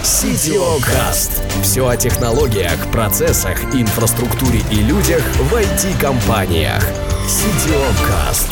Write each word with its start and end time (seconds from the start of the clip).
Cast. 0.00 1.42
Все 1.62 1.86
о 1.86 1.96
технологиях, 1.96 2.90
процессах, 2.92 3.60
инфраструктуре 3.74 4.60
и 4.70 4.76
людях 4.76 5.20
в 5.36 5.52
IT-компаниях. 5.52 6.84
Cast. 8.06 8.48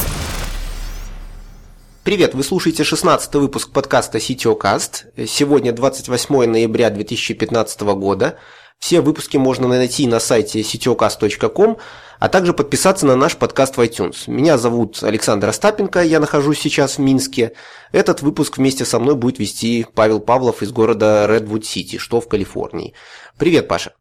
Привет, 2.03 2.35
вы 2.35 2.43
слушаете 2.43 2.83
16 2.83 3.33
выпуск 3.37 3.71
подкаста 3.71 4.19
Cast. 4.19 5.27
Сегодня 5.29 5.73
28 5.73 6.51
ноября 6.51 6.91
2015 6.91 7.81
года. 7.95 8.39
Все 8.81 9.01
выпуски 9.01 9.37
можно 9.37 9.69
найти 9.69 10.09
на 10.09 10.19
сайте 10.19 10.61
ctocast.com, 10.63 11.79
а 12.19 12.29
также 12.29 12.53
подписаться 12.53 13.07
на 13.07 13.17
наш 13.17 13.37
подкаст 13.37 13.77
в 13.77 13.81
iTunes. 13.81 14.25
Меня 14.27 14.59
зовут 14.59 15.03
Александр 15.03 15.49
Остапенко, 15.49 16.03
я 16.03 16.21
нахожусь 16.21 16.61
сейчас 16.61 16.99
в 16.99 17.01
Минске. 17.01 17.53
Этот 17.93 18.23
выпуск 18.23 18.59
вместе 18.59 18.85
со 18.85 18.99
мной 18.99 19.15
будет 19.15 19.39
вести 19.39 19.87
Павел 19.95 20.21
Павлов 20.21 20.63
из 20.63 20.73
города 20.73 21.27
Редвуд-Сити, 21.29 21.99
что 21.99 22.21
в 22.21 22.29
Калифорнии. 22.29 22.95
Привет, 23.39 23.69
Паша. 23.69 23.93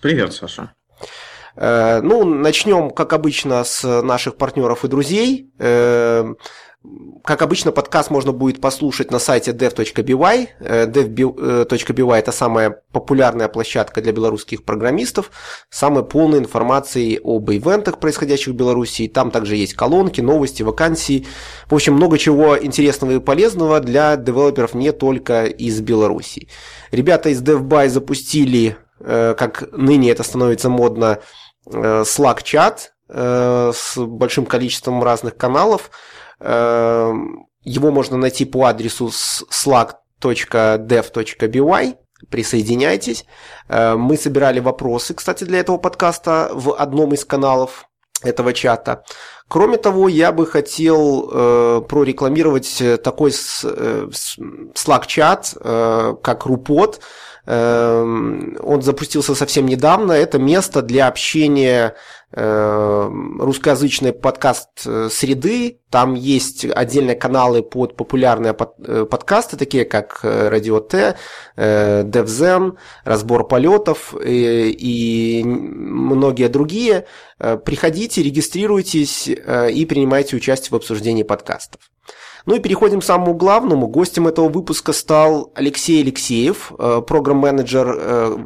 Привет, 0.00 0.32
Саша. 0.32 0.74
Э, 1.56 2.00
ну, 2.02 2.24
начнем, 2.24 2.90
как 2.90 3.12
обычно, 3.12 3.64
с 3.64 4.02
наших 4.02 4.36
партнеров 4.36 4.84
и 4.84 4.88
друзей. 4.88 5.50
Э, 5.58 6.34
как 7.22 7.42
обычно, 7.42 7.70
подкаст 7.70 8.10
можно 8.10 8.32
будет 8.32 8.60
послушать 8.60 9.12
на 9.12 9.20
сайте 9.20 9.52
dev.by. 9.52 10.48
dev.by– 10.60 12.14
это 12.18 12.32
самая 12.32 12.82
популярная 12.90 13.46
площадка 13.46 14.02
для 14.02 14.10
белорусских 14.10 14.64
программистов, 14.64 15.30
самой 15.70 16.04
полной 16.04 16.40
информацией 16.40 17.20
об 17.22 17.48
ивентах, 17.52 18.00
происходящих 18.00 18.54
в 18.54 18.56
Беларуси. 18.56 19.06
Там 19.06 19.30
также 19.30 19.54
есть 19.54 19.74
колонки, 19.74 20.20
новости, 20.20 20.64
вакансии. 20.64 21.24
В 21.68 21.74
общем, 21.76 21.94
много 21.94 22.18
чего 22.18 22.58
интересного 22.58 23.12
и 23.12 23.20
полезного 23.20 23.78
для 23.78 24.16
девелоперов 24.16 24.74
не 24.74 24.90
только 24.90 25.44
из 25.44 25.80
Беларуси. 25.80 26.48
Ребята 26.90 27.28
из 27.28 27.40
DevBuy 27.40 27.90
запустили, 27.90 28.76
как 29.04 29.64
ныне 29.72 30.10
это 30.10 30.22
становится 30.22 30.68
модно, 30.68 31.18
Slack-чат 31.66 32.92
с 33.08 33.96
большим 33.96 34.46
количеством 34.46 35.02
разных 35.02 35.36
каналов– 35.36 35.90
его 37.64 37.90
можно 37.92 38.16
найти 38.16 38.44
по 38.44 38.64
адресу 38.64 39.06
slack.dev.by. 39.06 40.04
Присоединяйтесь. 42.30 43.24
Мы 43.68 44.16
собирали 44.16 44.60
вопросы, 44.60 45.14
кстати, 45.14 45.44
для 45.44 45.58
этого 45.60 45.78
подкаста 45.78 46.50
в 46.52 46.74
одном 46.74 47.14
из 47.14 47.24
каналов 47.24 47.86
этого 48.22 48.52
чата. 48.52 49.04
Кроме 49.48 49.76
того, 49.76 50.08
я 50.08 50.30
бы 50.32 50.46
хотел 50.46 51.28
э, 51.30 51.82
прорекламировать 51.88 52.82
такой 53.02 53.32
э, 53.32 54.08
Slack-чат, 54.74 55.56
э, 55.60 56.14
как 56.22 56.46
Рупот. 56.46 57.00
Э, 57.46 58.02
он 58.02 58.82
запустился 58.82 59.34
совсем 59.34 59.66
недавно. 59.66 60.12
Это 60.12 60.38
место 60.38 60.82
для 60.82 61.08
общения 61.08 61.94
Э, 62.34 63.10
русскоязычный 63.38 64.14
подкаст 64.14 64.86
э. 65.10 65.78
Там 65.90 66.14
есть 66.14 66.64
отдельные 66.64 67.14
каналы 67.14 67.62
под 67.62 67.94
популярные 67.94 68.56
э, 68.86 69.04
подкасты, 69.04 69.58
такие 69.58 69.84
как 69.84 70.20
Радио 70.22 70.80
Т, 70.80 71.16
DevZen, 71.56 72.78
Разбор 73.04 73.46
полетов 73.46 74.14
и 74.18 75.42
многие 75.44 76.48
другие. 76.48 77.04
Приходите, 77.38 78.22
регистрируйтесь 78.22 79.28
и 79.28 79.86
принимайте 79.86 80.36
участие 80.36 80.70
в 80.70 80.76
обсуждении 80.76 81.24
подкастов. 81.24 81.82
Ну 82.46 82.56
и 82.56 82.60
переходим 82.60 83.00
к 83.00 83.04
самому 83.04 83.34
главному. 83.34 83.86
Гостем 83.86 84.26
этого 84.26 84.48
выпуска 84.48 84.92
стал 84.92 85.52
Алексей 85.54 86.02
Алексеев, 86.02 86.72
программ-менеджер 87.06 87.88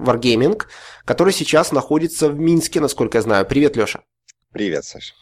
Wargaming 0.05 0.62
который 1.06 1.33
сейчас 1.33 1.72
находится 1.72 2.28
в 2.28 2.39
Минске, 2.39 2.80
насколько 2.80 3.17
я 3.17 3.22
знаю. 3.22 3.47
Привет, 3.47 3.77
Леша. 3.77 4.00
Привет, 4.52 4.84
Саша. 4.84 5.14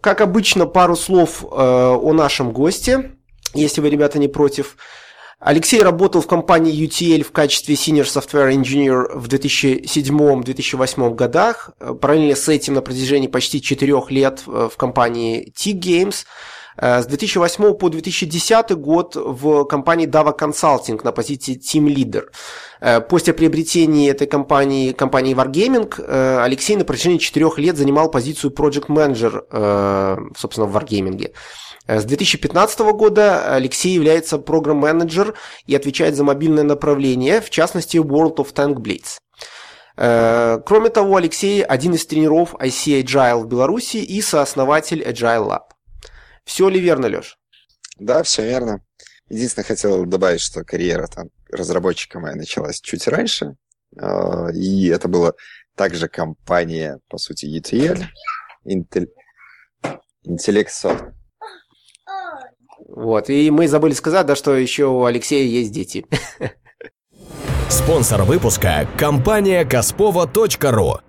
Как 0.00 0.20
обычно, 0.20 0.66
пару 0.66 0.96
слов 0.96 1.44
э, 1.44 1.46
о 1.46 2.12
нашем 2.12 2.52
госте, 2.52 3.12
если 3.52 3.80
вы, 3.80 3.90
ребята, 3.90 4.18
не 4.18 4.28
против. 4.28 4.76
Алексей 5.38 5.82
работал 5.82 6.22
в 6.22 6.26
компании 6.26 6.74
UTL 6.86 7.22
в 7.22 7.32
качестве 7.32 7.74
Senior 7.74 8.04
Software 8.04 8.54
Engineer 8.54 9.18
в 9.18 9.28
2007-2008 9.28 11.14
годах. 11.14 11.70
Параллельно 12.00 12.34
с 12.34 12.48
этим 12.48 12.74
на 12.74 12.80
протяжении 12.80 13.28
почти 13.28 13.60
четырех 13.60 14.10
лет 14.10 14.42
э, 14.46 14.68
в 14.72 14.76
компании 14.76 15.52
T-Games– 15.54 16.24
Э, 16.34 16.63
с 16.76 17.06
2008 17.06 17.74
по 17.74 17.88
2010 17.88 18.72
год 18.72 19.16
в 19.16 19.64
компании 19.64 20.08
Dava 20.08 20.36
Consulting 20.36 21.00
на 21.04 21.12
позиции 21.12 21.56
Team 21.56 21.86
Leader. 21.86 22.24
Э, 22.80 23.00
после 23.00 23.32
приобретения 23.32 24.10
этой 24.10 24.26
компании, 24.26 24.92
компании 24.92 25.34
Wargaming, 25.34 25.94
э, 25.98 26.42
Алексей 26.42 26.76
на 26.76 26.84
протяжении 26.84 27.18
четырех 27.18 27.58
лет 27.58 27.76
занимал 27.76 28.10
позицию 28.10 28.50
Project 28.52 28.88
Manager, 28.88 30.32
собственно, 30.36 30.66
в 30.66 30.76
Wargaming. 30.76 31.30
С 31.86 32.04
2015 32.04 32.92
года 32.92 33.54
Алексей 33.54 33.94
является 33.94 34.38
программ-менеджер 34.38 35.34
и 35.66 35.74
отвечает 35.74 36.16
за 36.16 36.24
мобильное 36.24 36.64
направление, 36.64 37.40
в 37.40 37.50
частности 37.50 37.98
World 37.98 38.36
of 38.36 38.54
Tank 38.54 38.76
Blades. 38.76 39.18
Кроме 40.64 40.88
того, 40.88 41.16
Алексей 41.16 41.62
один 41.62 41.94
из 41.94 42.06
тренеров 42.06 42.54
IC 42.54 43.02
Agile 43.02 43.42
в 43.42 43.46
Беларуси 43.46 43.98
и 43.98 44.20
сооснователь 44.22 45.02
Agile 45.02 45.46
Lab. 45.48 45.73
Все 46.44 46.68
ли 46.68 46.80
верно, 46.80 47.06
Леш? 47.06 47.38
Да, 47.98 48.22
все 48.22 48.42
верно. 48.42 48.82
Единственное, 49.28 49.64
хотел 49.64 50.04
добавить, 50.04 50.40
что 50.40 50.64
карьера 50.64 51.06
там 51.06 51.28
разработчика 51.50 52.20
моя 52.20 52.34
началась 52.34 52.80
чуть 52.80 53.08
раньше, 53.08 53.56
а, 53.98 54.48
и 54.52 54.88
это 54.88 55.08
была 55.08 55.32
также 55.74 56.08
компания, 56.08 57.00
по 57.08 57.18
сути, 57.18 57.46
ETL, 57.46 58.04
Intel, 58.66 59.08
Intellect 60.26 60.68
Soft. 60.68 61.12
Вот, 62.88 63.30
и 63.30 63.50
мы 63.50 63.66
забыли 63.66 63.92
сказать, 63.92 64.26
да, 64.26 64.36
что 64.36 64.54
еще 64.54 64.86
у 64.86 65.04
Алексея 65.04 65.44
есть 65.44 65.72
дети. 65.72 66.06
Спонсор 67.68 68.22
выпуска– 68.22 68.88
компания 68.98 69.64
Каспова.ру 69.64 71.00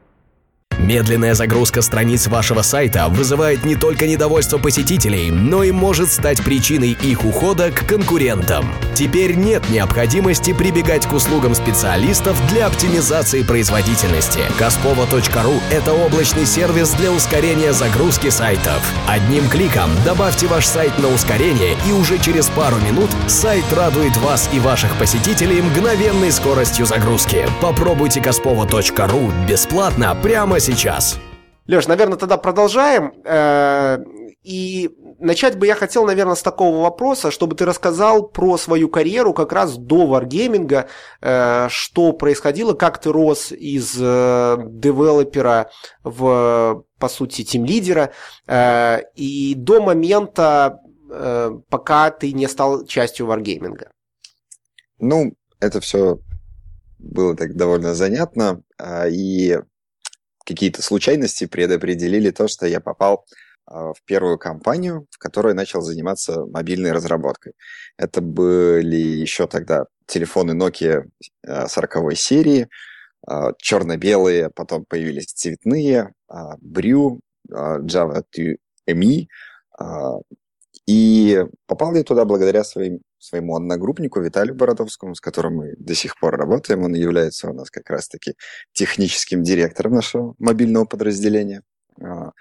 Медленная 0.78 1.34
загрузка 1.34 1.81
страниц 1.81 2.28
вашего 2.28 2.62
сайта 2.62 3.08
вызывает 3.08 3.63
не 3.63 3.75
только 3.75 4.08
недовольство 4.08 4.58
посетителей, 4.58 5.31
но 5.31 5.63
и 5.63 5.72
может 5.72 6.12
стать 6.12 6.44
причиной 6.44 6.97
их 7.02 7.24
ухода 7.24 7.72
к 7.72 7.86
конкурентам. 7.86 8.74
Теперь 8.94 9.35
нет 9.35 9.69
необходимости 9.69 10.53
прибегать 10.53 11.06
к 11.06 11.14
услугам 11.14 11.56
специалистов 11.56 12.38
для 12.50 12.68
оптимизации 12.68 13.44
производительности. 13.44 14.41
Kaspova.ru– 14.59 15.62
это 15.72 15.94
облачный 15.94 16.46
сервис 16.46 16.91
для 16.91 17.12
ускорения 17.12 17.74
загрузки 17.74 18.30
сайтов. 18.30 18.81
Одним 19.08 19.47
кликом 19.50 19.90
добавьте 20.06 20.47
ваш 20.47 20.66
сайт 20.66 20.97
на 21.00 21.09
ускорение, 21.09 21.75
и 21.88 21.94
уже 21.94 22.18
через 22.18 22.47
пару 22.47 22.78
минут 22.78 23.09
сайт 23.28 23.66
радует 23.74 24.16
вас 24.18 24.50
и 24.53 24.59
ваших 24.59 24.94
посетителей 24.97 25.62
мгновенной 25.62 26.31
скоростью 26.31 26.85
загрузки. 26.85 27.46
Попробуйте 27.62 28.19
Kaspova.ru 28.19 29.34
бесплатно 29.46 30.16
прямо 30.22 30.59
сейчас. 30.66 31.20
Леш, 31.68 31.88
наверное, 31.88 32.18
тогда 32.18 32.38
продолжаем. 32.38 33.14
Э, 33.24 34.00
и 34.42 34.90
начать 35.20 35.59
бы 35.59 35.68
я 35.68 35.76
хотел, 35.76 36.06
наверное, 36.06 36.34
с 36.34 36.42
такого 36.42 36.81
вопроса, 36.81 37.30
чтобы 37.30 37.56
ты 37.56 37.66
рассказал 37.66 38.28
про 38.28 38.58
свою 38.58 38.90
карьеру 38.90 39.34
как 39.34 39.53
раз 39.53 39.78
до 39.78 40.08
варгейминга, 40.08 40.88
э, 41.22 41.68
что 41.70 42.14
происходило, 42.14 42.74
как 42.74 43.00
ты 43.00 43.12
рос 43.12 43.52
из 43.52 43.96
э, 44.00 44.58
девелопера 44.70 45.70
в, 46.03 46.84
по 46.97 47.09
сути, 47.09 47.44
тим-лидера, 47.44 48.12
и 49.16 49.53
до 49.56 49.82
момента, 49.82 50.80
пока 51.70 52.09
ты 52.09 52.32
не 52.32 52.47
стал 52.47 52.86
частью 52.86 53.28
варгейминга. 53.28 53.92
Ну, 54.97 55.34
это 55.59 55.80
все 55.82 56.20
было 56.97 57.35
так 57.35 57.56
довольно 57.56 57.94
занятно, 57.94 58.61
а, 58.78 59.08
и 59.08 59.59
какие-то 60.46 60.82
случайности 60.82 61.46
предопределили 61.46 62.32
то, 62.32 62.47
что 62.47 62.66
я 62.68 62.80
попал 62.80 63.26
а, 63.66 63.94
в 63.94 64.03
первую 64.06 64.38
компанию, 64.38 65.08
в 65.09 65.18
которой 65.18 65.53
начал 65.53 65.82
заниматься 65.82 66.46
мобильной 66.46 66.92
разработкой. 66.92 67.53
Это 67.97 68.22
были 68.22 68.96
еще 68.96 69.47
тогда 69.47 69.86
телефоны 70.06 70.52
Nokia 70.52 71.06
40 71.46 71.96
а, 71.96 72.16
серии, 72.16 72.70
а, 73.28 73.53
черно-белые, 73.58 74.52
потом 74.52 74.86
появились 74.86 75.34
цветные, 75.34 76.14
Brew, 76.32 77.20
Java 77.50 78.24
2 78.36 78.56
ME, 78.88 79.28
и 80.87 81.43
попал 81.66 81.96
я 81.96 82.03
туда 82.03 82.26
благодаря 82.26 82.64
своим, 82.64 82.99
своему 83.17 83.55
одногруппнику 83.55 84.22
Виталию 84.22 84.55
Бородовскому, 84.55 85.16
с 85.16 85.22
которым 85.22 85.55
мы 85.55 85.73
до 85.78 85.96
сих 85.96 86.20
пор 86.20 86.37
работаем. 86.37 86.84
Он 86.84 86.93
является 86.93 87.49
у 87.49 87.53
нас 87.53 87.72
как 87.72 87.90
раз-таки 87.90 88.35
техническим 88.72 89.41
директором 89.41 89.93
нашего 89.93 90.35
мобильного 90.37 90.85
подразделения. 90.85 91.64
А, 91.99 92.32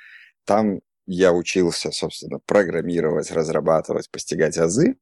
там 0.44 0.80
я 1.06 1.32
учился, 1.32 1.90
собственно, 1.90 2.38
программировать, 2.44 3.30
разрабатывать, 3.30 4.10
постигать 4.10 4.58
азы. 4.58 4.96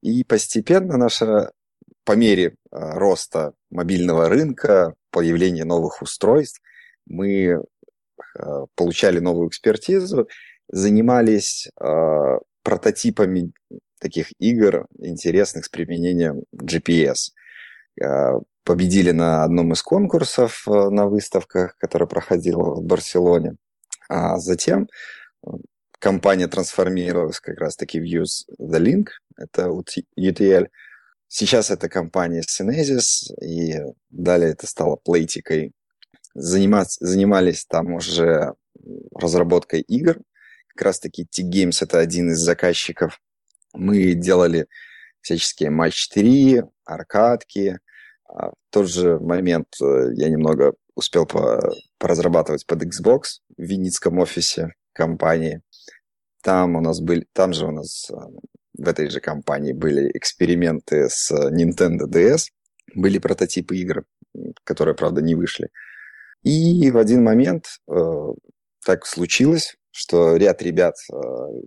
И 0.00 0.22
постепенно 0.22 0.96
наша 0.96 1.50
по 2.04 2.12
мере 2.12 2.54
роста 2.70 3.54
мобильного 3.70 4.28
рынка, 4.28 4.94
появления 5.10 5.64
новых 5.64 6.00
устройств, 6.00 6.60
мы 7.06 7.62
получали 8.76 9.18
новую 9.18 9.48
экспертизу, 9.48 10.28
занимались 10.68 11.68
прототипами 12.68 13.52
таких 13.98 14.26
игр 14.38 14.86
интересных 14.98 15.64
с 15.64 15.68
применением 15.70 16.42
GPS. 16.54 17.32
Победили 18.62 19.12
на 19.12 19.42
одном 19.42 19.72
из 19.72 19.82
конкурсов 19.82 20.66
на 20.66 21.06
выставках, 21.06 21.78
который 21.78 22.06
проходил 22.06 22.60
в 22.74 22.82
Барселоне. 22.82 23.56
А 24.10 24.36
затем 24.36 24.86
компания 25.98 26.46
трансформировалась 26.46 27.40
как 27.40 27.58
раз-таки 27.58 28.00
в 28.00 28.04
Use 28.04 28.44
the 28.60 28.78
Link, 28.78 29.06
это 29.38 29.70
UTL. 30.18 30.68
Сейчас 31.26 31.70
это 31.70 31.88
компания 31.88 32.42
Synesis, 32.42 33.34
и 33.42 33.80
далее 34.10 34.50
это 34.50 34.66
стало 34.66 34.96
плейтикой. 34.96 35.72
Занимались 36.34 37.64
там 37.66 37.94
уже 37.94 38.52
разработкой 39.14 39.80
игр. 39.80 40.18
Как 40.78 40.86
раз-таки 40.86 41.24
T-Games 41.24 41.82
это 41.82 41.98
один 41.98 42.30
из 42.30 42.38
заказчиков. 42.38 43.20
Мы 43.74 44.14
делали 44.14 44.68
всяческие 45.22 45.70
матч 45.70 46.08
3, 46.08 46.62
аркадки. 46.84 47.80
А 48.28 48.50
в 48.50 48.54
тот 48.70 48.88
же 48.88 49.18
момент 49.18 49.66
э, 49.82 50.10
я 50.14 50.28
немного 50.28 50.74
успел 50.94 51.26
по, 51.26 51.68
поразрабатывать 51.98 52.64
под 52.64 52.84
Xbox 52.84 53.40
в 53.56 53.60
Винницком 53.60 54.20
офисе 54.20 54.74
компании. 54.92 55.62
Там 56.44 56.76
у 56.76 56.80
нас 56.80 57.00
были, 57.00 57.26
там 57.32 57.54
же 57.54 57.66
у 57.66 57.72
нас 57.72 58.08
э, 58.08 58.14
в 58.74 58.86
этой 58.86 59.10
же 59.10 59.18
компании 59.18 59.72
были 59.72 60.08
эксперименты 60.16 61.08
с 61.10 61.32
Nintendo 61.32 62.06
DS, 62.06 62.50
были 62.94 63.18
прототипы 63.18 63.76
игр, 63.78 64.04
которые, 64.62 64.94
правда, 64.94 65.22
не 65.22 65.34
вышли. 65.34 65.70
И 66.44 66.88
в 66.92 66.98
один 66.98 67.24
момент 67.24 67.66
э, 67.90 68.26
так 68.84 69.06
случилось, 69.06 69.74
что 69.90 70.36
ряд 70.36 70.62
ребят 70.62 70.94
э, 71.10 71.16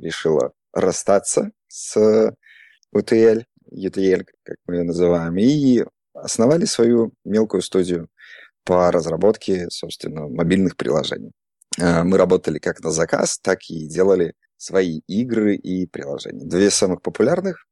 решило 0.01 0.53
расстаться 0.73 1.51
с 1.67 2.31
UTL, 2.95 3.43
UTL, 3.73 4.25
как 4.43 4.57
мы 4.65 4.75
ее 4.75 4.83
называем, 4.83 5.37
и 5.37 5.83
основали 6.13 6.65
свою 6.65 7.13
мелкую 7.23 7.61
студию 7.61 8.09
по 8.63 8.91
разработке, 8.91 9.67
собственно, 9.69 10.27
мобильных 10.27 10.77
приложений. 10.77 11.31
Э, 11.79 12.03
мы 12.03 12.17
работали 12.17 12.59
как 12.59 12.81
на 12.81 12.91
заказ, 12.91 13.39
так 13.39 13.59
и 13.69 13.87
делали 13.87 14.33
свои 14.57 14.99
игры 15.07 15.55
и 15.55 15.87
приложения. 15.87 16.45
Две 16.45 16.69
самых 16.69 17.01
популярных, 17.01 17.65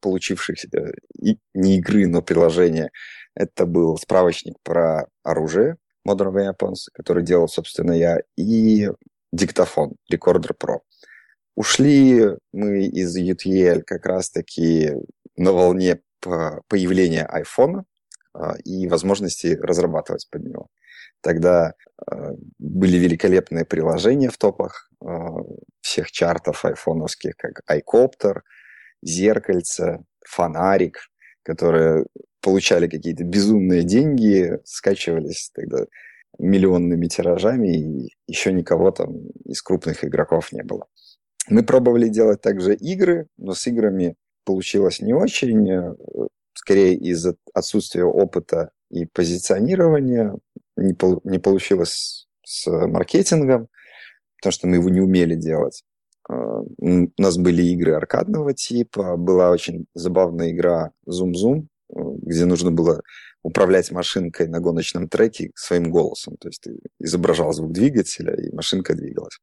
получившихся 0.00 0.68
и, 1.20 1.38
не 1.52 1.78
игры, 1.78 2.06
но 2.06 2.22
приложения, 2.22 2.90
это 3.34 3.66
был 3.66 3.98
справочник 3.98 4.54
про 4.62 5.06
оружие 5.22 5.76
Modern 6.08 6.32
Weapons, 6.32 6.88
который 6.94 7.22
делал, 7.22 7.48
собственно, 7.48 7.92
я, 7.92 8.20
и 8.36 8.88
диктофон 9.32 9.94
Recorder 10.12 10.52
Pro. 10.58 10.78
Ушли 11.54 12.36
мы 12.52 12.86
из 12.86 13.16
UTL 13.16 13.82
как 13.82 14.06
раз-таки 14.06 14.92
на 15.36 15.52
волне 15.52 16.00
появления 16.68 17.28
iPhone 17.32 17.84
а, 18.34 18.56
и 18.64 18.86
возможности 18.88 19.58
разрабатывать 19.60 20.28
под 20.30 20.44
него. 20.44 20.68
Тогда 21.22 21.72
э, 22.10 22.32
были 22.58 22.98
великолепные 22.98 23.64
приложения 23.64 24.28
в 24.28 24.38
топах 24.38 24.90
э, 25.02 25.06
всех 25.80 26.10
чартов 26.12 26.64
айфоновских, 26.64 27.36
как 27.36 27.62
iCopter, 27.70 28.42
Зеркальце, 29.02 30.04
Фонарик, 30.26 30.98
которые 31.42 32.06
получали 32.40 32.86
какие-то 32.86 33.24
безумные 33.24 33.82
деньги, 33.82 34.58
скачивались 34.64 35.50
тогда 35.54 35.86
миллионными 36.38 37.06
тиражами, 37.06 37.76
и 37.76 38.16
еще 38.26 38.52
никого 38.52 38.90
там 38.90 39.28
из 39.44 39.62
крупных 39.62 40.04
игроков 40.04 40.52
не 40.52 40.62
было. 40.62 40.86
Мы 41.48 41.62
пробовали 41.62 42.08
делать 42.08 42.40
также 42.40 42.74
игры, 42.74 43.28
но 43.36 43.54
с 43.54 43.66
играми 43.66 44.16
получилось 44.44 45.00
не 45.00 45.14
очень, 45.14 45.70
э, 45.70 45.94
скорее 46.54 46.94
из-за 46.96 47.36
отсутствия 47.54 48.04
опыта 48.04 48.70
и 48.90 49.06
позиционирования 49.06 50.36
не, 50.76 50.94
пол, 50.94 51.20
не 51.24 51.38
получилось 51.38 52.26
с 52.44 52.68
маркетингом, 52.68 53.68
потому 54.38 54.52
что 54.52 54.66
мы 54.66 54.76
его 54.76 54.88
не 54.88 55.00
умели 55.00 55.34
делать. 55.34 55.82
А, 56.28 56.60
у 56.60 57.08
нас 57.18 57.38
были 57.38 57.62
игры 57.62 57.94
аркадного 57.94 58.54
типа, 58.54 59.16
была 59.16 59.50
очень 59.50 59.86
забавная 59.94 60.50
игра 60.50 60.92
Zoom 61.08 61.32
Zoom, 61.32 61.66
где 61.88 62.44
нужно 62.44 62.70
было 62.70 63.02
управлять 63.42 63.90
машинкой 63.92 64.48
на 64.48 64.60
гоночном 64.60 65.08
треке 65.08 65.50
своим 65.54 65.90
голосом. 65.90 66.36
То 66.38 66.48
есть 66.48 66.62
ты 66.62 66.78
изображал 66.98 67.52
звук 67.52 67.72
двигателя, 67.72 68.34
и 68.34 68.52
машинка 68.52 68.94
двигалась. 68.94 69.38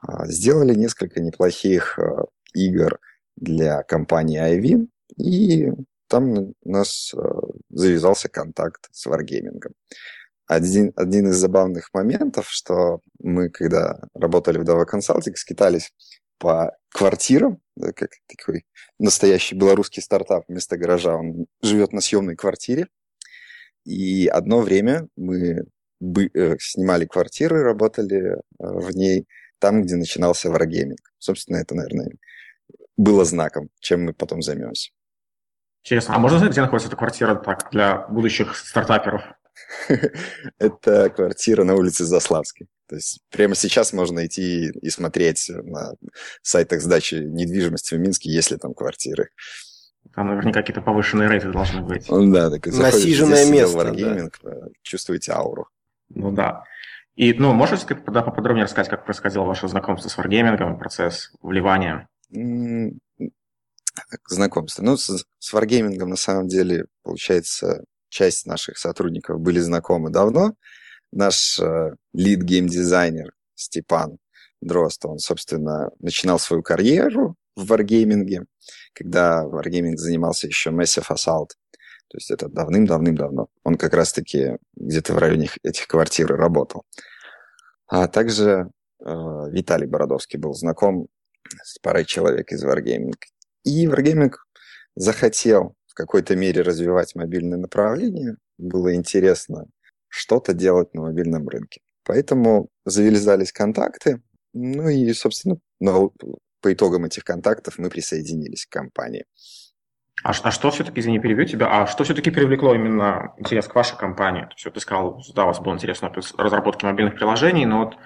А, 0.00 0.26
сделали 0.26 0.74
несколько 0.74 1.20
неплохих 1.20 1.98
а, 1.98 2.24
игр 2.54 2.98
для 3.36 3.82
компании 3.82 4.40
iWin, 4.40 4.88
и 5.18 5.72
там 6.08 6.54
у 6.62 6.70
нас 6.70 7.12
завязался 7.70 8.28
контакт 8.28 8.88
с 8.92 9.06
Wargaming 9.06 9.60
один, 10.46 10.92
один 10.96 11.28
из 11.28 11.36
забавных 11.36 11.90
моментов, 11.92 12.50
что 12.50 13.00
мы, 13.18 13.48
когда 13.48 13.98
работали 14.14 14.58
в 14.58 14.62
Dava 14.62 14.84
Consulting, 14.90 15.34
скитались 15.36 15.92
по 16.44 16.76
квартирам, 16.90 17.58
да, 17.74 17.92
как 17.92 18.10
такой 18.26 18.66
настоящий 18.98 19.54
белорусский 19.54 20.02
стартап 20.02 20.44
вместо 20.46 20.76
гаража. 20.76 21.16
Он 21.16 21.46
живет 21.62 21.94
на 21.94 22.02
съемной 22.02 22.36
квартире. 22.36 22.88
И 23.86 24.26
одно 24.26 24.60
время 24.60 25.08
мы 25.16 25.64
бы, 26.00 26.30
э, 26.34 26.58
снимали 26.60 27.06
квартиры, 27.06 27.62
работали 27.62 28.34
э, 28.34 28.36
в 28.58 28.90
ней 28.94 29.26
там, 29.58 29.80
где 29.80 29.96
начинался 29.96 30.50
варгейминг. 30.50 31.00
Собственно, 31.18 31.56
это, 31.56 31.74
наверное, 31.74 32.10
было 32.98 33.24
знаком, 33.24 33.70
чем 33.80 34.04
мы 34.04 34.12
потом 34.12 34.42
займемся. 34.42 34.90
Интересно. 35.82 36.14
А 36.14 36.18
можно 36.18 36.38
знать, 36.38 36.52
где 36.52 36.60
находится 36.60 36.88
эта 36.88 36.96
квартира 36.98 37.36
так, 37.36 37.70
для 37.70 38.06
будущих 38.08 38.54
стартаперов? 38.54 39.22
Это 40.58 41.10
квартира 41.10 41.64
на 41.64 41.74
улице 41.74 42.04
Заславской. 42.04 42.66
То 42.88 42.96
есть 42.96 43.20
прямо 43.30 43.54
сейчас 43.54 43.92
можно 43.92 44.26
идти 44.26 44.70
и 44.70 44.90
смотреть 44.90 45.48
на 45.48 45.94
сайтах 46.42 46.80
сдачи 46.80 47.14
недвижимости 47.14 47.94
в 47.94 47.98
Минске, 47.98 48.30
есть 48.30 48.50
ли 48.50 48.56
там 48.56 48.74
квартиры. 48.74 49.30
Там 50.14 50.28
наверняка 50.28 50.60
какие-то 50.60 50.82
повышенные 50.82 51.28
рейты 51.28 51.50
должны 51.50 51.80
быть. 51.82 52.06
Да, 52.08 52.50
так 52.50 52.66
Насиженное 52.66 53.50
место. 53.50 53.78
Wargaming, 53.78 54.32
да. 54.42 54.68
чувствуете 54.82 55.32
ауру. 55.32 55.68
Ну 56.10 56.30
да. 56.30 56.64
И, 57.16 57.32
ну, 57.32 57.52
можете 57.52 57.94
тогда 57.94 58.22
поподробнее 58.22 58.64
рассказать, 58.64 58.90
как 58.90 59.04
происходило 59.04 59.44
ваше 59.44 59.68
знакомство 59.68 60.08
с 60.08 60.18
Wargaming, 60.18 60.78
процесс 60.78 61.32
вливания? 61.42 62.08
Знакомство. 64.28 64.82
Ну, 64.82 64.96
с, 64.96 65.24
с 65.38 65.54
Wargaming 65.54 66.04
на 66.04 66.16
самом 66.16 66.48
деле, 66.48 66.86
получается, 67.02 67.84
часть 68.14 68.46
наших 68.46 68.78
сотрудников 68.78 69.40
были 69.40 69.58
знакомы 69.58 70.10
давно. 70.10 70.54
Наш 71.12 71.58
э, 71.60 71.94
лид 72.12 72.42
геймдизайнер 72.42 73.32
Степан 73.54 74.18
Дрозд, 74.60 75.04
он, 75.04 75.18
собственно, 75.18 75.90
начинал 75.98 76.38
свою 76.38 76.62
карьеру 76.62 77.36
в 77.56 77.70
Wargaming, 77.70 78.46
когда 78.94 79.44
Wargaming 79.44 79.96
занимался 79.96 80.46
еще 80.46 80.70
Massive 80.70 81.06
Assault. 81.10 81.48
То 82.08 82.18
есть 82.18 82.30
это 82.30 82.48
давным-давным-давно. 82.48 83.48
Он 83.64 83.74
как 83.76 83.94
раз-таки 83.94 84.58
где-то 84.76 85.14
в 85.14 85.18
районе 85.18 85.50
этих 85.62 85.86
квартир 85.88 86.28
работал. 86.28 86.84
А 87.88 88.06
также 88.06 88.70
э, 89.00 89.04
Виталий 89.50 89.86
Бородовский 89.86 90.38
был 90.38 90.54
знаком 90.54 91.08
с 91.62 91.78
парой 91.80 92.04
человек 92.04 92.52
из 92.52 92.64
Wargaming. 92.64 93.14
И 93.64 93.86
Wargaming 93.86 94.32
захотел 94.94 95.74
в 95.94 95.96
какой-то 95.96 96.34
мере 96.34 96.62
развивать 96.62 97.14
мобильное 97.14 97.56
направление, 97.56 98.36
было 98.58 98.94
интересно 98.96 99.66
что-то 100.08 100.52
делать 100.52 100.92
на 100.92 101.02
мобильном 101.02 101.48
рынке. 101.48 101.80
Поэтому 102.04 102.68
завязались 102.84 103.52
контакты, 103.52 104.20
ну 104.52 104.88
и, 104.88 105.12
собственно, 105.12 105.56
ну, 105.78 106.12
по 106.60 106.72
итогам 106.72 107.04
этих 107.04 107.22
контактов 107.22 107.78
мы 107.78 107.90
присоединились 107.90 108.66
к 108.66 108.72
компании. 108.72 109.24
А, 110.24 110.30
а 110.30 110.50
что 110.50 110.70
все-таки, 110.72 111.00
извини, 111.00 111.20
перебью 111.20 111.46
тебя, 111.46 111.68
а 111.70 111.86
что 111.86 112.02
все-таки 112.02 112.32
привлекло 112.32 112.74
именно 112.74 113.32
интерес 113.38 113.68
к 113.68 113.74
вашей 113.76 113.96
компании? 113.96 114.42
То 114.42 114.54
есть, 114.54 114.64
вот 114.64 114.74
ты 114.74 114.80
сказал, 114.80 115.22
да, 115.34 115.44
у 115.44 115.46
вас 115.46 115.60
был 115.60 115.72
интересный 115.72 116.08
опыт 116.08 116.32
разработки 116.36 116.84
мобильных 116.84 117.14
приложений, 117.14 117.66
но 117.66 117.84
вот 117.84 117.96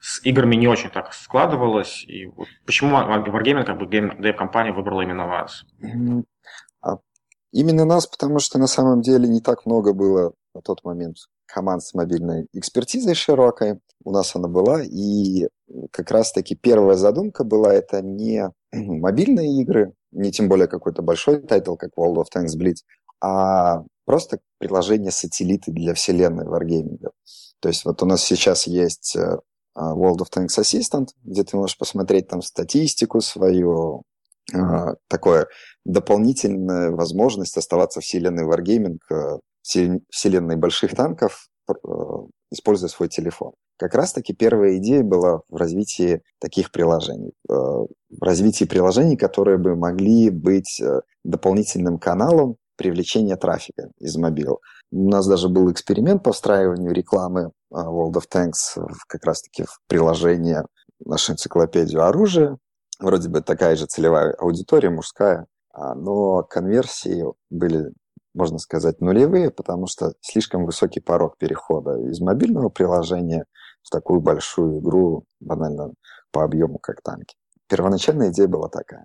с 0.00 0.20
играми 0.26 0.56
не 0.56 0.68
очень 0.68 0.90
так 0.90 1.14
складывалось. 1.14 2.04
И 2.06 2.26
вот 2.26 2.48
почему 2.66 2.96
Wargaming, 2.96 3.64
как 3.64 3.78
бы 3.78 3.86
game 3.86 4.09
-компания, 4.09 4.72
выбрала 4.72 5.00
именно 5.00 5.26
вас? 5.26 5.64
Именно 7.52 7.84
нас, 7.84 8.06
потому 8.06 8.38
что 8.38 8.58
на 8.58 8.66
самом 8.66 9.02
деле 9.02 9.28
не 9.28 9.40
так 9.40 9.66
много 9.66 9.92
было 9.92 10.32
на 10.54 10.62
тот 10.62 10.82
момент 10.84 11.16
команд 11.46 11.82
с 11.82 11.94
мобильной 11.94 12.46
экспертизой 12.52 13.14
широкой. 13.14 13.78
У 14.04 14.10
нас 14.10 14.34
она 14.34 14.48
была, 14.48 14.82
и 14.82 15.48
как 15.90 16.10
раз-таки 16.10 16.54
первая 16.54 16.96
задумка 16.96 17.44
была 17.44 17.72
это 17.72 18.00
не 18.00 18.50
мобильные 18.72 19.60
игры, 19.60 19.92
не 20.10 20.32
тем 20.32 20.48
более 20.48 20.66
какой-то 20.66 21.02
большой 21.02 21.40
тайтл, 21.42 21.76
как 21.76 21.90
World 21.96 22.16
of 22.16 22.26
Tanks 22.34 22.58
Blitz, 22.58 22.80
а 23.20 23.84
просто 24.04 24.40
приложения-сателлиты 24.58 25.70
для 25.70 25.94
вселенной 25.94 26.46
Wargaming. 26.46 27.10
То 27.60 27.68
есть 27.68 27.84
вот 27.84 28.02
у 28.02 28.06
нас 28.06 28.22
сейчас 28.22 28.66
есть 28.66 29.14
э, 29.14 29.36
World 29.76 30.18
of 30.18 30.28
Tanks 30.34 30.58
Assistant, 30.58 31.08
где 31.22 31.44
ты 31.44 31.56
можешь 31.56 31.78
посмотреть 31.78 32.28
там 32.28 32.42
статистику 32.42 33.20
свою, 33.20 34.02
такое 35.08 35.46
дополнительная 35.84 36.90
возможность 36.90 37.56
оставаться 37.56 38.00
в 38.00 38.04
вселенной 38.04 38.44
Wargaming, 38.44 38.98
э, 39.10 39.38
вселенной 40.10 40.56
больших 40.56 40.94
танков, 40.94 41.48
используя 42.50 42.88
свой 42.88 43.08
телефон. 43.08 43.52
Как 43.78 43.94
раз-таки 43.94 44.34
первая 44.34 44.76
идея 44.78 45.02
была 45.02 45.40
в 45.48 45.56
развитии 45.56 46.22
таких 46.40 46.70
приложений. 46.72 47.32
В 47.48 47.88
развитии 48.20 48.64
приложений, 48.64 49.16
которые 49.16 49.58
бы 49.58 49.76
могли 49.76 50.30
быть 50.30 50.82
дополнительным 51.24 51.98
каналом 51.98 52.56
привлечения 52.76 53.36
трафика 53.36 53.90
из 53.98 54.16
мобил. 54.16 54.60
У 54.90 55.08
нас 55.08 55.26
даже 55.26 55.48
был 55.48 55.70
эксперимент 55.70 56.22
по 56.22 56.32
встраиванию 56.32 56.92
рекламы 56.92 57.52
а, 57.72 57.86
World 57.86 58.14
of 58.14 58.24
Tanks 58.32 58.84
как 59.06 59.24
раз-таки 59.24 59.64
в 59.64 59.78
приложение 59.86 60.64
нашу 61.04 61.32
энциклопедию 61.32 62.04
оружия. 62.04 62.58
Вроде 63.02 63.28
бы 63.28 63.40
такая 63.40 63.74
же 63.74 63.86
целевая 63.86 64.32
аудитория, 64.34 64.88
мужская, 64.88 65.46
а, 65.72 65.96
но 65.96 66.44
конверсии 66.44 67.24
были, 67.50 67.92
можно 68.32 68.58
сказать, 68.58 69.00
нулевые, 69.00 69.50
потому 69.50 69.88
что 69.88 70.12
слишком 70.20 70.66
высокий 70.66 71.00
порог 71.00 71.36
перехода 71.36 71.98
из 71.98 72.20
мобильного 72.20 72.68
приложения 72.68 73.44
в 73.82 73.90
такую 73.90 74.20
большую 74.20 74.78
игру, 74.78 75.24
банально 75.40 75.94
по 76.30 76.44
объему, 76.44 76.78
как 76.78 77.02
танки. 77.02 77.34
Первоначальная 77.68 78.30
идея 78.30 78.46
была 78.46 78.68
такая. 78.68 79.04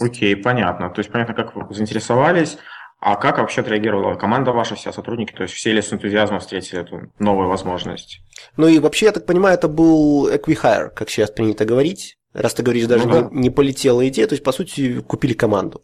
Окей, 0.00 0.34
понятно. 0.34 0.90
То 0.90 0.98
есть 0.98 1.12
понятно, 1.12 1.34
как 1.34 1.54
вы 1.54 1.72
заинтересовались. 1.72 2.58
А 2.98 3.16
как 3.16 3.38
вообще 3.38 3.60
отреагировала 3.60 4.16
команда 4.16 4.50
ваша, 4.50 4.74
все 4.74 4.92
сотрудники? 4.92 5.32
То 5.32 5.44
есть 5.44 5.54
все 5.54 5.72
ли 5.72 5.80
с 5.80 5.92
энтузиазмом 5.92 6.40
встретили 6.40 6.80
эту 6.80 7.12
новую 7.20 7.48
возможность? 7.48 8.20
Ну 8.56 8.66
и 8.66 8.80
вообще, 8.80 9.06
я 9.06 9.12
так 9.12 9.26
понимаю, 9.26 9.54
это 9.54 9.68
был 9.68 10.28
Equihire, 10.28 10.90
как 10.90 11.08
сейчас 11.08 11.30
принято 11.30 11.64
говорить. 11.64 12.16
Раз 12.32 12.54
ты 12.54 12.62
говоришь, 12.62 12.86
даже 12.86 13.06
ну, 13.06 13.12
да. 13.12 13.28
не, 13.30 13.42
не 13.42 13.50
полетела 13.50 14.06
идея, 14.08 14.26
то 14.26 14.32
есть, 14.34 14.44
по 14.44 14.52
сути, 14.52 15.00
купили 15.00 15.34
команду. 15.34 15.82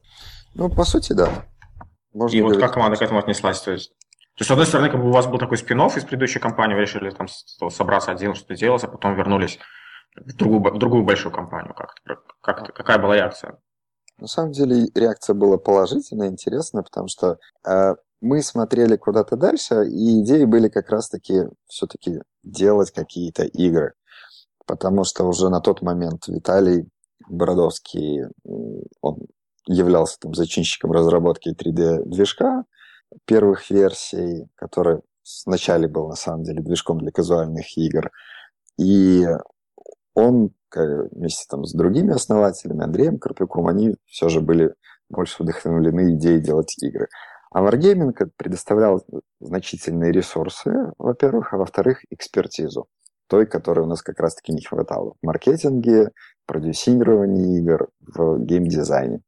Ну, 0.54 0.70
по 0.70 0.84
сути, 0.84 1.12
да. 1.12 1.46
Можно 2.14 2.36
и 2.36 2.40
вот 2.40 2.58
как 2.58 2.72
команда 2.72 2.96
к 2.96 3.02
этому 3.02 3.18
отнеслась? 3.18 3.60
То 3.60 3.72
есть, 3.72 3.90
то 3.90 4.42
есть, 4.42 4.48
с 4.48 4.50
одной 4.50 4.66
стороны, 4.66 4.88
как 4.88 5.00
бы 5.00 5.08
у 5.08 5.12
вас 5.12 5.26
был 5.26 5.38
такой 5.38 5.58
спин 5.58 5.80
из 5.80 6.04
предыдущей 6.04 6.38
компании, 6.38 6.74
вы 6.74 6.82
решили 6.82 7.10
там 7.10 7.26
собраться 7.70 8.12
один, 8.12 8.34
что-то 8.34 8.54
делать, 8.54 8.84
а 8.84 8.88
потом 8.88 9.14
вернулись 9.16 9.58
в 10.16 10.36
другую, 10.36 10.74
в 10.74 10.78
другую 10.78 11.04
большую 11.04 11.32
компанию. 11.32 11.74
Как, 11.74 11.94
как, 12.40 12.74
какая 12.74 12.98
была 12.98 13.16
реакция? 13.16 13.58
На 14.18 14.26
самом 14.26 14.52
деле 14.52 14.88
реакция 14.94 15.34
была 15.34 15.58
положительная, 15.58 16.28
интересная, 16.28 16.82
потому 16.82 17.08
что 17.08 17.38
э, 17.66 17.94
мы 18.20 18.42
смотрели 18.42 18.96
куда-то 18.96 19.36
дальше, 19.36 19.86
и 19.86 20.22
идеи 20.22 20.44
были 20.44 20.68
как 20.68 20.88
раз-таки 20.90 21.42
все-таки 21.66 22.20
делать 22.42 22.90
какие-то 22.90 23.44
игры. 23.44 23.92
Потому 24.68 25.04
что 25.04 25.24
уже 25.24 25.48
на 25.48 25.60
тот 25.60 25.80
момент 25.80 26.28
Виталий 26.28 26.90
Бородовский, 27.26 28.24
он 29.00 29.16
являлся 29.66 30.18
там 30.20 30.34
зачинщиком 30.34 30.92
разработки 30.92 31.48
3D-движка 31.48 32.64
первых 33.24 33.70
версий, 33.70 34.46
который 34.54 35.00
вначале 35.46 35.88
был 35.88 36.08
на 36.08 36.16
самом 36.16 36.42
деле 36.44 36.62
движком 36.62 36.98
для 36.98 37.10
казуальных 37.10 37.78
игр. 37.78 38.10
И 38.78 39.26
он 40.14 40.50
вместе 40.74 41.46
там, 41.48 41.64
с 41.64 41.72
другими 41.72 42.12
основателями, 42.12 42.84
Андреем 42.84 43.18
Карпюком, 43.18 43.68
они 43.68 43.96
все 44.04 44.28
же 44.28 44.42
были 44.42 44.74
больше 45.08 45.42
вдохновлены 45.42 46.14
идеей 46.14 46.40
делать 46.40 46.76
игры. 46.82 47.08
А 47.50 47.62
Wargaming 47.62 48.12
предоставлял 48.36 49.02
значительные 49.40 50.12
ресурсы, 50.12 50.92
во-первых, 50.98 51.54
а 51.54 51.56
во-вторых, 51.56 52.04
экспертизу, 52.10 52.86
той, 53.28 53.46
которой 53.46 53.80
у 53.80 53.86
нас 53.86 54.02
как 54.02 54.18
раз-таки 54.20 54.52
не 54.52 54.62
хватало 54.62 55.14
в 55.20 55.26
маркетинге, 55.26 56.10
продюсировании 56.46 57.58
игр, 57.58 57.88
в 58.00 58.38
геймдизайне. 58.40 59.20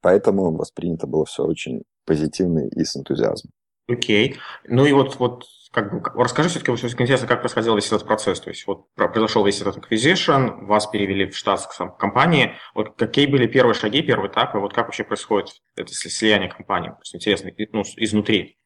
Поэтому 0.00 0.54
воспринято 0.54 1.06
было 1.06 1.24
все 1.24 1.44
очень 1.44 1.82
позитивно 2.04 2.66
и 2.68 2.84
с 2.84 2.96
энтузиазмом. 2.96 3.52
Окей. 3.88 4.36
Ну 4.68 4.84
и 4.84 4.92
вот, 4.92 5.18
вот 5.18 5.44
как 5.72 5.92
бы, 5.92 6.22
расскажи 6.22 6.48
все-таки, 6.48 6.74
все-таки 6.74 7.02
интересно, 7.02 7.28
как 7.28 7.40
происходил 7.40 7.76
весь 7.76 7.86
этот 7.86 8.04
процесс. 8.04 8.40
То 8.40 8.50
есть 8.50 8.66
вот 8.66 8.92
произошел 8.94 9.44
весь 9.44 9.60
этот 9.60 9.78
acquisition, 9.78 10.64
вас 10.64 10.86
перевели 10.86 11.30
в 11.30 11.36
штат 11.36 11.68
компании. 11.98 12.54
Вот 12.74 12.96
какие 12.96 13.26
были 13.26 13.46
первые 13.46 13.74
шаги, 13.74 14.02
первые 14.02 14.30
этапы, 14.30 14.58
вот 14.58 14.72
как 14.72 14.86
вообще 14.86 15.04
происходит 15.04 15.50
это 15.76 15.92
слияние 15.92 16.50
компании? 16.50 16.90
То 16.90 16.98
есть 17.02 17.14
интересно, 17.14 17.50
ну, 17.72 17.82
изнутри. 17.96 18.58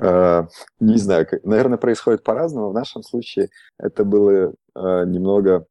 А, 0.00 0.46
не 0.78 0.98
знаю, 0.98 1.26
наверное, 1.42 1.78
происходит 1.78 2.22
по-разному. 2.22 2.70
В 2.70 2.74
нашем 2.74 3.02
случае 3.02 3.48
это 3.78 4.04
было 4.04 4.54
а, 4.74 5.04
немного, 5.04 5.66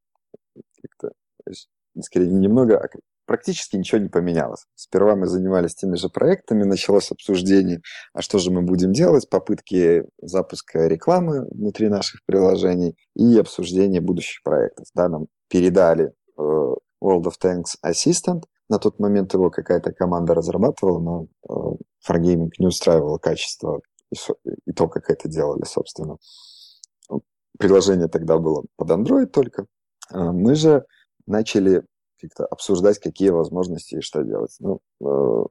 скорее, 2.02 2.28
немного, 2.28 2.78
а 2.78 2.88
практически 3.26 3.76
ничего 3.76 4.02
не 4.02 4.10
поменялось. 4.10 4.66
Сперва 4.76 5.16
мы 5.16 5.28
занимались 5.28 5.76
теми 5.76 5.96
же 5.96 6.10
проектами, 6.10 6.64
началось 6.64 7.12
обсуждение, 7.12 7.82
а 8.14 8.22
что 8.22 8.40
же 8.40 8.52
мы 8.52 8.64
будем 8.64 8.92
делать, 8.92 9.30
попытки 9.30 10.04
запуска 10.20 10.88
рекламы 10.88 11.46
внутри 11.52 11.90
наших 11.90 12.22
приложений 12.26 12.96
и 13.16 13.38
обсуждение 13.38 14.02
будущих 14.02 14.42
проектов. 14.44 14.88
Да, 14.96 15.10
нам 15.10 15.28
передали 15.48 16.12
э, 16.38 16.42
World 16.42 17.26
of 17.26 17.34
Tanks 17.42 17.76
Assistant, 17.86 18.44
на 18.68 18.80
тот 18.80 19.00
момент 19.00 19.34
его 19.34 19.50
какая-то 19.50 19.92
команда 19.94 20.34
разрабатывала, 20.34 21.00
но 21.00 21.78
Fargaming 22.08 22.52
не 22.58 22.68
устраивало 22.68 23.18
качество 23.18 23.82
и, 24.12 24.16
и 24.66 24.72
то, 24.74 24.88
как 24.88 25.10
это 25.10 25.28
делали, 25.28 25.64
собственно. 25.66 26.18
Приложение 27.58 28.08
тогда 28.08 28.38
было 28.38 28.64
под 28.78 28.90
Android 28.92 29.28
только. 29.28 29.66
Э, 30.14 30.32
мы 30.32 30.56
же 30.56 30.86
начали 31.26 31.84
как-то 32.22 32.46
обсуждать, 32.46 33.00
какие 33.00 33.30
возможности 33.30 33.96
и 33.96 34.02
что 34.02 34.24
делать. 34.24 34.56
Ну, 34.60 34.80
э, 35.02 35.46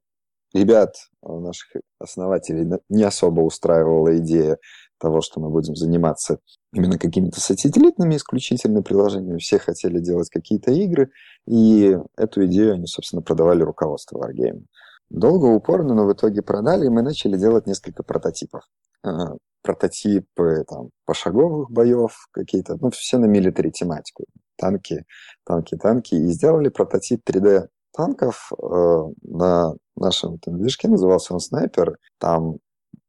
ребят, 0.55 0.95
э, 1.23 1.33
наших 1.33 1.69
основателей, 1.99 2.79
не 2.89 3.03
особо 3.03 3.41
устраивала 3.41 4.17
идея 4.19 4.59
того, 4.99 5.21
что 5.21 5.41
мы 5.41 5.51
будем 5.51 5.77
заниматься 5.77 6.39
именно 6.73 6.99
какими-то 6.99 7.41
сателлитными 7.41 8.17
исключительно 8.17 8.83
приложениями. 8.83 9.39
Все 9.39 9.59
хотели 9.59 10.01
делать 10.01 10.29
какие-то 10.29 10.73
игры, 10.73 11.11
и 11.47 11.97
эту 12.17 12.47
идею 12.47 12.75
они, 12.75 12.87
собственно, 12.87 13.23
продавали 13.23 13.63
руководству 13.63 14.21
Wargame. 14.21 14.65
Долго, 15.11 15.47
упорно, 15.47 15.95
но 15.95 16.07
в 16.07 16.13
итоге 16.13 16.43
продали, 16.43 16.87
и 16.87 16.91
мы 16.91 17.03
начали 17.03 17.37
делать 17.37 17.67
несколько 17.67 18.03
прототипов. 18.03 18.63
Э, 19.05 19.37
прототипы 19.63 20.65
там, 20.69 20.91
пошаговых 21.07 21.71
боев 21.71 22.29
какие-то, 22.33 22.77
ну, 22.81 22.91
все 22.91 23.19
на 23.19 23.27
милитари 23.27 23.71
тематику 23.71 24.25
танки, 24.59 25.05
танки, 25.45 25.77
танки. 25.77 26.15
И 26.15 26.29
сделали 26.29 26.69
прототип 26.69 27.23
3D 27.29 27.69
танков 27.93 28.53
э, 28.53 29.03
на 29.23 29.75
нашем 29.97 30.39
движке, 30.45 30.89
назывался 30.89 31.33
он 31.33 31.41
«Снайпер». 31.41 31.97
Там 32.19 32.59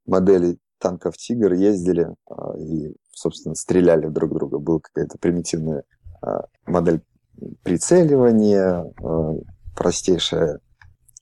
модели 0.05 0.57
танков 0.79 1.17
«Тигр» 1.17 1.53
ездили 1.53 2.07
э, 2.07 2.59
и, 2.59 2.95
собственно, 3.11 3.55
стреляли 3.55 4.07
друг 4.07 4.33
друга. 4.33 4.59
Была 4.59 4.79
какая-то 4.79 5.17
примитивная 5.17 5.83
э, 6.25 6.27
модель 6.65 7.01
прицеливания, 7.63 8.85
простейшая 9.73 10.59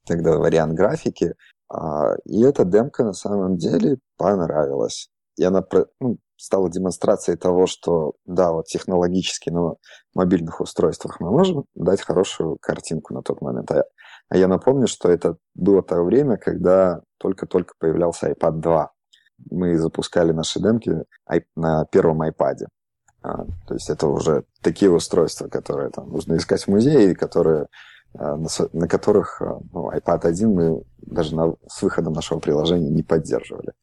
тогда 0.08 0.38
вариант 0.38 0.74
графики. 0.74 1.36
А, 1.70 2.16
и 2.26 2.42
эта 2.44 2.66
демка 2.66 3.04
на 3.04 3.14
самом 3.14 3.58
деле 3.58 3.98
понравилась. 4.18 5.10
И 5.38 5.44
она 5.44 5.64
ну, 6.00 6.18
стала 6.38 6.70
демонстрацией 6.70 7.38
того, 7.38 7.68
что 7.68 8.14
да, 8.26 8.52
вот 8.52 8.66
технологически 8.66 9.50
на 9.50 9.76
мобильных 10.14 10.62
устройствах 10.62 11.20
мы 11.20 11.32
можем 11.32 11.66
дать 11.76 12.02
хорошую 12.02 12.58
картинку 12.62 13.14
на 13.14 13.22
тот 13.22 13.42
момент. 13.42 13.72
А, 13.72 13.84
а 14.30 14.38
я 14.38 14.48
напомню, 14.48 14.88
что 14.88 15.10
это 15.10 15.38
было 15.56 15.84
то 15.84 16.02
время, 16.04 16.38
когда 16.38 17.02
только-только 17.20 17.74
появлялся 17.80 18.32
iPad 18.32 18.60
2. 18.60 18.92
Мы 19.52 19.78
запускали 19.78 20.32
наши 20.32 20.60
демки 20.60 21.04
на 21.56 21.86
первом 21.86 22.24
iPad. 22.24 22.68
А, 23.22 23.46
то 23.68 23.74
есть 23.74 23.90
это 23.90 24.08
уже 24.08 24.46
такие 24.62 24.92
устройства, 24.92 25.48
которые 25.48 25.90
там 25.90 26.10
нужно 26.10 26.38
искать 26.38 26.64
в 26.64 26.68
музее, 26.68 27.16
которые 27.16 27.68
на, 28.14 28.48
на 28.74 28.88
которых 28.88 29.42
а, 29.42 29.60
ну, 29.72 29.92
iPad 29.92 30.26
1 30.28 30.54
мы 30.54 30.84
даже 30.98 31.36
на, 31.36 31.54
с 31.68 31.82
выходом 31.82 32.14
нашего 32.14 32.40
приложения 32.40 32.90
не 32.90 33.04
поддерживали. 33.04 33.74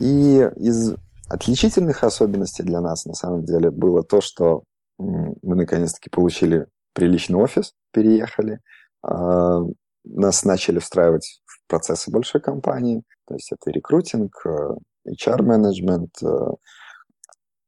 И 0.00 0.50
из 0.56 0.94
отличительных 1.28 2.04
особенностей 2.04 2.62
для 2.62 2.80
нас 2.80 3.06
на 3.06 3.14
самом 3.14 3.44
деле 3.44 3.70
было 3.70 4.02
то, 4.02 4.20
что 4.20 4.64
мы 4.98 5.56
наконец-таки 5.56 6.10
получили 6.10 6.66
приличный 6.92 7.38
офис, 7.38 7.74
переехали, 7.92 8.60
а, 9.02 9.60
нас 10.04 10.44
начали 10.44 10.78
встраивать 10.78 11.40
в 11.44 11.66
процессы 11.68 12.10
большой 12.10 12.40
компании, 12.40 13.02
то 13.26 13.34
есть 13.34 13.50
это 13.52 13.70
рекрутинг, 13.70 14.34
э, 14.46 14.74
HR-менеджмент, 15.08 16.22
э, 16.22 16.26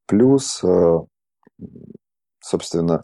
плюс, 0.05 0.63
э, 0.63 0.99
собственно, 2.39 3.01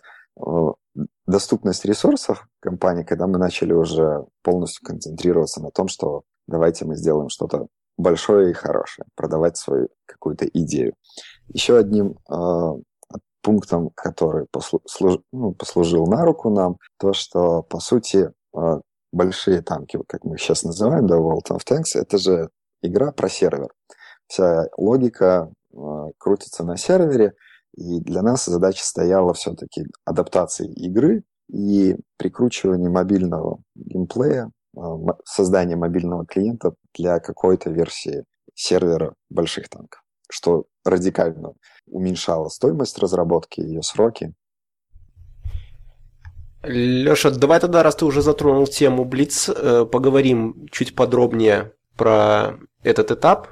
доступность 1.26 1.86
ресурсов 1.86 2.48
компании, 2.60 3.04
когда 3.04 3.28
мы 3.28 3.38
начали 3.38 3.74
уже 3.74 4.26
полностью 4.42 4.86
концентрироваться 4.86 5.62
на 5.62 5.72
том, 5.72 5.88
что 5.88 6.24
давайте 6.48 6.86
мы 6.86 6.96
сделаем 6.96 7.30
что-то 7.30 7.68
большое 7.98 8.52
и 8.52 8.54
хорошее, 8.54 9.06
продавать 9.16 9.58
свою 9.58 9.90
какую-то 10.06 10.46
идею. 10.48 10.94
Еще 11.48 11.78
одним 11.78 12.18
э, 12.30 12.74
пунктом, 13.42 13.92
который 13.96 14.48
послуж, 14.52 15.20
ну, 15.32 15.54
послужил 15.54 16.08
на 16.08 16.26
руку 16.26 16.50
нам, 16.50 16.78
то, 16.98 17.14
что, 17.14 17.62
по 17.64 17.80
сути, 17.80 18.32
э, 18.56 18.82
большие 19.12 19.62
танки, 19.62 20.00
как 20.08 20.24
мы 20.24 20.36
их 20.36 20.42
сейчас 20.42 20.64
называем, 20.64 21.08
да, 21.08 21.18
World 21.18 21.52
of 21.52 21.62
Tanks, 21.70 21.96
это 21.96 22.18
же 22.18 22.50
игра 22.82 23.12
про 23.12 23.30
сервер. 23.30 23.70
Вся 24.28 24.68
логика 24.78 25.52
э, 25.72 25.78
крутится 26.18 26.64
на 26.64 26.78
сервере, 26.78 27.34
и 27.76 28.00
для 28.00 28.22
нас 28.22 28.46
задача 28.46 28.84
стояла 28.84 29.34
все-таки 29.34 29.86
адаптации 30.06 30.72
игры 30.74 31.24
и 31.50 31.96
прикручивание 32.18 32.90
мобильного 32.90 33.62
геймплея, 33.76 34.52
а, 34.78 34.98
создание 35.26 35.76
мобильного 35.76 36.26
клиента 36.26 36.74
для 36.94 37.20
какой-то 37.20 37.70
версии 37.70 38.26
сервера 38.54 39.16
больших 39.30 39.70
танков, 39.70 40.02
что 40.30 40.66
радикально 40.86 41.54
уменьшало 41.88 42.50
стоимость 42.50 43.00
разработки, 43.00 43.60
ее 43.62 43.82
сроки. 43.82 44.34
Леша, 46.64 47.32
давай 47.32 47.60
тогда, 47.60 47.84
раз 47.84 47.96
ты 47.96 48.06
уже 48.06 48.22
затронул 48.22 48.68
тему 48.68 49.04
Блиц, 49.04 49.50
э, 49.50 49.86
поговорим 49.86 50.68
чуть 50.72 50.96
подробнее 50.96 51.74
про 51.98 52.58
этот 52.84 53.12
этап 53.12 53.50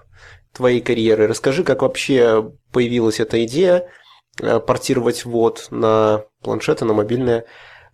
твоей 0.54 0.80
карьеры. 0.82 1.28
Расскажи, 1.28 1.64
как 1.64 1.82
вообще 1.82 2.54
появилась 2.72 3.20
эта 3.20 3.44
идея 3.46 3.90
портировать 4.38 5.26
вот 5.26 5.68
на 5.72 6.24
планшеты, 6.42 6.86
на 6.86 6.94
мобильные 6.94 7.46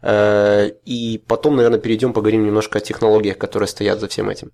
Э, 0.01 0.69
и 0.85 1.17
потом, 1.27 1.55
наверное, 1.55 1.79
перейдем, 1.79 2.13
поговорим 2.13 2.45
немножко 2.45 2.77
о 2.77 2.81
технологиях, 2.81 3.37
которые 3.37 3.67
стоят 3.67 3.99
за 3.99 4.07
всем 4.07 4.29
этим. 4.29 4.51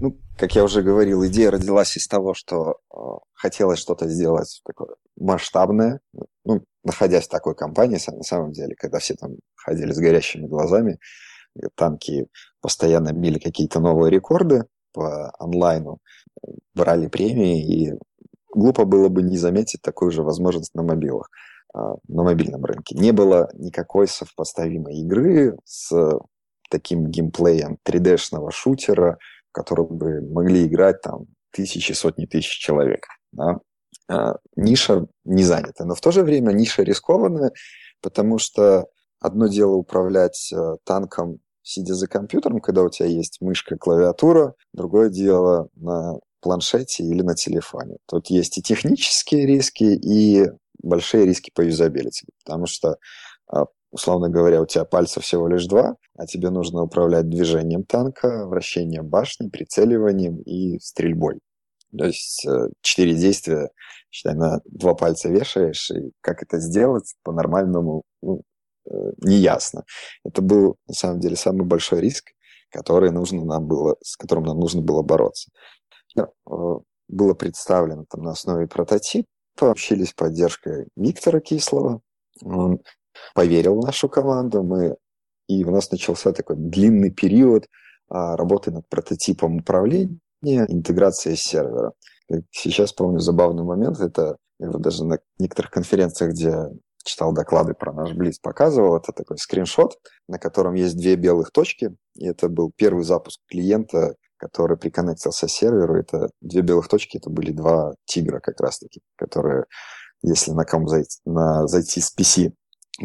Ну, 0.00 0.18
как 0.38 0.54
я 0.54 0.64
уже 0.64 0.82
говорил, 0.82 1.26
идея 1.26 1.50
родилась 1.50 1.96
из 1.96 2.06
того, 2.06 2.32
что 2.34 2.76
э, 2.92 2.96
хотелось 3.34 3.78
что-то 3.78 4.08
сделать 4.08 4.62
такое 4.64 4.96
масштабное. 5.16 6.00
Ну, 6.44 6.64
находясь 6.84 7.26
в 7.26 7.30
такой 7.30 7.54
компании, 7.54 7.98
на 8.10 8.22
самом 8.22 8.52
деле, 8.52 8.74
когда 8.76 8.98
все 8.98 9.14
там 9.14 9.32
ходили 9.56 9.92
с 9.92 9.98
горящими 9.98 10.46
глазами, 10.46 10.98
танки 11.74 12.28
постоянно 12.62 13.12
били 13.12 13.38
какие-то 13.38 13.80
новые 13.80 14.10
рекорды 14.10 14.64
по 14.92 15.30
онлайну, 15.38 15.98
брали 16.74 17.08
премии, 17.08 17.88
и 17.88 17.98
глупо 18.54 18.84
было 18.84 19.08
бы 19.08 19.22
не 19.22 19.36
заметить 19.36 19.82
такую 19.82 20.10
же 20.10 20.22
возможность 20.22 20.74
на 20.74 20.82
мобилах. 20.82 21.28
А, 21.72 21.94
на 22.08 22.24
мобильном 22.24 22.64
рынке. 22.64 22.96
Не 22.96 23.12
было 23.12 23.48
никакой 23.54 24.08
совпоставимой 24.08 24.96
игры 24.96 25.56
с 25.64 25.92
таким 26.68 27.06
геймплеем 27.06 27.78
3D-шного 27.86 28.50
шутера, 28.50 29.18
в 29.50 29.52
котором 29.52 29.86
бы 29.86 30.20
могли 30.20 30.66
играть 30.66 31.00
там 31.00 31.26
тысячи, 31.52 31.92
сотни 31.92 32.26
тысяч 32.26 32.58
человек. 32.58 33.06
Да? 33.32 33.60
А, 34.08 34.36
ниша 34.56 35.06
не 35.24 35.44
занята. 35.44 35.84
Но 35.84 35.94
в 35.94 36.00
то 36.00 36.10
же 36.10 36.22
время 36.22 36.52
ниша 36.52 36.82
рискованная, 36.82 37.52
потому 38.02 38.38
что 38.38 38.88
одно 39.20 39.46
дело 39.46 39.74
управлять 39.74 40.52
э, 40.52 40.76
танком, 40.84 41.38
сидя 41.62 41.94
за 41.94 42.08
компьютером, 42.08 42.60
когда 42.60 42.82
у 42.82 42.88
тебя 42.88 43.06
есть 43.06 43.40
мышка, 43.40 43.76
клавиатура, 43.76 44.54
другое 44.72 45.08
дело 45.08 45.68
на 45.76 46.18
планшете 46.40 47.04
или 47.04 47.22
на 47.22 47.34
телефоне. 47.34 47.96
Тут 48.06 48.28
есть 48.28 48.58
и 48.58 48.62
технические 48.62 49.46
риски, 49.46 49.84
и 49.84 50.46
большие 50.82 51.26
риски 51.26 51.50
по 51.54 51.62
юзабилити, 51.62 52.26
потому 52.44 52.66
что, 52.66 52.96
а, 53.48 53.66
условно 53.90 54.28
говоря, 54.28 54.62
у 54.62 54.66
тебя 54.66 54.84
пальцев 54.84 55.24
всего 55.24 55.48
лишь 55.48 55.66
два, 55.66 55.96
а 56.16 56.26
тебе 56.26 56.50
нужно 56.50 56.82
управлять 56.82 57.28
движением 57.28 57.84
танка, 57.84 58.46
вращением 58.46 59.06
башни, 59.06 59.48
прицеливанием 59.48 60.38
и 60.38 60.78
стрельбой. 60.80 61.40
То 61.96 62.04
есть 62.04 62.46
э, 62.46 62.68
четыре 62.82 63.14
действия, 63.14 63.70
считай, 64.10 64.34
на 64.34 64.60
два 64.64 64.94
пальца 64.94 65.28
вешаешь, 65.28 65.90
и 65.90 66.12
как 66.20 66.42
это 66.42 66.58
сделать 66.58 67.14
по-нормальному, 67.24 68.02
ну, 68.22 68.42
э, 68.88 68.94
неясно. 69.18 69.84
Это 70.24 70.40
был, 70.40 70.76
на 70.86 70.94
самом 70.94 71.20
деле, 71.20 71.36
самый 71.36 71.66
большой 71.66 72.00
риск, 72.00 72.30
который 72.70 73.10
нужно 73.10 73.44
нам 73.44 73.66
было, 73.66 73.96
с 74.02 74.16
которым 74.16 74.44
нам 74.44 74.60
нужно 74.60 74.82
было 74.82 75.02
бороться. 75.02 75.50
Э, 76.16 76.22
было 77.08 77.34
представлено 77.34 78.04
там 78.08 78.22
на 78.22 78.32
основе 78.32 78.66
прототипа, 78.66 79.26
пообщились 79.56 80.10
с 80.10 80.14
поддержкой 80.14 80.88
Виктора 80.96 81.40
Кислова. 81.40 82.00
Он 82.42 82.80
поверил 83.34 83.80
в 83.80 83.84
нашу 83.84 84.08
команду, 84.08 84.62
мы 84.62 84.96
и 85.48 85.64
у 85.64 85.70
нас 85.72 85.90
начался 85.90 86.32
такой 86.32 86.54
длинный 86.56 87.10
период 87.10 87.66
а, 88.08 88.36
работы 88.36 88.70
над 88.70 88.88
прототипом 88.88 89.56
управления, 89.56 90.20
интеграции 90.42 91.34
сервера. 91.34 91.92
Сейчас 92.52 92.92
помню 92.92 93.18
забавный 93.18 93.64
момент, 93.64 93.98
это 93.98 94.36
я 94.60 94.70
вот 94.70 94.80
даже 94.80 95.04
на 95.04 95.18
некоторых 95.38 95.72
конференциях, 95.72 96.32
где 96.32 96.68
читал 97.02 97.32
доклады 97.32 97.74
про 97.74 97.92
наш 97.92 98.12
Блиц, 98.12 98.38
показывал, 98.38 98.96
это 98.96 99.12
такой 99.12 99.38
скриншот, 99.38 99.98
на 100.28 100.38
котором 100.38 100.74
есть 100.74 100.96
две 100.96 101.16
белых 101.16 101.50
точки, 101.50 101.96
и 102.14 102.26
это 102.26 102.48
был 102.48 102.70
первый 102.76 103.02
запуск 103.02 103.40
клиента 103.48 104.14
который 104.40 104.78
приконнектился 104.78 105.46
к 105.46 105.50
серверу. 105.50 105.96
Это 105.96 106.30
две 106.40 106.62
белых 106.62 106.88
точки, 106.88 107.18
это 107.18 107.30
были 107.30 107.52
два 107.52 107.94
тигра 108.06 108.40
как 108.40 108.60
раз-таки, 108.60 109.00
которые, 109.16 109.66
если 110.22 110.52
на 110.52 110.64
ком 110.64 110.88
зайти, 110.88 111.18
на, 111.26 111.66
зайти 111.66 112.00
с 112.00 112.12
PC, 112.18 112.52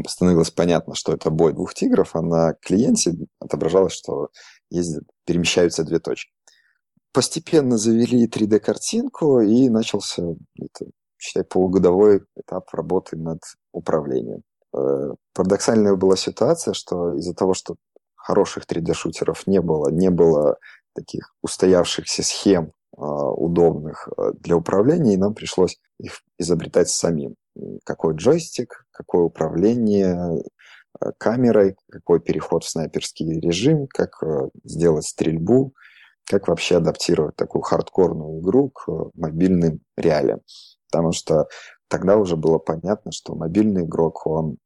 становилось 0.08 0.52
понятно, 0.52 0.96
что 0.96 1.14
это 1.14 1.30
бой 1.30 1.54
двух 1.54 1.74
тигров, 1.74 2.16
а 2.16 2.22
на 2.22 2.54
клиенте 2.62 3.14
отображалось, 3.40 3.94
что 3.94 4.30
ездят, 4.70 5.04
перемещаются 5.26 5.84
две 5.84 6.00
точки. 6.00 6.32
Постепенно 7.14 7.78
завели 7.78 8.28
3D-картинку, 8.28 9.42
и 9.42 9.70
начался, 9.70 10.24
это, 10.60 10.86
считай, 11.18 11.44
полугодовой 11.44 12.24
этап 12.36 12.74
работы 12.74 13.18
над 13.18 13.40
управлением. 13.72 14.42
Э, 14.76 15.12
парадоксальная 15.34 15.96
была 15.96 16.18
ситуация, 16.18 16.74
что 16.74 17.14
из-за 17.16 17.34
того, 17.34 17.54
что 17.54 17.76
хороших 18.16 18.66
3D-шутеров 18.66 19.44
не 19.46 19.62
было, 19.62 19.90
не 19.90 20.10
было 20.10 20.58
таких 20.96 21.36
устоявшихся 21.42 22.24
схем 22.24 22.72
а, 22.98 23.30
удобных 23.30 24.08
а, 24.18 24.32
для 24.32 24.56
управления, 24.56 25.14
и 25.14 25.18
нам 25.18 25.34
пришлось 25.36 25.78
их 26.00 26.22
изобретать 26.40 26.90
самим. 26.90 27.36
Какой 27.84 28.16
джойстик, 28.16 28.86
какое 28.92 29.24
управление 29.24 30.44
а, 31.00 31.12
камерой, 31.18 31.76
какой 31.92 32.20
переход 32.20 32.64
в 32.64 32.70
снайперский 32.70 33.40
режим, 33.40 33.88
как 33.88 34.22
сделать 34.64 35.06
стрельбу, 35.06 35.74
как 36.26 36.48
вообще 36.48 36.78
адаптировать 36.78 37.36
такую 37.36 37.62
хардкорную 37.62 38.40
игру 38.40 38.70
к 38.70 38.88
мобильным 39.14 39.82
реалиям. 39.96 40.40
Потому 40.90 41.12
что 41.12 41.48
тогда 41.88 42.18
уже 42.18 42.36
было 42.36 42.58
понятно, 42.58 43.12
что 43.12 43.36
мобильный 43.36 43.84
игрок, 43.84 44.26
он 44.26 44.58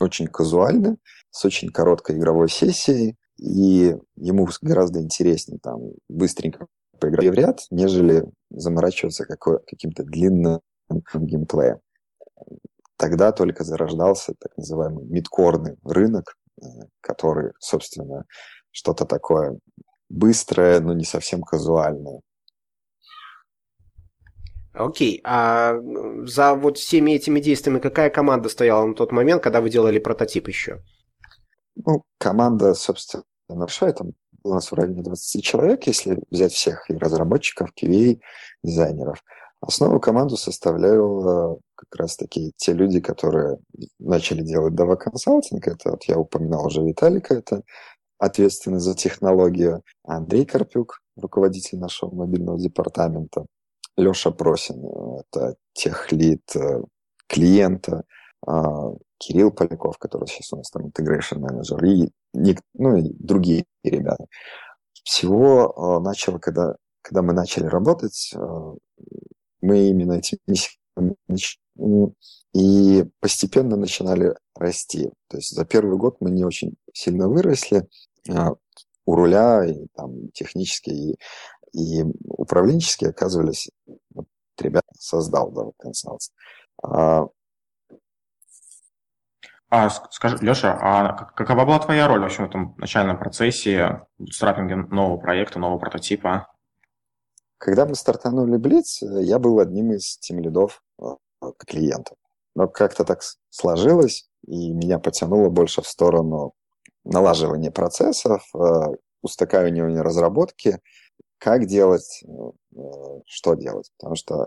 очень 0.00 0.26
казуальный, 0.26 0.96
с 1.30 1.44
очень 1.44 1.70
короткой 1.70 2.16
игровой 2.16 2.48
сессией, 2.48 3.16
и 3.38 3.96
ему 4.16 4.48
гораздо 4.62 5.00
интереснее 5.00 5.58
там 5.62 5.80
быстренько 6.08 6.66
поиграть 6.98 7.28
в 7.28 7.34
ряд, 7.34 7.60
нежели 7.70 8.24
заморачиваться 8.50 9.24
какой, 9.24 9.58
каким-то 9.66 10.02
длинным 10.04 10.60
геймплеем. 11.14 11.78
Тогда 12.96 13.32
только 13.32 13.64
зарождался 13.64 14.34
так 14.38 14.56
называемый 14.56 15.04
мидкорный 15.04 15.76
рынок, 15.84 16.36
э, 16.62 16.64
который, 17.00 17.52
собственно, 17.58 18.24
что-то 18.70 19.04
такое 19.04 19.58
быстрое, 20.08 20.80
но 20.80 20.94
не 20.94 21.04
совсем 21.04 21.42
казуальное. 21.42 22.20
Окей, 24.72 25.20
а 25.24 25.74
за 26.24 26.54
вот 26.54 26.76
всеми 26.78 27.12
этими 27.12 27.40
действиями 27.40 27.78
какая 27.78 28.10
команда 28.10 28.48
стояла 28.48 28.86
на 28.86 28.94
тот 28.94 29.10
момент, 29.10 29.42
когда 29.42 29.60
вы 29.60 29.70
делали 29.70 29.98
прототип 29.98 30.48
еще? 30.48 30.82
Ну, 31.76 32.02
команда, 32.18 32.74
собственно, 32.74 33.24
большая, 33.48 33.92
там 33.92 34.12
у 34.42 34.54
нас 34.54 34.70
в 34.70 34.74
районе 34.74 35.02
20 35.02 35.44
человек, 35.44 35.86
если 35.86 36.22
взять 36.30 36.52
всех 36.52 36.88
и 36.90 36.94
разработчиков, 36.94 37.70
QA, 37.80 38.18
дизайнеров. 38.62 39.22
Основу 39.60 40.00
команду 40.00 40.36
составлял 40.36 41.60
как 41.74 41.96
раз-таки 41.96 42.52
те 42.56 42.72
люди, 42.72 43.00
которые 43.00 43.58
начали 43.98 44.42
делать 44.42 44.74
Dava 44.74 44.96
консалтинг. 44.96 45.66
Это 45.66 45.90
вот 45.90 46.04
я 46.04 46.18
упоминал 46.18 46.66
уже 46.66 46.82
Виталика, 46.82 47.34
это 47.34 47.62
ответственный 48.18 48.80
за 48.80 48.94
технологию. 48.94 49.82
Андрей 50.04 50.44
Карпюк, 50.44 51.00
руководитель 51.16 51.78
нашего 51.78 52.14
мобильного 52.14 52.58
департамента. 52.58 53.46
Леша 53.96 54.30
Просин, 54.30 54.84
это 55.20 55.56
техлит 55.72 56.54
э, 56.54 56.82
клиента. 57.26 58.04
Кирилл 59.18 59.50
Поляков, 59.50 59.98
который 59.98 60.26
сейчас 60.28 60.52
у 60.52 60.56
нас 60.56 60.70
там 60.70 60.86
integration 60.86 61.38
менеджер, 61.38 61.84
и, 61.84 62.12
ну, 62.74 62.96
и 62.96 63.12
другие 63.18 63.64
ребята. 63.82 64.26
Всего 65.04 65.98
э, 65.98 66.04
начало, 66.04 66.38
когда, 66.38 66.76
когда 67.02 67.22
мы 67.22 67.32
начали 67.32 67.66
работать, 67.66 68.32
э, 68.34 68.74
мы 69.60 69.88
именно 69.88 70.14
этим 70.14 70.38
и 72.54 73.04
постепенно 73.20 73.76
начинали 73.76 74.34
расти. 74.54 75.10
То 75.28 75.36
есть 75.36 75.54
за 75.54 75.64
первый 75.64 75.98
год 75.98 76.16
мы 76.20 76.30
не 76.30 76.44
очень 76.44 76.74
сильно 76.92 77.28
выросли. 77.28 77.86
А, 78.30 78.54
у 79.04 79.14
руля 79.14 79.64
и 79.66 79.86
там 79.94 80.30
технически 80.30 80.90
и, 80.90 81.16
и 81.72 82.02
управленчески 82.24 83.04
оказывались 83.04 83.70
вот, 84.14 84.26
ребята 84.58 84.88
создал 84.98 85.50
да, 85.50 85.64
консалтинг. 85.78 86.32
А, 86.82 87.26
а, 89.68 89.90
скажи, 89.90 90.38
Леша, 90.40 90.78
а 90.80 91.24
какова 91.34 91.64
была 91.64 91.78
твоя 91.80 92.06
роль 92.06 92.20
вообще 92.20 92.42
в 92.42 92.48
этом 92.48 92.76
начальном 92.78 93.18
процессе 93.18 94.06
страпинга 94.30 94.76
нового 94.76 95.16
проекта, 95.16 95.58
нового 95.58 95.78
прототипа? 95.78 96.48
Когда 97.58 97.84
мы 97.84 97.96
стартанули 97.96 98.58
Блиц, 98.58 99.02
я 99.02 99.38
был 99.40 99.58
одним 99.58 99.92
из 99.92 100.18
тем 100.18 100.38
лидов 100.38 100.82
а, 101.00 101.16
клиентов. 101.66 102.16
Но 102.54 102.68
как-то 102.68 103.04
так 103.04 103.22
сложилось, 103.50 104.28
и 104.46 104.72
меня 104.72 105.00
потянуло 105.00 105.48
больше 105.48 105.82
в 105.82 105.88
сторону 105.88 106.52
налаживания 107.04 107.72
процессов, 107.72 108.48
а, 108.54 108.92
устаканивания 109.22 110.02
разработки, 110.02 110.78
как 111.38 111.66
делать, 111.66 112.22
э, 112.24 112.80
что 113.26 113.54
делать. 113.54 113.90
Потому 113.98 114.14
что 114.14 114.46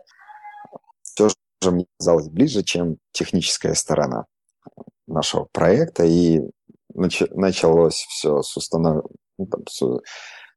все 1.03 1.29
же 1.61 1.71
мне 1.71 1.85
казалось 1.99 2.29
ближе, 2.29 2.63
чем 2.63 2.97
техническая 3.11 3.73
сторона 3.73 4.25
нашего 5.09 5.47
проекта, 5.51 6.05
и 6.05 6.41
началось 6.93 8.05
все 8.09 8.41
с 8.41 8.55
установ... 8.57 9.05
ну, 9.37 9.45
там, 9.45 9.65
с 9.67 10.01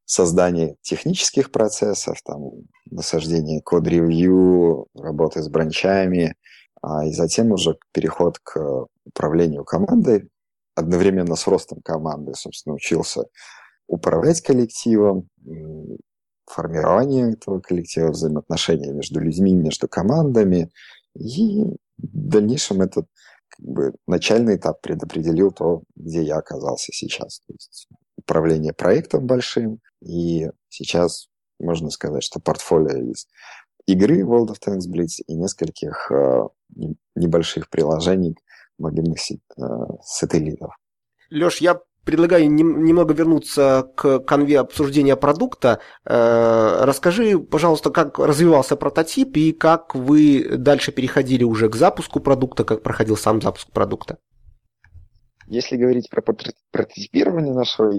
создания 0.04 0.76
технических 0.82 1.50
процессов, 1.50 2.20
там, 2.24 2.50
насаждения 2.90 3.60
код-ревью, 3.62 4.86
работы 4.94 5.42
с 5.42 5.48
бранчами, 5.48 6.34
а, 6.82 7.06
и 7.06 7.12
затем 7.12 7.52
уже 7.52 7.76
переход 7.92 8.38
к 8.42 8.86
управлению 9.04 9.64
командой, 9.64 10.28
одновременно 10.74 11.36
с 11.36 11.46
ростом 11.46 11.80
команды, 11.82 12.34
собственно, 12.34 12.74
учился 12.74 13.24
управлять 13.86 14.40
коллективом, 14.40 15.28
формирование 16.46 17.32
этого 17.32 17.60
коллектива, 17.60 18.10
взаимоотношения 18.10 18.92
между 18.92 19.20
людьми, 19.20 19.52
между 19.52 19.88
командами. 19.88 20.70
И 21.14 21.62
в 21.98 22.28
дальнейшем 22.28 22.82
этот 22.82 23.06
как 23.56 23.66
бы, 23.66 23.92
начальный 24.06 24.56
этап 24.56 24.80
предопределил 24.80 25.50
то, 25.50 25.82
где 25.94 26.22
я 26.22 26.36
оказался 26.36 26.92
сейчас. 26.92 27.40
То 27.46 27.52
есть 27.52 27.88
управление 28.16 28.72
проектом 28.72 29.26
большим, 29.26 29.80
и 30.00 30.48
сейчас 30.68 31.28
можно 31.58 31.90
сказать, 31.90 32.22
что 32.22 32.40
портфолио 32.40 33.10
из 33.10 33.26
игры 33.86 34.22
World 34.22 34.48
of 34.48 34.58
Tanks 34.64 34.90
Blitz 34.90 35.22
и 35.26 35.34
нескольких 35.34 36.10
э, 36.10 36.42
небольших 37.14 37.68
приложений 37.68 38.36
мобильных 38.78 39.18
э, 39.30 39.62
сателлитов. 40.02 40.74
Леш, 41.30 41.58
я 41.58 41.80
предлагаю 42.04 42.50
немного 42.50 43.14
вернуться 43.14 43.90
к 43.96 44.20
конве 44.20 44.60
обсуждения 44.60 45.16
продукта. 45.16 45.80
Э, 46.04 46.84
расскажи, 46.84 47.38
пожалуйста, 47.38 47.90
как 47.90 48.18
развивался 48.18 48.76
прототип 48.76 49.36
и 49.36 49.52
как 49.52 49.94
вы 49.94 50.56
дальше 50.56 50.92
переходили 50.92 51.44
уже 51.44 51.68
к 51.68 51.76
запуску 51.76 52.20
продукта, 52.20 52.64
как 52.64 52.82
проходил 52.82 53.16
сам 53.16 53.40
запуск 53.40 53.70
продукта. 53.72 54.18
Если 55.46 55.76
говорить 55.76 56.08
про 56.08 56.22
прототипирование 56.70 57.54
нашего 57.54 57.92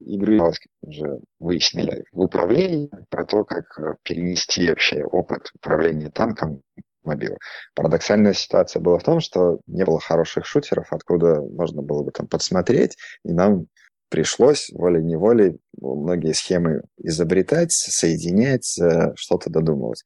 игры 0.00 0.40
уже 0.82 1.20
выяснили 1.38 2.04
в 2.12 2.20
управлении, 2.20 2.90
про 3.08 3.24
то, 3.24 3.44
как 3.44 3.64
э, 3.78 3.94
перенести 4.02 4.68
вообще 4.68 5.04
опыт 5.04 5.50
управления 5.54 6.10
танком 6.10 6.62
в 7.02 7.06
мобил. 7.06 7.36
Парадоксальная 7.74 8.32
ситуация 8.32 8.80
была 8.80 8.98
в 8.98 9.02
том, 9.04 9.20
что 9.20 9.60
не 9.66 9.84
было 9.84 10.00
хороших 10.00 10.46
шутеров, 10.46 10.88
откуда 10.92 11.40
можно 11.40 11.82
было 11.82 12.02
бы 12.02 12.10
там 12.10 12.26
подсмотреть, 12.26 12.96
и 13.24 13.32
нам 13.32 13.66
пришлось 14.08 14.70
волей-неволей 14.70 15.58
многие 15.80 16.32
схемы 16.32 16.82
изобретать, 16.98 17.72
соединять, 17.72 18.78
э, 18.78 19.12
что-то 19.16 19.50
додумывать. 19.50 20.04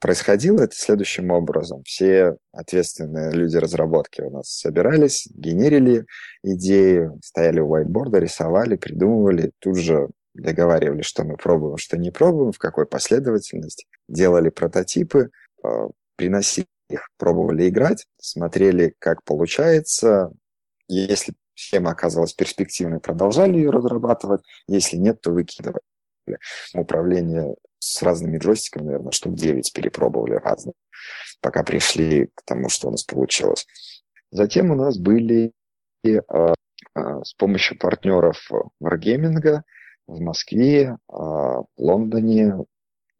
Происходило 0.00 0.62
это 0.62 0.74
следующим 0.74 1.30
образом. 1.30 1.82
Все 1.84 2.36
ответственные 2.52 3.32
люди 3.32 3.56
разработки 3.56 4.20
у 4.20 4.30
нас 4.30 4.50
собирались, 4.50 5.26
генерили 5.30 6.04
идеи, 6.42 7.10
стояли 7.24 7.60
у 7.60 7.74
whiteboard, 7.74 8.18
рисовали, 8.20 8.76
придумывали, 8.76 9.52
тут 9.60 9.78
же 9.78 10.08
договаривали, 10.34 11.00
что 11.00 11.24
мы 11.24 11.36
пробуем, 11.36 11.78
что 11.78 11.96
не 11.96 12.10
пробуем, 12.10 12.52
в 12.52 12.58
какой 12.58 12.86
последовательности, 12.86 13.86
делали 14.08 14.50
прототипы, 14.50 15.30
а, 15.64 15.88
приносили 16.18 16.66
их, 16.90 17.08
пробовали 17.16 17.68
играть, 17.68 18.06
смотрели, 18.20 18.94
как 18.98 19.22
получается. 19.24 20.32
Если 20.88 21.34
схема 21.54 21.92
оказалась 21.92 22.34
перспективной, 22.34 23.00
продолжали 23.00 23.56
ее 23.56 23.70
разрабатывать. 23.70 24.42
Если 24.66 24.96
нет, 24.96 25.20
то 25.20 25.30
выкидывали. 25.30 25.80
Управление 26.74 27.54
с 27.78 28.02
разными 28.02 28.38
джойстиками, 28.38 28.84
наверное, 28.86 29.12
штук 29.12 29.34
9 29.34 29.72
перепробовали 29.72 30.34
разные, 30.34 30.74
пока 31.40 31.62
пришли 31.62 32.26
к 32.34 32.42
тому, 32.44 32.68
что 32.68 32.88
у 32.88 32.90
нас 32.90 33.04
получилось. 33.04 33.66
Затем 34.30 34.70
у 34.70 34.74
нас 34.74 34.98
были 34.98 35.52
э, 36.04 36.18
э, 36.18 36.52
с 36.94 37.32
помощью 37.34 37.78
партнеров 37.78 38.50
Wargaming 38.82 39.62
в 40.06 40.20
Москве, 40.20 40.82
э, 40.82 40.96
в 41.08 41.66
Лондоне 41.78 42.64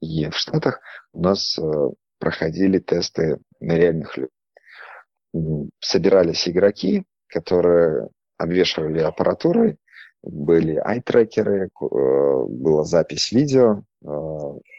и 0.00 0.28
в 0.28 0.36
Штатах 0.36 0.80
у 1.12 1.22
нас 1.22 1.58
э, 1.58 1.88
проходили 2.18 2.78
тесты 2.78 3.38
на 3.60 3.76
реальных 3.76 4.16
людях. 4.16 5.70
Собирались 5.80 6.48
игроки, 6.48 7.04
которые 7.28 8.08
обвешивали 8.38 9.00
аппаратурой, 9.00 9.76
были 10.22 10.76
ай-трекеры, 10.76 11.66
э, 11.66 11.68
была 11.80 12.84
запись 12.84 13.32
видео, 13.32 13.82
э, 14.04 14.08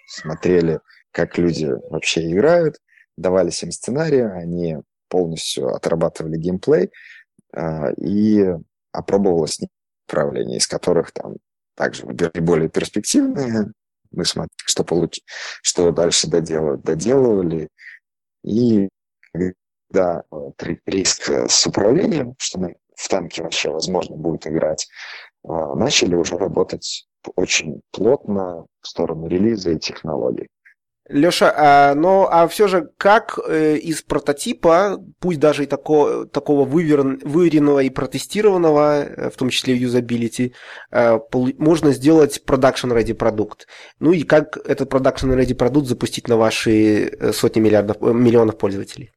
смотрели, 0.08 0.80
как 1.12 1.38
люди 1.38 1.68
вообще 1.90 2.32
играют, 2.32 2.78
давались 3.18 3.64
им 3.64 3.72
сценарии, 3.72 4.22
они 4.22 4.78
полностью 5.08 5.74
отрабатывали 5.74 6.38
геймплей, 6.38 6.92
э, 7.54 7.94
и 7.96 8.54
опробовалось 8.92 9.60
направление, 10.08 10.58
из 10.58 10.68
которых 10.68 11.12
там 11.12 11.36
также 11.76 12.06
выбирали 12.06 12.40
более 12.40 12.70
перспективные, 12.70 13.72
мы 14.12 14.26
смотрели, 14.26 14.52
что, 14.66 14.84
получ... 14.84 15.22
что 15.62 15.92
дальше 15.92 16.28
доделывать, 16.28 16.82
доделывали, 16.82 17.70
и 18.44 18.90
когда 19.34 20.24
риск 20.86 21.30
с 21.30 21.68
управлением, 21.68 22.36
что 22.38 22.60
мы 22.60 22.76
в 22.96 23.08
танке 23.08 23.44
вообще 23.44 23.70
возможно 23.70 24.16
будет 24.16 24.48
играть, 24.48 24.88
а, 25.44 25.76
начали 25.76 26.16
уже 26.16 26.38
работать 26.38 27.08
очень 27.36 27.82
плотно 27.92 28.66
в 28.82 28.88
сторону 28.88 29.28
релиза 29.28 29.72
и 29.72 29.80
технологий. 29.80 30.48
Леша, 31.10 31.52
а, 31.58 31.96
ну 31.96 32.28
а 32.30 32.48
все 32.48 32.68
же 32.68 32.92
как 32.98 33.40
э, 33.48 33.78
из 33.78 34.04
прототипа, 34.04 35.04
пусть 35.20 35.40
даже 35.40 35.64
и 35.64 35.66
тако, 35.66 36.26
такого 36.26 36.66
выверен, 36.66 37.20
выверенного 37.24 37.80
и 37.80 37.90
протестированного, 37.90 39.04
э, 39.04 39.30
в 39.32 39.36
том 39.36 39.50
числе 39.50 39.76
юзабилити, 39.76 40.54
э, 40.92 41.20
можно 41.58 41.94
сделать 41.94 42.44
production-ready 42.46 43.16
продукт? 43.16 43.68
Ну 44.00 44.12
и 44.12 44.22
как 44.22 44.58
этот 44.58 44.94
production-ready 44.94 45.56
продукт 45.56 45.88
запустить 45.88 46.28
на 46.28 46.38
ваши 46.38 47.06
э, 47.06 47.34
сотни 47.34 47.60
миллиардов, 47.60 47.98
э, 48.02 48.14
миллионов 48.14 48.60
пользователей? 48.60 49.12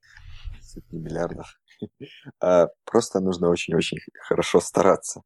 Сотни 0.62 0.98
миллиардов. 0.98 1.46
А, 2.40 2.68
просто 2.84 3.18
нужно 3.18 3.50
очень-очень 3.50 3.98
хорошо 4.28 4.60
стараться. 4.60 5.22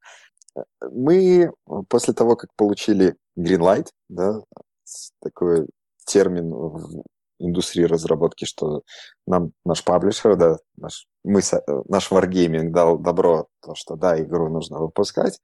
Мы 0.91 1.51
после 1.91 2.15
того, 2.15 2.35
как 2.35 2.49
получили 2.57 3.15
Greenlight, 3.39 3.89
да, 4.09 4.41
такой 5.21 5.67
термин 6.07 6.51
в 6.51 7.03
индустрии 7.39 7.85
разработки, 7.85 8.45
что 8.45 8.83
нам 9.27 9.53
наш 9.65 9.85
паблишер, 9.85 10.37
да, 10.37 10.57
наш, 10.77 11.07
мы, 11.25 11.41
наш 11.89 12.11
Wargaming 12.11 12.71
дал 12.71 12.99
добро, 12.99 13.49
то, 13.61 13.75
что 13.75 13.97
да, 13.97 14.21
игру 14.23 14.49
нужно 14.49 14.79
выпускать, 14.79 15.41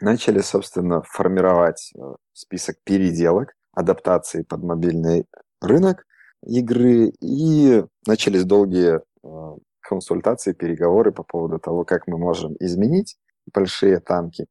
начали, 0.00 0.40
собственно, 0.40 1.02
формировать 1.02 1.92
э, 1.96 2.00
список 2.32 2.76
переделок, 2.84 3.54
адаптации 3.72 4.42
под 4.42 4.62
мобильный 4.62 5.26
рынок 5.60 6.04
игры, 6.44 7.12
и 7.20 7.84
начались 8.06 8.44
долгие 8.44 9.00
э, 9.24 9.56
консультации, 9.80 10.52
переговоры 10.52 11.12
по 11.12 11.22
поводу 11.22 11.58
того, 11.58 11.84
как 11.84 12.06
мы 12.06 12.18
можем 12.18 12.56
изменить 12.60 13.16
большие 13.52 14.00
танки 14.00 14.46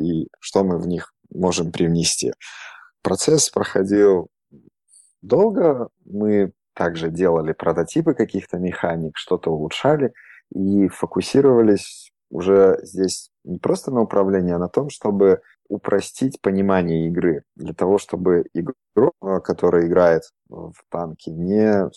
и 0.00 0.26
что 0.40 0.64
мы 0.64 0.78
в 0.78 0.88
них 0.88 1.12
можем 1.30 1.70
привнести. 1.70 2.32
Процесс 3.02 3.50
проходил 3.50 4.28
долго. 5.22 5.88
Мы 6.04 6.52
также 6.74 7.10
делали 7.10 7.52
прототипы 7.52 8.14
каких-то 8.14 8.58
механик, 8.58 9.16
что-то 9.16 9.50
улучшали 9.50 10.12
и 10.54 10.88
фокусировались 10.88 12.10
уже 12.30 12.78
здесь 12.82 13.30
не 13.44 13.58
просто 13.58 13.90
на 13.90 14.00
управлении, 14.00 14.54
а 14.54 14.58
на 14.58 14.68
том, 14.68 14.88
чтобы 14.88 15.42
упростить 15.68 16.40
понимание 16.40 17.08
игры. 17.08 17.44
Для 17.56 17.74
того, 17.74 17.98
чтобы 17.98 18.46
игрок, 18.54 19.44
который 19.44 19.86
играет 19.86 20.22
в 20.48 20.74
танки, 20.90 21.30
не... 21.30 21.90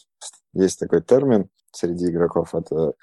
Есть 0.54 0.80
такой 0.80 1.02
термин 1.02 1.50
среди 1.72 2.10
игроков, 2.10 2.56
это 2.56 2.94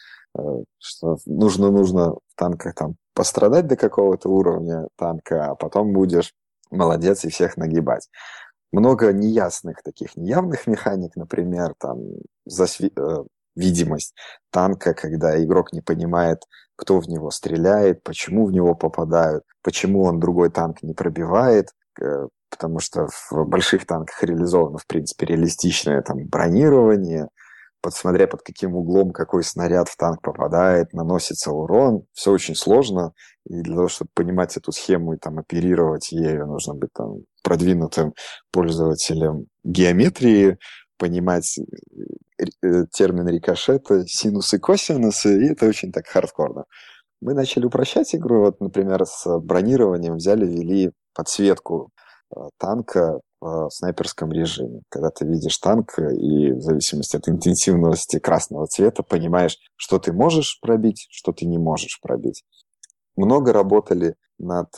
что 0.78 1.18
нужно, 1.26 1.70
нужно 1.70 2.12
в 2.12 2.34
танках 2.36 2.74
там 2.74 2.96
пострадать 3.14 3.66
до 3.66 3.76
какого-то 3.76 4.30
уровня 4.30 4.88
танка, 4.96 5.50
а 5.50 5.54
потом 5.54 5.92
будешь 5.92 6.32
молодец 6.70 7.24
и 7.24 7.28
всех 7.28 7.58
нагибать. 7.58 8.08
Много 8.72 9.12
неясных 9.12 9.82
таких 9.82 10.16
неявных 10.16 10.66
механик, 10.66 11.14
например, 11.16 11.74
там 11.78 11.98
засви... 12.46 12.90
э, 12.96 13.24
видимость 13.54 14.14
танка, 14.50 14.94
когда 14.94 15.42
игрок 15.42 15.72
не 15.72 15.80
понимает, 15.80 16.42
кто 16.76 16.98
в 17.00 17.08
него 17.08 17.30
стреляет, 17.30 18.02
почему 18.02 18.46
в 18.46 18.52
него 18.52 18.74
попадают, 18.74 19.44
почему 19.62 20.04
он 20.04 20.20
другой 20.20 20.50
танк 20.50 20.82
не 20.82 20.94
пробивает, 20.94 21.68
э, 22.00 22.28
потому 22.50 22.80
что 22.80 23.08
в 23.30 23.44
больших 23.46 23.86
танках 23.86 24.22
реализовано, 24.22 24.78
в 24.78 24.86
принципе, 24.86 25.26
реалистичное 25.26 26.02
там 26.02 26.26
бронирование, 26.26 27.28
подсмотря 27.82 28.26
под 28.26 28.42
каким 28.42 28.74
углом 28.76 29.12
какой 29.12 29.42
снаряд 29.42 29.88
в 29.88 29.96
танк 29.96 30.22
попадает, 30.22 30.92
наносится 30.92 31.50
урон. 31.50 32.04
Все 32.12 32.30
очень 32.30 32.54
сложно, 32.54 33.12
и 33.44 33.60
для 33.60 33.74
того, 33.74 33.88
чтобы 33.88 34.10
понимать 34.14 34.56
эту 34.56 34.72
схему 34.72 35.14
и 35.14 35.18
там 35.18 35.38
оперировать 35.38 36.12
ею, 36.12 36.46
нужно 36.46 36.74
быть 36.74 36.92
там 36.94 37.22
продвинутым 37.42 38.14
пользователем 38.50 39.46
геометрии, 39.64 40.58
понимать 41.02 41.58
э, 41.58 42.44
э, 42.62 42.86
термин 42.92 43.28
рикошета, 43.28 44.06
синусы, 44.06 44.60
косинусы, 44.60 45.44
и 45.44 45.52
это 45.52 45.66
очень 45.66 45.90
так 45.90 46.06
хардкорно. 46.06 46.64
Мы 47.20 47.34
начали 47.34 47.66
упрощать 47.66 48.14
игру, 48.14 48.40
вот, 48.40 48.60
например, 48.60 49.04
с 49.04 49.26
бронированием 49.40 50.14
взяли, 50.14 50.46
ввели 50.46 50.92
подсветку 51.14 51.90
э, 52.30 52.40
танка 52.58 53.20
в 53.40 53.70
снайперском 53.70 54.30
режиме. 54.30 54.82
Когда 54.88 55.10
ты 55.10 55.26
видишь 55.26 55.58
танк 55.58 55.98
и 55.98 56.52
в 56.52 56.60
зависимости 56.60 57.16
от 57.16 57.28
интенсивности 57.28 58.20
красного 58.20 58.68
цвета 58.68 59.02
понимаешь, 59.02 59.58
что 59.74 59.98
ты 59.98 60.12
можешь 60.12 60.60
пробить, 60.62 61.08
что 61.10 61.32
ты 61.32 61.46
не 61.46 61.58
можешь 61.58 61.98
пробить. 62.00 62.44
Много 63.16 63.52
работали 63.52 64.14
над 64.38 64.68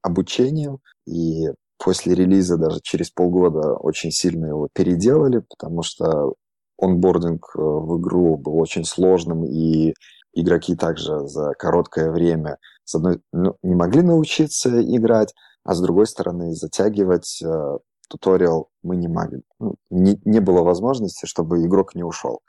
обучением, 0.00 0.78
и 1.06 1.48
после 1.78 2.14
релиза 2.14 2.56
даже 2.56 2.80
через 2.82 3.10
полгода 3.10 3.74
очень 3.74 4.10
сильно 4.10 4.46
его 4.46 4.68
переделали, 4.72 5.42
потому 5.48 5.82
что 5.82 6.34
онбординг 6.78 7.44
э, 7.54 7.60
в 7.60 8.00
игру 8.00 8.36
был 8.36 8.56
очень 8.58 8.84
сложным, 8.84 9.44
и 9.44 9.94
игроки 10.34 10.76
также 10.76 11.26
за 11.26 11.52
короткое 11.58 12.10
время 12.10 12.58
с 12.84 12.94
одной 12.94 13.20
ну, 13.32 13.56
не 13.62 13.74
могли 13.74 14.02
научиться 14.02 14.80
играть, 14.82 15.34
а 15.64 15.74
с 15.74 15.80
другой 15.80 16.06
стороны 16.06 16.52
затягивать 16.52 17.42
э, 17.42 17.78
туториал 18.08 18.68
мы 18.82 18.96
не 18.96 19.08
могли. 19.08 19.42
Ну, 19.58 19.76
не, 19.90 20.20
не 20.24 20.40
было 20.40 20.62
возможности, 20.62 21.26
чтобы 21.26 21.64
игрок 21.64 21.94
не 21.94 22.04
ушел. 22.04 22.40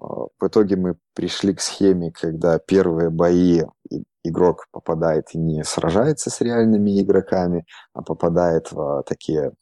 А, 0.00 0.06
в 0.06 0.46
итоге 0.46 0.76
мы 0.76 0.96
пришли 1.14 1.54
к 1.54 1.60
схеме, 1.60 2.12
когда 2.12 2.58
первые 2.58 3.10
бои 3.10 3.62
игрок 4.24 4.66
попадает 4.70 5.34
и 5.34 5.38
не 5.38 5.64
сражается 5.64 6.30
с 6.30 6.40
реальными 6.40 7.00
игроками, 7.00 7.64
а 7.94 8.02
попадает 8.02 8.72
в 8.72 9.02
такие 9.04 9.52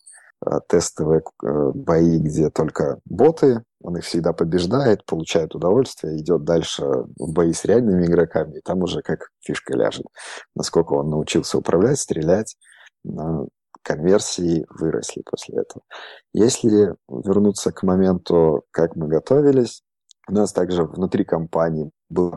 а, 0.40 0.60
тестовые 0.60 1.22
э, 1.44 1.70
бои, 1.74 2.18
где 2.18 2.50
только 2.50 3.00
боты, 3.04 3.62
он 3.80 3.96
их 3.96 4.04
всегда 4.04 4.32
побеждает, 4.32 5.04
получает 5.04 5.54
удовольствие, 5.54 6.18
идет 6.18 6.44
дальше 6.44 6.84
в 6.84 7.32
бои 7.32 7.52
с 7.52 7.64
реальными 7.64 8.04
игроками, 8.04 8.58
и 8.58 8.60
там 8.60 8.82
уже 8.82 9.02
как 9.02 9.28
фишка 9.40 9.76
ляжет, 9.76 10.06
насколько 10.54 10.94
он 10.94 11.10
научился 11.10 11.58
управлять, 11.58 11.98
стрелять, 11.98 12.56
конверсии 13.82 14.66
выросли 14.68 15.22
после 15.24 15.62
этого. 15.62 15.82
Если 16.34 16.94
вернуться 17.08 17.72
к 17.72 17.82
моменту, 17.82 18.64
как 18.70 18.96
мы 18.96 19.08
готовились, 19.08 19.82
у 20.28 20.32
нас 20.32 20.52
также 20.52 20.84
внутри 20.84 21.24
компании 21.24 21.90
был 22.10 22.34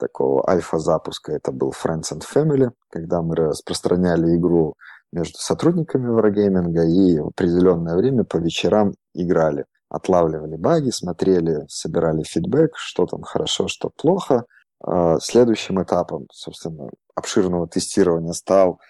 такого 0.00 0.48
альфа-запуска, 0.48 1.32
это 1.32 1.52
был 1.52 1.72
Friends 1.72 2.12
and 2.12 2.22
Family, 2.22 2.70
когда 2.90 3.22
мы 3.22 3.36
распространяли 3.36 4.36
игру 4.36 4.74
между 5.12 5.38
сотрудниками 5.38 6.08
Wargaming 6.08 6.86
и 6.86 7.20
в 7.20 7.28
определенное 7.28 7.96
время 7.96 8.24
по 8.24 8.38
вечерам 8.38 8.94
играли. 9.14 9.66
Отлавливали 9.88 10.56
баги, 10.56 10.90
смотрели, 10.90 11.64
собирали 11.68 12.22
фидбэк, 12.22 12.76
что 12.76 13.06
там 13.06 13.22
хорошо, 13.22 13.68
что 13.68 13.90
плохо. 13.90 14.44
А 14.82 15.18
следующим 15.20 15.82
этапом, 15.82 16.26
собственно, 16.32 16.88
обширного 17.14 17.68
тестирования 17.68 18.32
стал 18.32 18.80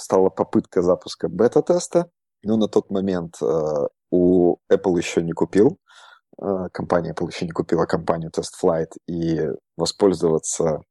стала 0.00 0.30
попытка 0.30 0.82
запуска 0.82 1.28
бета-теста, 1.28 2.10
но 2.42 2.56
на 2.56 2.68
тот 2.68 2.90
момент 2.90 3.36
э, 3.42 3.86
у 4.10 4.56
Apple 4.72 4.96
еще 4.96 5.22
не 5.22 5.32
купил, 5.32 5.78
компания 6.72 7.12
Apple 7.12 7.28
еще 7.30 7.46
не 7.46 7.52
купила 7.52 7.86
компанию 7.86 8.30
TestFlight, 8.30 8.92
и 9.06 9.40
воспользоваться 9.76 10.82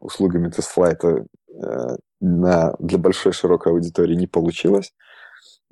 услугами 0.00 0.48
TestFlight 0.48 1.26
э, 1.62 1.96
на, 2.20 2.74
для 2.78 2.98
большой 2.98 3.32
широкой 3.32 3.72
аудитории 3.72 4.14
не 4.14 4.26
получилось. 4.26 4.92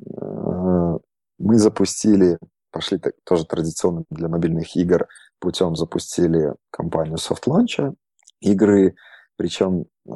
Э, 0.00 0.98
мы 1.38 1.58
запустили, 1.58 2.38
пошли 2.70 2.98
так, 2.98 3.14
тоже 3.24 3.44
традиционно 3.44 4.04
для 4.10 4.28
мобильных 4.28 4.76
игр, 4.76 5.06
путем 5.40 5.76
запустили 5.76 6.54
компанию 6.70 7.16
Soft 7.16 7.44
Launch 7.46 7.94
игры, 8.40 8.94
причем 9.36 9.86
э, 10.06 10.12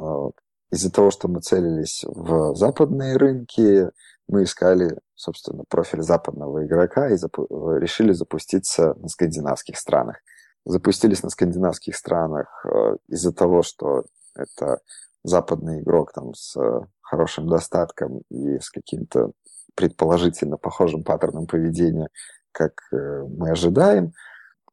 из-за 0.71 0.91
того, 0.91 1.11
что 1.11 1.27
мы 1.27 1.41
целились 1.41 2.03
в 2.07 2.55
западные 2.55 3.17
рынки, 3.17 3.89
мы 4.27 4.43
искали, 4.43 4.97
собственно, 5.19 5.65
профиль 5.67 6.01
западного 6.01 6.65
игрока 6.65 7.09
и 7.09 7.15
запу- 7.15 7.77
решили 7.77 8.13
запуститься 8.13 8.93
на 8.93 9.09
скандинавских 9.09 9.77
странах. 9.77 10.15
Запустились 10.63 11.23
на 11.23 11.29
скандинавских 11.29 11.95
странах 11.97 12.65
э, 12.65 12.95
из-за 13.09 13.33
того, 13.33 13.61
что 13.61 14.05
это 14.33 14.79
западный 15.23 15.81
игрок 15.81 16.13
там 16.13 16.33
с 16.33 16.55
э, 16.55 16.81
хорошим 17.01 17.49
достатком 17.49 18.21
и 18.29 18.59
с 18.59 18.69
каким-то 18.69 19.31
предположительно 19.75 20.55
похожим 20.55 21.03
паттерном 21.03 21.47
поведения, 21.47 22.07
как 22.53 22.71
э, 22.93 23.23
мы 23.27 23.49
ожидаем. 23.49 24.13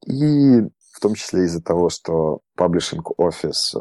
И 0.07 0.61
в 0.93 1.01
том 1.01 1.15
числе 1.15 1.47
из-за 1.47 1.61
того, 1.61 1.89
что 1.89 2.41
паблишинг 2.55 3.19
офис 3.19 3.75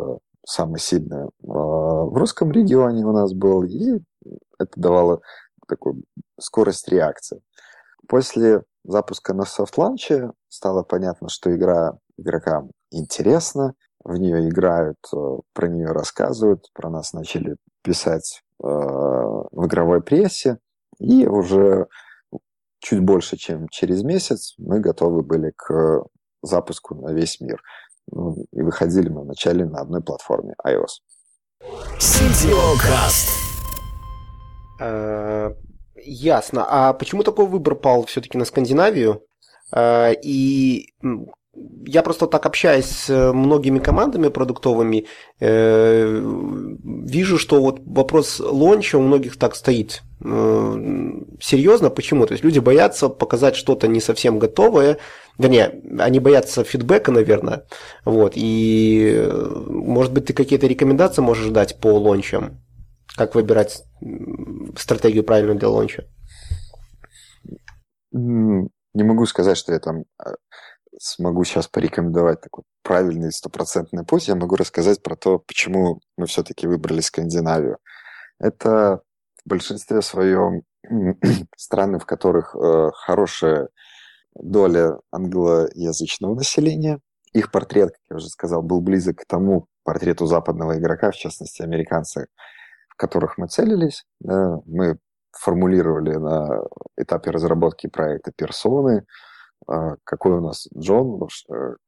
самый 0.48 0.80
сильный 0.80 1.30
в 1.42 2.18
русском 2.18 2.52
регионе 2.52 3.06
у 3.06 3.12
нас 3.12 3.34
был, 3.34 3.64
и 3.64 4.00
это 4.58 4.72
давало 4.76 5.22
такую 5.68 6.04
скорость 6.40 6.88
реакции. 6.90 7.42
После 8.08 8.64
запуска 8.84 9.34
на 9.34 9.46
soft 9.46 9.77
launch 9.77 10.24
е 10.24 10.32
стало 10.50 10.84
понятно, 10.84 11.30
что 11.30 11.56
игра 11.56 11.98
игрокам 12.18 12.72
интересна, 12.92 13.74
в 14.04 14.16
нее 14.18 14.48
играют, 14.50 14.98
э, 15.14 15.18
про 15.54 15.68
нее 15.68 15.88
рассказывают, 15.88 16.70
про 16.74 16.90
нас 16.90 17.14
начали 17.14 17.58
писать 17.84 18.44
э, 18.64 18.68
в 18.68 19.66
игровой 19.66 20.02
прессе, 20.02 20.60
и 21.00 21.28
уже 21.28 21.88
чуть 22.80 23.00
больше, 23.00 23.38
чем 23.38 23.68
через 23.70 24.04
месяц 24.04 24.54
мы 24.58 24.80
готовы 24.80 25.24
были 25.24 25.52
к 25.56 26.04
запуску 26.44 26.96
на 26.96 27.12
весь 27.14 27.42
мир. 27.42 27.62
Ну, 28.12 28.46
и 28.52 28.62
выходили 28.62 29.10
мы 29.10 29.24
вначале 29.24 29.66
на 29.66 29.82
одной 29.82 30.04
платформе 30.04 30.54
iOS. 30.64 31.02
Э, 31.62 33.45
Ясно. 34.78 36.66
А 36.70 36.94
почему 36.94 37.24
такой 37.24 37.48
выбор 37.48 37.76
пал 37.76 38.06
все-таки 38.06 38.38
на 38.38 38.46
Скандинавию? 38.46 39.24
Э, 39.74 40.14
и 40.22 40.94
я 41.86 42.04
просто 42.04 42.28
так 42.28 42.46
общаюсь 42.46 42.86
с 42.86 43.34
многими 43.34 43.80
командами 43.80 44.28
продуктовыми, 44.28 45.06
э, 45.40 46.22
вижу, 46.84 47.38
что 47.38 47.62
вот 47.62 47.80
вопрос 47.86 48.42
лонча 48.42 48.98
у 48.98 49.02
многих 49.02 49.38
так 49.38 49.56
стоит. 49.56 50.02
Серьезно, 50.20 51.90
почему? 51.90 52.26
То 52.26 52.34
есть 52.34 52.44
люди 52.44 52.60
боятся 52.60 53.10
показать 53.10 53.56
что-то 53.56 53.88
не 53.88 54.02
совсем 54.02 54.40
готовое, 54.40 54.98
Вернее, 55.38 55.82
они 56.00 56.20
боятся 56.20 56.64
фидбэка, 56.64 57.12
наверное. 57.12 57.66
Вот. 58.06 58.34
И, 58.36 59.30
может 59.68 60.14
быть, 60.14 60.26
ты 60.26 60.34
какие-то 60.34 60.68
рекомендации 60.68 61.22
можешь 61.22 61.50
дать 61.50 61.78
по 61.80 61.88
лончам? 61.88 62.62
Как 63.16 63.36
выбирать 63.36 63.84
стратегию 64.78 65.24
правильную 65.24 65.58
для 65.58 65.70
лонча? 65.70 66.06
Не 68.12 69.04
могу 69.04 69.26
сказать, 69.26 69.58
что 69.58 69.74
я 69.74 69.80
там 69.80 70.06
а, 70.18 70.36
смогу 71.00 71.44
сейчас 71.44 71.68
порекомендовать 71.68 72.42
такой 72.42 72.64
правильный 72.82 73.32
стопроцентный 73.32 74.06
путь. 74.06 74.28
Я 74.28 74.36
могу 74.36 74.56
рассказать 74.56 75.02
про 75.04 75.16
то, 75.16 75.40
почему 75.40 76.00
мы 76.18 76.26
все-таки 76.26 76.68
выбрали 76.68 77.02
Скандинавию. 77.02 77.78
Это 78.40 79.02
в 79.44 79.50
большинстве 79.50 80.02
своем 80.02 80.64
страны, 81.58 82.00
в 82.00 82.06
которых 82.06 82.56
э, 82.56 82.92
хорошая 82.94 83.70
доля 84.36 85.00
англоязычного 85.12 86.36
населения. 86.36 87.00
Их 87.34 87.52
портрет, 87.52 87.92
как 87.92 88.02
я 88.10 88.16
уже 88.18 88.30
сказал, 88.30 88.62
был 88.62 88.82
близок 88.82 89.18
к 89.18 89.26
тому 89.26 89.68
портрету 89.84 90.26
западного 90.26 90.78
игрока, 90.78 91.12
в 91.12 91.16
частности, 91.16 91.62
американцев, 91.62 92.26
в 92.26 92.28
которых 92.96 93.38
мы 93.38 93.48
целились. 93.48 94.06
Да, 94.20 94.60
мы 94.66 94.98
формулировали 95.32 96.16
на 96.16 96.64
этапе 96.98 97.32
разработки 97.32 97.88
проекта 97.88 98.32
персоны, 98.36 99.06
а, 99.68 99.96
какой 100.04 100.34
у 100.34 100.42
нас 100.42 100.68
Джон, 100.78 101.28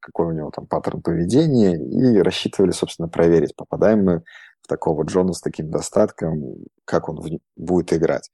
какой 0.00 0.26
у 0.26 0.32
него 0.32 0.50
там 0.50 0.66
паттерн 0.66 1.02
поведения, 1.02 1.76
и 1.76 2.18
рассчитывали, 2.20 2.72
собственно, 2.72 3.08
проверить, 3.08 3.56
попадаем 3.56 4.04
мы 4.04 4.22
в 4.62 4.68
такого 4.68 5.04
Джона 5.04 5.32
с 5.32 5.40
таким 5.40 5.70
достатком, 5.70 6.56
как 6.84 7.08
он 7.08 7.40
будет 7.56 7.92
играть. 7.92 8.30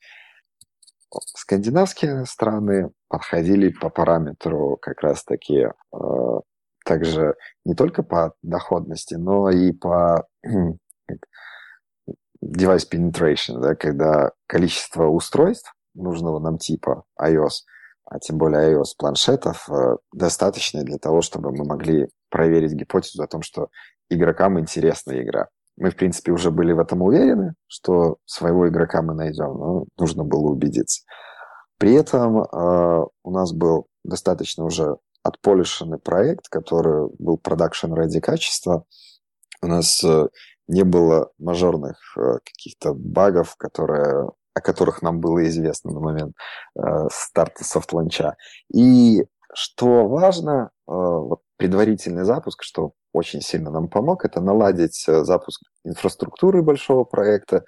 Скандинавские 1.36 2.24
страны 2.26 2.90
подходили 3.08 3.70
по 3.70 3.88
параметру 3.88 4.78
как 4.80 5.00
раз-таки 5.00 5.68
э, 5.68 6.40
также 6.84 7.36
не 7.64 7.74
только 7.74 8.02
по 8.02 8.34
доходности, 8.42 9.14
но 9.14 9.50
и 9.50 9.72
по 9.72 10.26
device 12.44 12.88
penetration, 12.90 13.60
да, 13.60 13.74
когда 13.74 14.32
количество 14.46 15.06
устройств 15.06 15.72
нужного 15.94 16.38
нам 16.38 16.58
типа 16.58 17.04
iOS, 17.20 17.64
а 18.04 18.18
тем 18.18 18.38
более 18.38 18.74
iOS 18.74 18.94
планшетов, 18.98 19.68
э, 19.70 19.96
достаточно 20.12 20.82
для 20.82 20.98
того, 20.98 21.22
чтобы 21.22 21.52
мы 21.52 21.64
могли 21.64 22.08
проверить 22.30 22.72
гипотезу 22.72 23.22
о 23.22 23.26
том, 23.26 23.42
что 23.42 23.68
игрокам 24.10 24.58
интересна 24.60 25.20
игра. 25.22 25.48
Мы, 25.76 25.90
в 25.90 25.96
принципе, 25.96 26.32
уже 26.32 26.50
были 26.50 26.72
в 26.72 26.78
этом 26.78 27.02
уверены, 27.02 27.54
что 27.66 28.18
своего 28.26 28.68
игрока 28.68 29.02
мы 29.02 29.14
найдем, 29.14 29.56
но 29.58 29.84
нужно 29.98 30.24
было 30.24 30.48
убедиться. 30.48 31.02
При 31.78 31.94
этом 31.94 32.42
э, 32.42 33.04
у 33.24 33.30
нас 33.30 33.52
был 33.52 33.86
достаточно 34.04 34.64
уже 34.64 34.96
отполишенный 35.22 35.98
проект, 35.98 36.48
который 36.48 37.08
был 37.18 37.38
продакшн-реди 37.38 38.20
качества. 38.20 38.84
У 39.62 39.66
нас 39.66 40.04
э, 40.04 40.28
не 40.68 40.84
было 40.84 41.30
мажорных 41.38 41.96
э, 42.16 42.38
каких-то 42.44 42.94
багов, 42.94 43.56
которые, 43.56 44.30
о 44.54 44.60
которых 44.60 45.02
нам 45.02 45.20
было 45.20 45.46
известно 45.46 45.92
на 45.92 46.00
момент 46.00 46.34
э, 46.76 46.80
старта 47.10 47.64
софт-ланча. 47.64 48.36
И 48.72 49.24
что 49.52 50.08
важно, 50.08 50.70
э, 50.88 50.92
вот 50.92 51.40
предварительный 51.56 52.24
запуск, 52.24 52.62
что 52.62 52.92
очень 53.12 53.40
сильно 53.40 53.70
нам 53.70 53.88
помог, 53.88 54.24
это 54.24 54.40
наладить 54.40 55.04
запуск 55.06 55.62
инфраструктуры 55.84 56.62
большого 56.62 57.04
проекта, 57.04 57.64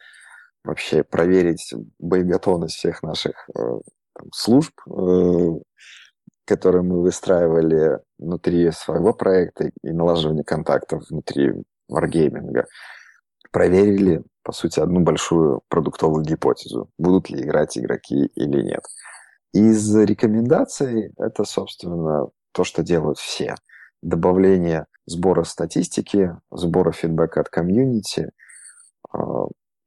вообще 0.64 1.04
проверить 1.04 1.72
боеготовность 2.00 2.74
всех 2.74 3.04
наших 3.04 3.48
там, 3.54 4.32
служб, 4.34 4.72
которые 6.44 6.82
мы 6.82 7.00
выстраивали 7.00 8.00
внутри 8.18 8.72
своего 8.72 9.12
проекта 9.12 9.70
и 9.84 9.92
налаживание 9.92 10.42
контактов 10.42 11.04
внутри 11.08 11.52
Wargaming. 11.90 12.64
Проверили, 13.52 14.22
по 14.42 14.52
сути, 14.52 14.80
одну 14.80 15.00
большую 15.00 15.62
продуктовую 15.68 16.24
гипотезу, 16.24 16.90
будут 16.98 17.30
ли 17.30 17.42
играть 17.42 17.78
игроки 17.78 18.26
или 18.34 18.62
нет. 18.62 18.82
Из 19.52 19.96
рекомендаций 19.96 21.12
это, 21.16 21.44
собственно, 21.44 22.28
то, 22.52 22.64
что 22.64 22.82
делают 22.82 23.18
все. 23.18 23.54
Добавление 24.02 24.86
сбора 25.06 25.44
статистики, 25.44 26.36
сбора 26.50 26.92
фидбэка 26.92 27.40
от 27.40 27.48
комьюнити 27.48 28.30
э, 29.14 29.18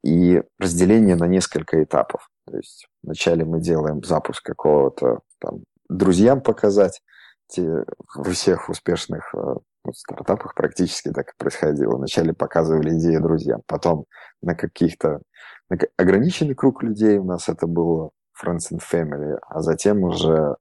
и 0.04 0.42
разделение 0.58 1.16
на 1.16 1.26
несколько 1.26 1.84
этапов. 1.84 2.30
То 2.46 2.58
есть 2.58 2.88
вначале 3.04 3.46
мы 3.46 3.60
делаем 3.60 4.04
запуск 4.04 4.44
какого-то 4.44 5.20
там 5.40 5.60
друзьям 5.90 6.42
показать, 6.42 7.02
те, 7.48 7.84
всех 8.32 8.70
успешных 8.70 9.34
ну, 9.86 9.94
стартапах 9.94 10.56
практически 10.56 11.12
так 11.12 11.30
и 11.30 11.38
происходило. 11.38 11.98
Вначале 11.98 12.34
показывали 12.34 12.98
идеи 12.98 13.18
друзьям, 13.18 13.62
потом 13.66 14.06
на 14.42 14.56
каких-то 14.56 15.22
на 15.70 15.78
ограниченный 15.98 16.56
круг 16.56 16.84
людей 16.84 17.18
у 17.18 17.24
нас 17.24 17.48
это 17.48 17.68
было 17.68 18.12
Friends 18.44 18.72
and 18.72 18.82
Family, 18.92 19.38
а 19.48 19.62
затем 19.62 20.04
уже 20.04 20.56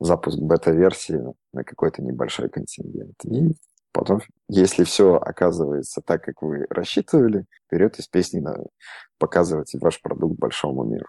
запуск 0.00 0.38
бета-версии 0.38 1.20
на 1.52 1.64
какой-то 1.64 2.02
небольшой 2.02 2.48
контингент. 2.48 3.14
И 3.24 3.54
потом, 3.92 4.20
если 4.48 4.84
все 4.84 5.16
оказывается 5.16 6.00
так, 6.00 6.22
как 6.24 6.42
вы 6.42 6.66
рассчитывали, 6.70 7.46
вперед 7.66 7.98
из 7.98 8.08
песни 8.08 8.40
на 8.40 8.56
показывать 9.18 9.72
ваш 9.80 10.00
продукт 10.00 10.38
большому 10.38 10.84
миру. 10.84 11.06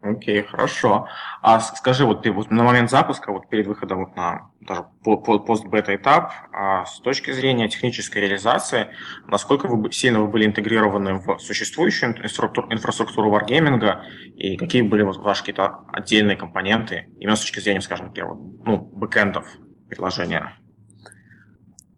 Окей, 0.00 0.42
хорошо. 0.44 1.08
А 1.42 1.58
скажи, 1.58 2.04
вот 2.04 2.22
ты 2.22 2.30
вот 2.30 2.52
на 2.52 2.62
момент 2.62 2.88
запуска, 2.88 3.32
вот 3.32 3.48
перед 3.48 3.66
выходом 3.66 4.04
вот 4.04 4.14
на 4.14 4.50
даже 4.60 4.84
пост-бета 5.02 5.96
этап, 5.96 6.32
а 6.52 6.84
с 6.84 7.00
точки 7.00 7.32
зрения 7.32 7.68
технической 7.68 8.22
реализации, 8.22 8.90
насколько 9.26 9.66
вы, 9.66 9.90
сильно 9.90 10.20
вы 10.20 10.28
были 10.28 10.46
интегрированы 10.46 11.14
в 11.14 11.38
существующую 11.40 12.12
инфраструктуру, 12.12 13.36
Wargaming, 13.36 14.00
и 14.36 14.56
какие 14.56 14.82
были 14.82 15.02
вот 15.02 15.16
ваши 15.16 15.40
какие-то 15.40 15.80
отдельные 15.92 16.36
компоненты, 16.36 17.08
именно 17.18 17.34
с 17.34 17.40
точки 17.40 17.58
зрения, 17.58 17.80
скажем, 17.80 18.12
первого, 18.12 18.36
ну, 18.64 18.76
бэкэндов 18.76 19.48
приложения? 19.88 20.56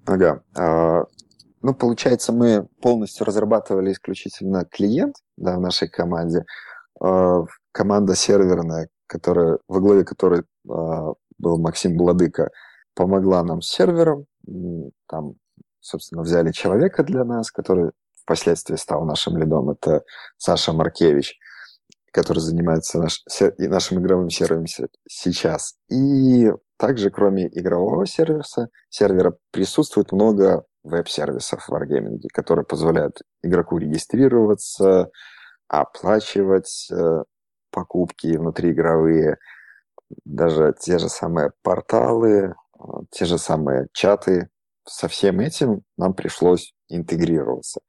Ага. 0.07 0.43
А, 0.57 1.05
ну, 1.61 1.75
получается, 1.75 2.33
мы 2.33 2.67
полностью 2.81 3.27
разрабатывали 3.27 3.93
исключительно 3.93 4.65
клиент 4.65 5.17
да, 5.37 5.59
в 5.59 5.61
нашей 5.61 5.89
команде. 5.89 6.45
А, 6.99 7.45
команда 7.73 8.15
серверная, 8.15 8.89
которая, 9.07 9.59
во 9.69 9.81
главе 9.81 10.05
которой 10.05 10.43
а, 10.69 11.13
был 11.39 11.59
Максим 11.59 11.97
Бладыка, 11.97 12.51
помогла 12.95 13.43
нам 13.43 13.63
с 13.63 13.69
сервером. 13.69 14.27
Там, 15.09 15.35
собственно, 15.81 16.23
взяли 16.23 16.53
человека 16.53 17.03
для 17.03 17.25
нас, 17.25 17.51
который 17.51 17.93
впоследствии 18.23 18.77
стал 18.77 19.05
нашим 19.05 19.37
лидом. 19.37 19.71
Это 19.71 20.03
Саша 20.37 20.73
Маркевич, 20.73 21.39
который 22.13 22.41
занимается 22.41 23.01
наш, 23.01 23.23
нашим 23.59 24.01
игровым 24.01 24.31
сервером 24.31 24.67
сейчас. 25.09 25.75
И 25.91 26.51
также, 26.77 27.11
кроме 27.11 27.49
игрового 27.49 28.07
сервиса, 28.07 28.69
сервера 28.89 29.37
присутствует 29.53 30.13
много 30.13 30.65
веб-сервисов 30.83 31.65
в 31.65 31.71
Wargaming, 31.71 32.21
которые 32.33 32.65
позволяют 32.65 33.21
игроку 33.43 33.79
регистрироваться, 33.79 35.11
оплачивать 35.69 36.89
э, 36.91 37.25
покупки 37.71 38.37
внутриигровые, 38.37 39.39
даже 40.25 40.75
те 40.79 40.99
же 40.99 41.09
самые 41.09 41.53
порталы, 41.63 42.55
э, 42.79 42.83
те 43.11 43.25
же 43.25 43.39
самые 43.39 43.89
чаты. 43.93 44.49
Со 44.87 45.09
всем 45.09 45.41
этим 45.41 45.83
нам 45.97 46.15
пришлось 46.15 46.73
интегрироваться. 46.89 47.81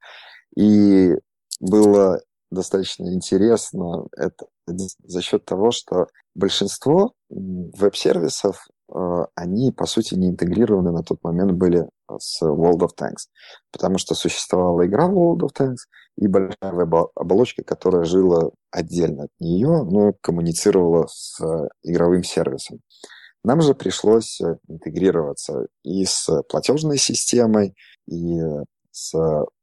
И 0.56 1.16
было 1.60 2.20
достаточно 2.50 3.12
интересно 3.12 4.06
это 4.16 4.46
за 4.66 5.22
счет 5.22 5.44
того, 5.44 5.70
что 5.70 6.06
большинство 6.34 7.14
веб-сервисов, 7.30 8.66
они, 9.34 9.72
по 9.72 9.86
сути, 9.86 10.14
не 10.14 10.28
интегрированы 10.28 10.92
на 10.92 11.02
тот 11.02 11.22
момент 11.24 11.52
были 11.52 11.88
с 12.18 12.42
World 12.42 12.80
of 12.80 12.90
Tanks, 12.98 13.28
потому 13.72 13.98
что 13.98 14.14
существовала 14.14 14.86
игра 14.86 15.08
World 15.08 15.40
of 15.40 15.50
Tanks 15.58 15.86
и 16.18 16.26
большая 16.26 16.72
веб-оболочка, 16.72 17.64
которая 17.64 18.04
жила 18.04 18.50
отдельно 18.70 19.24
от 19.24 19.30
нее, 19.40 19.82
но 19.84 20.12
коммуницировала 20.20 21.06
с 21.08 21.40
игровым 21.82 22.22
сервисом. 22.22 22.80
Нам 23.44 23.62
же 23.62 23.74
пришлось 23.74 24.40
интегрироваться 24.68 25.66
и 25.82 26.04
с 26.04 26.42
платежной 26.48 26.98
системой, 26.98 27.74
и 28.06 28.40
с 28.90 29.14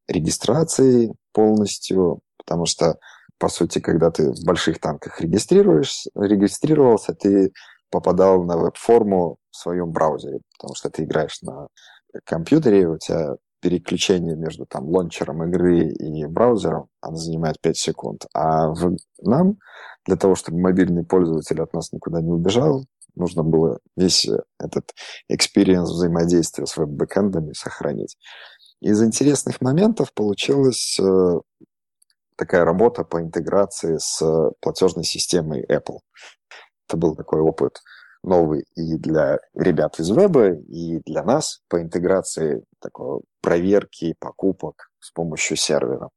регистрацией 0.07 1.13
полностью, 1.33 2.21
потому 2.37 2.65
что, 2.65 2.97
по 3.37 3.47
сути, 3.47 3.79
когда 3.79 4.09
ты 4.09 4.31
в 4.31 4.43
больших 4.43 4.79
танках 4.79 5.21
регистрируешь, 5.21 6.07
регистрировался, 6.15 7.13
ты 7.13 7.53
попадал 7.89 8.43
на 8.43 8.58
веб-форму 8.58 9.38
в 9.52 9.58
своем 9.58 9.91
браузере, 9.91 10.41
потому 10.58 10.75
что 10.75 10.89
ты 10.89 11.04
играешь 11.04 11.41
на 11.41 11.67
компьютере, 12.25 12.88
у 12.88 12.97
тебя 12.97 13.36
переключение 13.62 14.36
между 14.36 14.65
там 14.65 14.88
лончером 14.88 15.43
игры 15.43 15.88
и 15.88 16.25
браузером, 16.25 16.88
она 17.02 17.17
занимает 17.17 17.60
5 17.62 17.78
секунд. 17.78 18.25
А 18.34 18.69
в, 18.69 18.95
нам, 19.21 19.58
для 20.06 20.15
того, 20.15 20.36
чтобы 20.36 20.60
мобильный 20.60 21.04
пользователь 21.04 21.62
от 21.62 21.73
нас 21.73 21.91
никуда 21.91 22.21
не 22.21 22.32
убежал, 22.32 22.86
нужно 23.15 23.43
было 23.43 23.80
весь 23.97 24.28
этот 24.60 24.93
experience 25.32 25.84
взаимодействия 25.84 26.65
с 26.65 26.78
веб-бэкэндами 26.78 27.54
сохранить. 27.54 28.17
Из 28.82 29.04
интересных 29.04 29.60
моментов 29.60 30.13
получилась 30.13 30.97
э, 30.99 31.39
такая 32.38 32.63
работа 32.63 33.03
по 33.03 33.22
интеграции 33.22 33.97
с 33.97 34.24
платежной 34.61 35.03
системой 35.03 35.66
Apple. 35.66 35.99
Это 36.89 36.97
был 36.97 37.15
такой 37.15 37.39
опыт 37.41 37.81
новый 38.23 38.65
и 38.75 38.97
для 38.97 39.37
ребят 39.53 39.99
из 39.99 40.09
веба, 40.09 40.53
и 40.53 40.99
для 41.05 41.23
нас 41.23 41.61
по 41.69 41.81
интеграции 41.81 42.65
такой 42.81 43.21
проверки 43.41 44.15
покупок 44.19 44.89
с 44.99 45.11
помощью 45.11 45.55
сервера. 45.55 46.09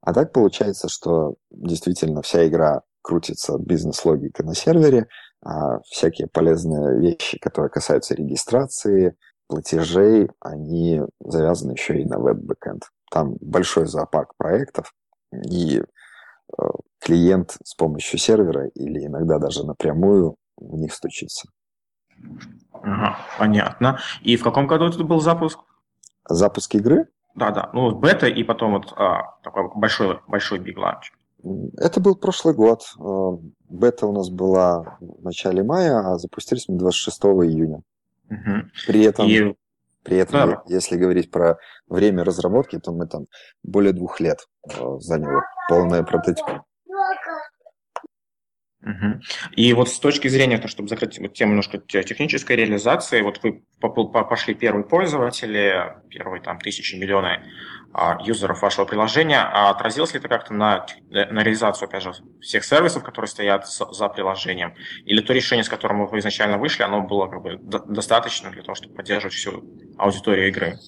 А 0.00 0.14
так 0.14 0.32
получается, 0.32 0.88
что 0.88 1.34
действительно 1.50 2.22
вся 2.22 2.46
игра 2.46 2.82
крутится 3.02 3.58
бизнес-логика 3.58 4.44
на 4.44 4.54
сервере, 4.54 5.08
а 5.44 5.80
всякие 5.80 6.28
полезные 6.28 7.00
вещи, 7.00 7.38
которые 7.38 7.70
касаются 7.70 8.14
регистрации, 8.14 9.16
платежей, 9.48 10.30
они 10.40 11.02
завязаны 11.18 11.72
еще 11.72 12.00
и 12.00 12.04
на 12.04 12.20
веб-бэкэнд. 12.20 12.84
Там 13.10 13.36
большой 13.40 13.86
зоопарк 13.86 14.36
проектов, 14.36 14.94
и 15.32 15.80
э, 15.80 16.62
клиент 17.00 17.56
с 17.64 17.74
помощью 17.74 18.18
сервера 18.18 18.68
или 18.68 19.06
иногда 19.06 19.38
даже 19.38 19.64
напрямую 19.64 20.36
в 20.56 20.76
них 20.76 20.92
стучится. 20.94 21.48
Ага, 22.72 23.18
понятно. 23.38 23.98
И 24.22 24.36
в 24.36 24.42
каком 24.42 24.66
году 24.66 24.86
это 24.86 25.02
был 25.04 25.20
запуск? 25.20 25.58
Запуск 26.28 26.74
игры? 26.74 27.08
Да, 27.34 27.50
да. 27.50 27.70
Ну, 27.72 27.94
бета 27.94 28.26
и 28.26 28.42
потом 28.42 28.72
вот 28.72 28.92
а, 28.96 29.38
такой 29.42 29.70
большой, 29.74 30.20
большой 30.26 30.58
Big 30.58 30.74
Launch. 30.74 31.12
Это 31.76 32.00
был 32.00 32.16
прошлый 32.16 32.54
год. 32.54 32.82
Э, 32.98 33.38
бета 33.68 34.06
у 34.06 34.12
нас 34.12 34.28
была 34.28 34.98
в 35.00 35.22
начале 35.22 35.62
мая, 35.62 36.00
а 36.00 36.18
запустились 36.18 36.68
мы 36.68 36.78
26 36.78 37.18
июня. 37.18 37.82
Угу. 38.28 38.70
При 38.86 39.04
этом, 39.04 39.28
и... 39.28 39.54
при 40.02 40.16
этом 40.16 40.50
да. 40.50 40.62
если 40.66 40.96
говорить 40.96 41.30
про 41.30 41.58
время 41.88 42.24
разработки, 42.24 42.78
то 42.78 42.92
мы 42.92 43.06
там 43.06 43.26
более 43.62 43.92
двух 43.92 44.18
лет 44.18 44.40
э, 44.68 44.98
заняли 44.98 45.40
полное 45.68 46.02
прототип. 46.02 46.44
И 49.52 49.72
вот 49.74 49.88
с 49.88 49.98
точки 49.98 50.28
зрения, 50.28 50.58
то, 50.58 50.68
чтобы 50.68 50.88
закрыть 50.88 51.18
вот 51.18 51.34
тему 51.34 51.50
немножко 51.50 51.78
технической 51.78 52.56
реализации, 52.56 53.20
вот 53.20 53.40
вы 53.42 53.62
пошли 53.80 54.54
первые 54.54 54.84
пользователи, 54.84 55.96
первые 56.08 56.42
там 56.42 56.58
тысячи, 56.58 56.94
миллионы 56.96 57.42
а, 57.92 58.18
юзеров 58.22 58.62
вашего 58.62 58.84
приложения, 58.84 59.40
а 59.40 59.70
отразилось 59.70 60.12
ли 60.12 60.20
это 60.20 60.28
как-то 60.28 60.54
на, 60.54 60.86
на 61.10 61.42
реализацию, 61.42 61.88
опять 61.88 62.02
же, 62.02 62.12
всех 62.40 62.64
сервисов, 62.64 63.02
которые 63.02 63.28
стоят 63.28 63.66
за 63.68 64.08
приложением? 64.08 64.74
Или 65.04 65.20
то 65.20 65.32
решение, 65.32 65.64
с 65.64 65.68
которым 65.68 66.06
вы 66.06 66.18
изначально 66.18 66.58
вышли, 66.58 66.82
оно 66.82 67.02
было 67.02 67.26
как 67.26 67.42
бы 67.42 67.58
достаточно 67.58 68.50
для 68.50 68.62
того, 68.62 68.74
чтобы 68.74 68.94
поддерживать 68.94 69.34
всю 69.34 69.64
аудиторию 69.98 70.48
игры? 70.48 70.78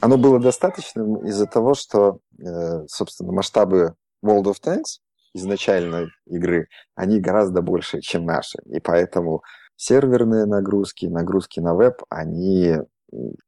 Оно 0.00 0.16
было 0.16 0.40
достаточным 0.40 1.26
из-за 1.26 1.46
того, 1.46 1.74
что, 1.74 2.18
э, 2.38 2.86
собственно, 2.88 3.32
масштабы 3.32 3.94
World 4.24 4.44
of 4.44 4.56
Tanks 4.64 5.00
изначальной 5.34 6.08
игры, 6.26 6.68
они 6.94 7.20
гораздо 7.20 7.62
больше, 7.62 8.00
чем 8.00 8.24
наши. 8.24 8.58
И 8.66 8.80
поэтому 8.80 9.42
серверные 9.76 10.46
нагрузки, 10.46 11.06
нагрузки 11.06 11.60
на 11.60 11.74
веб, 11.74 12.02
они 12.08 12.76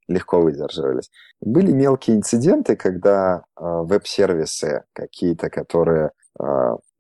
легко 0.09 0.41
выдерживались. 0.41 1.11
Были 1.41 1.72
мелкие 1.72 2.16
инциденты, 2.16 2.76
когда 2.76 3.39
э, 3.39 3.62
веб-сервисы 3.62 4.85
какие-то, 4.93 5.49
которые 5.49 6.11
э, 6.39 6.45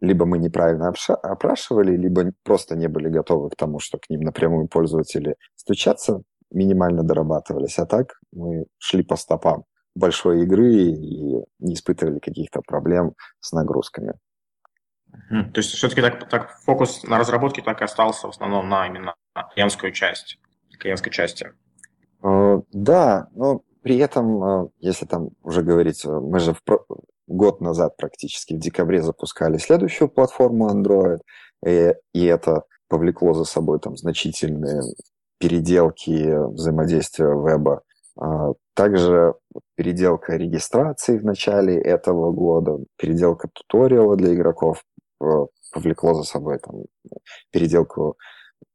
либо 0.00 0.24
мы 0.24 0.38
неправильно 0.38 0.92
опрашивали, 1.22 1.96
либо 1.96 2.32
просто 2.42 2.76
не 2.76 2.88
были 2.88 3.08
готовы 3.08 3.50
к 3.50 3.56
тому, 3.56 3.80
что 3.80 3.98
к 3.98 4.08
ним 4.08 4.20
напрямую 4.20 4.68
пользователи 4.68 5.36
стучатся, 5.56 6.22
минимально 6.50 7.02
дорабатывались. 7.02 7.78
А 7.78 7.86
так 7.86 8.14
мы 8.32 8.64
шли 8.78 9.02
по 9.02 9.16
стопам 9.16 9.64
большой 9.94 10.42
игры 10.42 10.72
и 10.72 11.44
не 11.58 11.74
испытывали 11.74 12.18
каких-то 12.18 12.60
проблем 12.66 13.14
с 13.40 13.52
нагрузками. 13.52 14.14
То 15.28 15.58
есть 15.60 15.70
все-таки 15.70 16.00
так, 16.00 16.28
так 16.28 16.58
фокус 16.64 17.02
на 17.04 17.18
разработке 17.18 17.62
так 17.62 17.80
и 17.80 17.84
остался 17.84 18.26
в 18.26 18.30
основном 18.30 18.68
на 18.68 18.86
именно 18.86 19.14
клиентскую 19.54 19.92
часть, 19.92 20.38
клиентской 20.78 21.12
части. 21.12 21.52
А, 22.22 22.60
да, 22.72 23.28
но 23.34 23.62
при 23.82 23.98
этом, 23.98 24.42
а, 24.42 24.68
если 24.80 25.06
там 25.06 25.30
уже 25.42 25.62
говорить, 25.62 26.04
а, 26.04 26.20
мы 26.20 26.38
же 26.40 26.54
в 26.54 26.60
год 27.26 27.60
назад 27.60 27.96
практически 27.96 28.54
в 28.54 28.58
декабре 28.58 29.02
запускали 29.02 29.58
следующую 29.58 30.08
платформу 30.08 30.70
Android, 30.70 31.20
и, 31.66 31.94
и 32.12 32.24
это 32.24 32.64
повлекло 32.88 33.34
за 33.34 33.44
собой 33.44 33.80
там 33.80 33.96
значительные 33.96 34.82
переделки 35.38 36.52
взаимодействия 36.52 37.28
веба. 37.28 37.82
Также 38.74 39.34
переделка 39.74 40.36
регистрации 40.36 41.18
в 41.18 41.24
начале 41.24 41.80
этого 41.80 42.30
года, 42.30 42.78
переделка 42.96 43.48
туториала 43.48 44.16
для 44.16 44.34
игроков 44.34 44.84
повлекло 45.72 46.14
за 46.14 46.22
собой 46.22 46.58
там, 46.58 46.84
переделку 47.50 48.16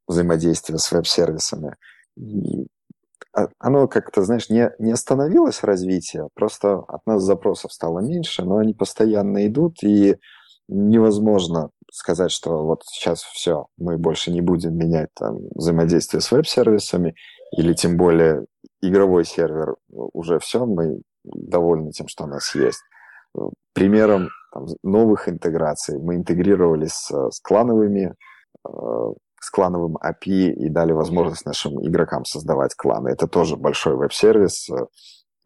взаимодействия 0.07 0.77
с 0.77 0.91
веб-сервисами. 0.91 1.75
И 2.17 2.67
оно 3.59 3.87
как-то, 3.87 4.23
знаешь, 4.23 4.49
не, 4.49 4.71
не 4.79 4.91
остановилось 4.91 5.63
развитие, 5.63 6.29
просто 6.33 6.79
от 6.79 7.05
нас 7.05 7.21
запросов 7.23 7.71
стало 7.71 7.99
меньше, 7.99 8.43
но 8.43 8.57
они 8.57 8.73
постоянно 8.73 9.45
идут, 9.47 9.83
и 9.83 10.17
невозможно 10.67 11.69
сказать, 11.91 12.31
что 12.31 12.65
вот 12.65 12.83
сейчас 12.85 13.21
все, 13.21 13.67
мы 13.77 13.97
больше 13.97 14.31
не 14.31 14.41
будем 14.41 14.75
менять 14.75 15.09
там 15.15 15.37
взаимодействие 15.55 16.21
с 16.21 16.31
веб-сервисами, 16.31 17.15
или 17.57 17.73
тем 17.73 17.97
более 17.97 18.45
игровой 18.81 19.25
сервер 19.25 19.75
уже 19.89 20.39
все, 20.39 20.65
мы 20.65 21.01
довольны 21.23 21.91
тем, 21.91 22.07
что 22.07 22.25
у 22.25 22.27
нас 22.27 22.53
есть. 22.55 22.81
Примером 23.73 24.29
там, 24.51 24.65
новых 24.83 25.29
интеграций. 25.29 25.99
Мы 25.99 26.15
интегрировались 26.15 26.93
с, 26.93 27.11
с 27.31 27.39
клановыми, 27.41 28.15
э, 28.67 28.71
с 29.41 29.49
клановым 29.51 29.97
API 29.97 30.51
и 30.51 30.69
дали 30.69 30.91
возможность 30.91 31.45
нашим 31.45 31.85
игрокам 31.85 32.25
создавать 32.25 32.75
кланы. 32.75 33.09
Это 33.09 33.27
тоже 33.27 33.55
большой 33.55 33.95
веб-сервис, 33.95 34.69
э, 34.69 34.85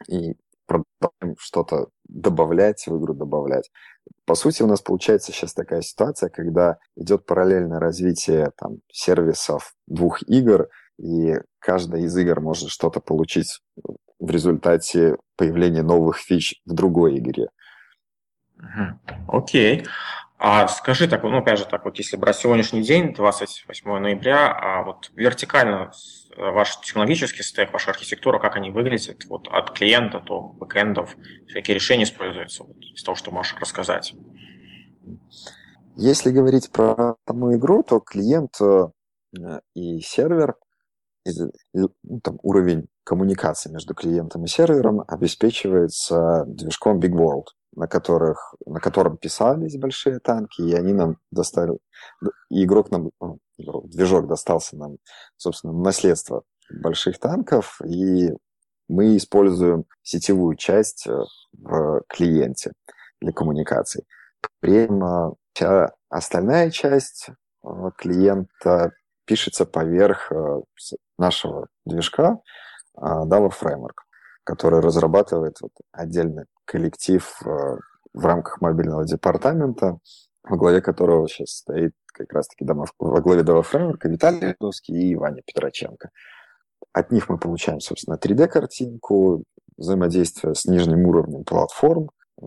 и 0.08 0.36
продолжаем 0.66 1.36
что-то 1.39 1.88
добавлять 2.08 2.86
в 2.88 2.97
игру, 2.97 3.14
добавлять. 3.14 3.70
По 4.26 4.36
сути, 4.36 4.64
у 4.64 4.68
нас 4.68 4.82
получается 4.82 5.32
сейчас 5.32 5.54
такая 5.54 5.82
ситуация, 5.82 6.30
когда 6.30 6.78
идет 6.95 7.26
параллельное 7.26 7.80
развитие 7.80 8.51
там, 8.58 8.78
сервисов 8.91 9.74
двух 9.88 10.22
игр, 10.28 10.68
и 10.99 11.36
каждая 11.60 12.01
из 12.01 12.16
игр 12.18 12.39
может 12.39 12.70
что-то 12.70 12.99
получить 12.99 13.60
в 14.20 14.30
результате 14.30 15.18
появления 15.38 15.84
новых 15.84 16.18
фич 16.18 16.62
в 16.66 16.74
другой 16.74 17.18
игре. 17.18 17.49
Окей. 19.28 19.86
А 20.45 20.68
скажи 20.68 21.07
так, 21.07 21.24
ну, 21.24 21.38
опять 21.38 21.59
же, 21.59 21.66
так 21.66 21.86
вот, 21.86 21.97
если 21.97 22.18
брать 22.18 22.36
сегодняшний 22.36 22.82
день, 22.82 23.14
28 23.14 23.97
ноября, 23.99 24.51
а 24.51 24.84
вот 24.84 25.09
вертикально 25.16 25.93
э, 26.36 26.51
ваш 26.51 26.82
технологический 26.82 27.43
стек, 27.43 27.72
ваша 27.72 27.91
архитектура, 27.91 28.39
как 28.39 28.57
они 28.57 28.70
выглядят, 28.70 29.24
вот 29.30 29.47
от 29.47 29.72
клиента 29.72 30.20
до 30.20 30.41
бэкэндов, 30.41 31.16
какие 31.53 31.74
решения 31.74 32.03
используются, 32.03 32.66
вот, 32.66 32.76
из 32.78 33.01
того, 33.03 33.16
что 33.16 33.32
можешь 33.32 33.55
рассказать? 33.57 34.14
Если 35.95 36.30
говорить 36.30 36.70
про 36.72 37.16
саму 37.26 37.55
игру, 37.55 37.82
то 37.82 38.01
клиент 38.01 38.59
э, 38.59 38.89
и 39.76 40.01
сервер, 40.01 40.55
ну, 41.74 42.20
там, 42.22 42.38
уровень 42.43 42.88
коммуникации 43.05 43.72
между 43.72 43.93
клиентом 43.93 44.43
и 44.43 44.47
сервером 44.47 45.05
обеспечивается 45.07 46.43
движком 46.47 46.99
Big 46.99 47.11
World 47.11 47.45
на, 47.76 47.88
которых, 47.88 48.55
на 48.65 48.80
котором 48.80 49.17
писались 49.17 49.78
большие 49.78 50.19
танки, 50.19 50.61
и 50.61 50.74
они 50.74 50.93
нам 50.93 51.17
достали... 51.32 51.78
Игрок 52.49 52.91
нам... 52.91 53.11
Движок 53.57 54.28
достался 54.28 54.76
нам, 54.78 54.97
собственно, 55.38 55.74
наследство 55.74 56.43
больших 56.71 57.19
танков, 57.19 57.80
и 57.86 58.32
мы 58.88 59.17
используем 59.17 59.86
сетевую 60.01 60.55
часть 60.55 61.07
э, 61.07 61.21
в 61.53 62.01
клиенте 62.07 62.74
для 63.21 63.32
коммуникаций. 63.32 64.05
При 64.59 64.76
этом 64.76 65.03
э, 65.03 65.32
вся 65.53 65.91
остальная 66.09 66.69
часть 66.69 67.30
э, 67.30 67.67
клиента 67.97 68.91
пишется 69.26 69.65
поверх 69.65 70.32
нашего 71.17 71.67
движка 71.86 72.39
Dava 72.97 73.49
Framework, 73.49 74.03
который 74.44 74.80
разрабатывает 74.80 75.58
вот 75.62 75.72
отдельный 75.91 76.46
коллектив 76.66 77.24
э, 77.46 77.78
в 78.14 78.26
рамках 78.26 78.62
мобильного 78.62 79.06
департамента, 79.06 79.98
во 80.44 80.58
главе 80.58 80.82
которого 80.82 81.28
сейчас 81.28 81.58
стоит 81.58 81.94
как 82.14 82.32
раз-таки 82.34 82.66
во 82.66 83.22
главе 83.22 83.44
Дава 83.44 83.64
Фреймворка 83.64 84.08
Виталий 84.10 84.50
Ледовский 84.50 84.96
и 84.96 85.16
Ваня 85.16 85.41
Петроченко. 85.46 86.10
От 86.91 87.12
них 87.12 87.30
мы 87.30 87.38
получаем, 87.38 87.80
собственно, 87.80 88.16
3D-картинку, 88.16 89.44
взаимодействие 89.78 90.54
с 90.54 90.66
нижним 90.66 91.08
уровнем 91.08 91.44
платформ, 91.44 92.12
э, 92.41 92.46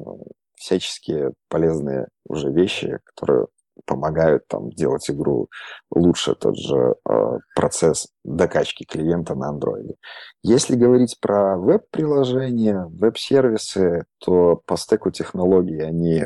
всяческие 0.54 1.32
полезные 1.48 2.08
уже 2.28 2.50
вещи, 2.50 2.98
которые 3.04 3.46
помогают 3.84 4.46
там 4.48 4.70
делать 4.70 5.08
игру 5.10 5.48
лучше, 5.90 6.34
тот 6.34 6.56
же 6.56 6.94
э, 7.08 7.38
процесс 7.54 8.08
докачки 8.24 8.84
клиента 8.84 9.34
на 9.34 9.52
Android. 9.52 9.94
Если 10.42 10.76
говорить 10.76 11.18
про 11.20 11.56
веб-приложения, 11.56 12.86
веб-сервисы, 12.88 14.06
то 14.18 14.62
по 14.66 14.76
стеку 14.76 15.10
технологий 15.10 15.80
они 15.80 16.24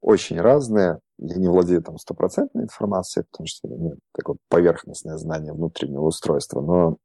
очень 0.00 0.40
разные. 0.40 1.00
Я 1.18 1.36
не 1.36 1.48
владею 1.48 1.82
там 1.82 1.98
стопроцентной 1.98 2.64
информацией, 2.64 3.24
потому 3.30 3.46
что 3.46 3.68
у 3.68 3.78
меня 3.78 3.94
такое 4.14 4.36
поверхностное 4.48 5.16
знание 5.16 5.52
внутреннего 5.52 6.02
устройства, 6.02 6.60
но 6.60 6.96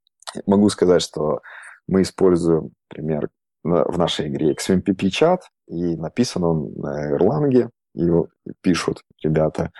могу 0.45 0.69
сказать, 0.69 1.01
что 1.01 1.41
мы 1.87 2.01
используем, 2.01 2.71
например, 2.89 3.29
в 3.63 3.97
нашей 3.97 4.27
игре 4.27 4.53
XMPP 4.53 5.09
чат, 5.09 5.41
и 5.67 5.95
написан 5.95 6.43
он 6.43 6.73
на 6.75 7.15
Erlang, 7.15 7.69
его 8.05 8.27
пишут 8.61 9.03
ребята. 9.23 9.71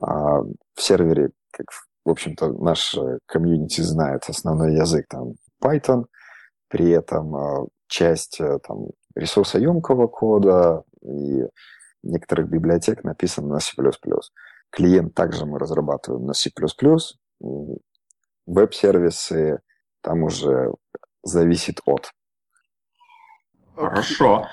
А 0.00 0.40
в 0.40 0.80
сервере, 0.80 1.30
как, 1.50 1.66
в 2.04 2.10
общем-то, 2.10 2.52
наш 2.52 2.94
комьюнити 3.26 3.80
знает 3.80 4.24
основной 4.28 4.74
язык 4.74 5.06
там 5.08 5.34
Python, 5.62 6.04
при 6.68 6.90
этом 6.90 7.34
а, 7.36 7.66
часть 7.86 8.40
э, 8.40 8.58
там, 8.66 8.88
ресурсоемкого 9.14 10.06
кода 10.08 10.82
и 11.02 11.44
некоторых 12.02 12.48
библиотек 12.48 13.04
написано 13.04 13.48
на 13.48 13.60
C++. 13.60 13.72
Клиент 14.70 15.14
также 15.14 15.46
мы 15.46 15.58
разрабатываем 15.58 16.26
на 16.26 16.34
C++, 16.34 16.50
веб-сервисы, 18.46 19.60
там 20.02 20.22
уже 20.22 20.72
зависит 21.22 21.80
от. 21.84 22.10
Хорошо. 23.74 24.46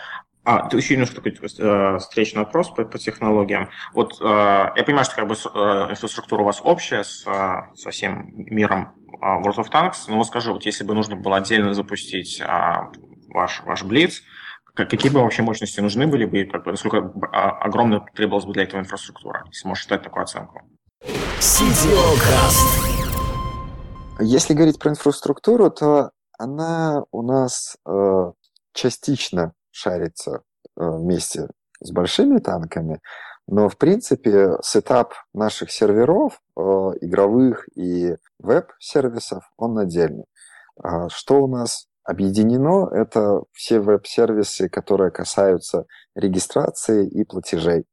А, 0.45 0.67
ты 0.67 0.77
еще 0.77 0.95
немножко 0.95 1.21
такой 1.21 1.31
э, 1.31 1.97
встречный 1.99 2.39
вопрос 2.39 2.69
по, 2.69 2.83
по 2.83 2.99
технологиям. 2.99 3.69
Вот 3.93 4.19
э, 4.19 4.25
я 4.25 4.83
понимаю, 4.85 5.05
что 5.05 5.15
как 5.15 5.27
бы 5.27 5.35
э, 5.35 5.91
инфраструктура 5.91 6.41
у 6.41 6.45
вас 6.45 6.59
общая 6.61 7.03
с, 7.03 7.25
э, 7.25 7.75
со 7.75 7.91
всем 7.91 8.29
миром 8.35 8.93
э, 9.21 9.25
World 9.25 9.55
of 9.55 9.71
Tanks, 9.71 10.05
но 10.09 10.17
вот 10.17 10.27
скажи, 10.27 10.51
вот 10.51 10.65
если 10.65 10.83
бы 10.83 10.93
нужно 10.95 11.15
было 11.15 11.37
отдельно 11.37 11.73
запустить 11.73 12.41
э, 12.41 12.45
ваш, 13.29 13.63
ваш 13.63 13.83
Blitz, 13.83 14.15
какие 14.73 15.11
бы 15.11 15.21
вообще 15.21 15.43
мощности 15.43 15.79
нужны 15.79 16.07
были 16.07 16.25
бы, 16.25 16.41
и 16.41 16.45
как 16.45 16.65
бы, 16.65 16.71
насколько 16.71 17.13
а, 17.31 17.51
огромная 17.59 18.01
требовалась 18.13 18.45
бы 18.45 18.53
для 18.53 18.63
этого 18.63 18.81
инфраструктура, 18.81 19.45
если 19.47 19.67
можешь 19.67 19.85
дать 19.85 20.03
такую 20.03 20.23
оценку? 20.23 20.61
Если 24.19 24.53
говорить 24.53 24.79
про 24.79 24.91
инфраструктуру, 24.91 25.69
то 25.71 26.11
она 26.37 27.03
у 27.11 27.21
нас 27.21 27.77
э, 27.87 28.31
частично 28.73 29.53
шарится 29.73 30.31
э, 30.31 30.39
вместе 30.77 31.49
с 31.81 31.91
большими 31.91 32.39
танками, 32.39 33.01
но, 33.47 33.67
в 33.67 33.77
принципе, 33.77 34.57
сетап 34.61 35.13
наших 35.33 35.71
серверов, 35.71 36.39
э, 36.57 36.61
игровых 37.01 37.67
и 37.75 38.15
веб-сервисов, 38.39 39.43
он 39.57 39.77
отдельный. 39.77 40.25
А 40.81 41.09
что 41.09 41.43
у 41.43 41.47
нас 41.47 41.87
объединено? 42.03 42.89
Это 42.91 43.43
все 43.51 43.79
веб-сервисы, 43.79 44.69
которые 44.69 45.11
касаются 45.11 45.85
регистрации 46.15 47.07
и 47.07 47.25
платежей. 47.25 47.85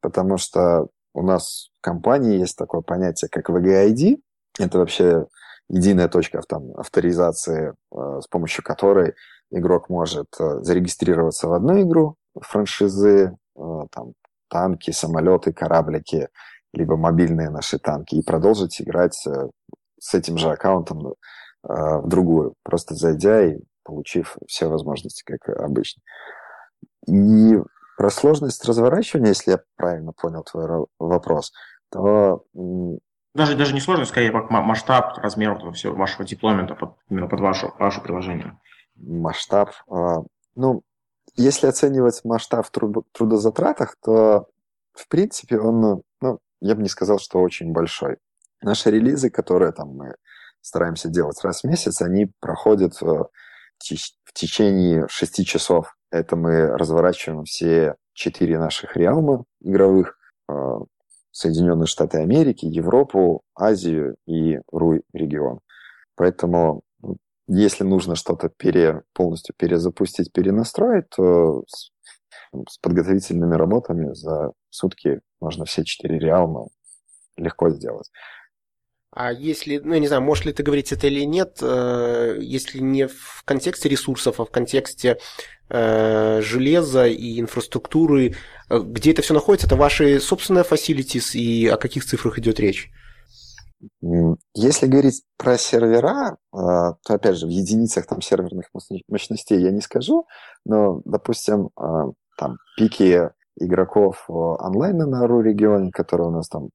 Потому 0.00 0.36
что 0.36 0.86
у 1.14 1.22
нас 1.22 1.70
в 1.78 1.82
компании 1.82 2.38
есть 2.38 2.56
такое 2.56 2.80
понятие, 2.82 3.28
как 3.28 3.50
VGID. 3.50 4.18
Это 4.58 4.78
вообще 4.78 5.26
единая 5.68 6.08
точка 6.08 6.40
там, 6.42 6.72
авторизации, 6.76 7.74
э, 7.92 8.20
с 8.22 8.26
помощью 8.28 8.64
которой 8.64 9.14
игрок 9.50 9.88
может 9.88 10.28
э, 10.38 10.60
зарегистрироваться 10.62 11.48
в 11.48 11.52
одну 11.52 11.80
игру, 11.82 12.16
франшизы, 12.40 13.36
э, 13.56 13.80
там, 13.90 14.12
танки, 14.48 14.90
самолеты, 14.90 15.52
кораблики, 15.52 16.28
либо 16.72 16.96
мобильные 16.96 17.50
наши 17.50 17.78
танки, 17.78 18.16
и 18.16 18.22
продолжить 18.22 18.80
играть 18.80 19.14
с 19.14 20.14
этим 20.14 20.38
же 20.38 20.50
аккаунтом 20.50 21.14
в 21.62 22.08
другую, 22.08 22.54
просто 22.62 22.94
зайдя 22.94 23.46
и 23.46 23.58
получив 23.84 24.36
все 24.46 24.68
возможности, 24.68 25.22
как 25.24 25.48
обычно. 25.60 26.02
И 27.06 27.58
про 27.96 28.10
сложность 28.10 28.64
разворачивания, 28.64 29.28
если 29.28 29.52
я 29.52 29.60
правильно 29.76 30.12
понял 30.12 30.44
твой 30.44 30.86
вопрос, 30.98 31.52
то... 31.90 32.44
Даже, 33.34 33.56
даже 33.56 33.72
не 33.72 33.80
сложность, 33.80 34.10
скорее 34.10 34.30
масштаб, 34.32 35.16
размер 35.18 35.58
всего 35.72 35.94
вашего 35.94 36.24
дипломента 36.24 36.74
под, 36.74 36.96
именно 37.08 37.28
под 37.28 37.40
ваше, 37.40 37.70
ваше 37.78 38.02
приложение 38.02 38.58
масштаб. 38.96 39.70
А, 39.88 40.18
ну, 40.54 40.82
если 41.34 41.66
оценивать 41.66 42.20
масштаб 42.24 42.66
в 42.66 42.70
трудозатратах, 43.12 43.96
то, 44.04 44.46
в 44.92 45.08
принципе, 45.08 45.58
он, 45.58 46.02
ну, 46.20 46.38
я 46.60 46.74
бы 46.74 46.82
не 46.82 46.88
сказал, 46.88 47.18
что 47.18 47.40
очень 47.40 47.72
большой. 47.72 48.18
Наши 48.60 48.90
релизы, 48.90 49.30
которые 49.30 49.72
там 49.72 49.88
мы 49.88 50.14
стараемся 50.60 51.08
делать 51.08 51.42
раз 51.42 51.62
в 51.62 51.66
месяц, 51.66 52.02
они 52.02 52.30
проходят 52.40 53.00
в 53.00 53.30
течение 54.34 55.06
шести 55.08 55.44
часов. 55.44 55.96
Это 56.10 56.36
мы 56.36 56.66
разворачиваем 56.66 57.44
все 57.44 57.96
четыре 58.12 58.58
наших 58.58 58.96
реалма 58.96 59.44
игровых, 59.60 60.18
а, 60.48 60.80
Соединенные 61.32 61.86
Штаты 61.86 62.18
Америки, 62.18 62.66
Европу, 62.66 63.42
Азию 63.56 64.16
и 64.26 64.60
РУЙ 64.70 65.02
регион. 65.12 65.60
Поэтому 66.14 66.82
если 67.48 67.84
нужно 67.84 68.14
что-то 68.14 68.48
пере, 68.48 69.02
полностью 69.12 69.54
перезапустить, 69.56 70.32
перенастроить, 70.32 71.08
то 71.10 71.64
с, 71.66 71.90
с 72.68 72.78
подготовительными 72.78 73.54
работами 73.54 74.12
за 74.14 74.52
сутки 74.70 75.20
можно 75.40 75.64
все 75.64 75.84
четыре 75.84 76.18
реалма 76.18 76.68
легко 77.36 77.70
сделать. 77.70 78.10
А 79.14 79.30
если, 79.30 79.78
ну, 79.78 79.94
не 79.96 80.06
знаю, 80.06 80.22
можешь 80.22 80.46
ли 80.46 80.52
ты 80.54 80.62
говорить 80.62 80.90
это 80.92 81.06
или 81.06 81.24
нет, 81.24 81.58
э, 81.60 82.38
если 82.40 82.78
не 82.78 83.08
в 83.08 83.42
контексте 83.44 83.90
ресурсов, 83.90 84.40
а 84.40 84.46
в 84.46 84.50
контексте 84.50 85.18
э, 85.68 86.40
железа 86.40 87.06
и 87.06 87.38
инфраструктуры, 87.38 88.36
где 88.80 89.12
это 89.12 89.22
все 89.22 89.34
находится, 89.34 89.66
это 89.66 89.76
ваши 89.76 90.20
собственные 90.20 90.64
facilities 90.64 91.34
и 91.34 91.66
о 91.68 91.76
каких 91.76 92.04
цифрах 92.04 92.38
идет 92.38 92.60
речь? 92.60 92.90
Если 94.54 94.86
говорить 94.86 95.24
про 95.36 95.58
сервера, 95.58 96.36
а, 96.52 96.92
то, 97.04 97.14
опять 97.14 97.36
же, 97.36 97.46
в 97.46 97.50
единицах 97.50 98.06
там 98.06 98.20
серверных 98.20 98.66
мощностей 99.08 99.60
я 99.60 99.72
не 99.72 99.80
скажу, 99.80 100.26
но, 100.64 101.02
допустим, 101.04 101.70
а, 101.76 102.06
там 102.38 102.58
пики 102.76 103.30
игроков 103.58 104.24
онлайна 104.28 105.06
на 105.06 105.26
РУ 105.26 105.42
регионе, 105.42 105.90
которые 105.90 106.28
у 106.28 106.30
нас 106.30 106.48
там 106.48 106.70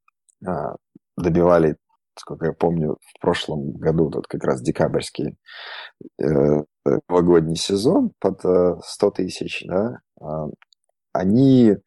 добивали, 1.17 1.77
сколько 2.15 2.45
я 2.45 2.53
помню, 2.53 2.97
в 3.01 3.19
прошлом 3.19 3.71
году, 3.73 4.11
тут 4.11 4.27
как 4.27 4.43
раз 4.43 4.61
декабрьский 4.61 5.37
э, 6.21 6.63
новогодний 7.09 7.55
сезон 7.55 8.11
под 8.19 8.39
100 8.39 9.07
э, 9.07 9.11
тысяч, 9.15 9.63
да, 9.67 9.99
они, 11.17 11.77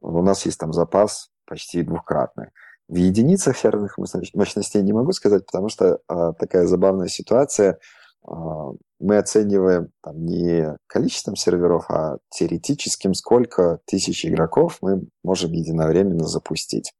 у 0.00 0.22
нас 0.22 0.44
есть 0.46 0.58
там 0.58 0.72
запас 0.72 1.30
почти 1.46 1.82
двухкратный. 1.82 2.48
В 2.88 2.96
единицах 2.96 3.56
серверных 3.56 3.98
мощностей 3.98 4.82
не 4.82 4.92
могу 4.92 5.12
сказать, 5.12 5.44
потому 5.46 5.68
что 5.68 6.00
а, 6.08 6.32
такая 6.32 6.66
забавная 6.66 7.08
ситуация. 7.08 7.78
А, 8.26 8.70
мы 8.98 9.18
оцениваем 9.18 9.90
там, 10.02 10.24
не 10.24 10.76
количеством 10.86 11.36
серверов, 11.36 11.90
а 11.90 12.18
теоретическим, 12.30 13.14
сколько 13.14 13.80
тысяч 13.84 14.24
игроков 14.24 14.78
мы 14.80 15.06
можем 15.22 15.52
единовременно 15.52 16.26
запустить. 16.26 16.92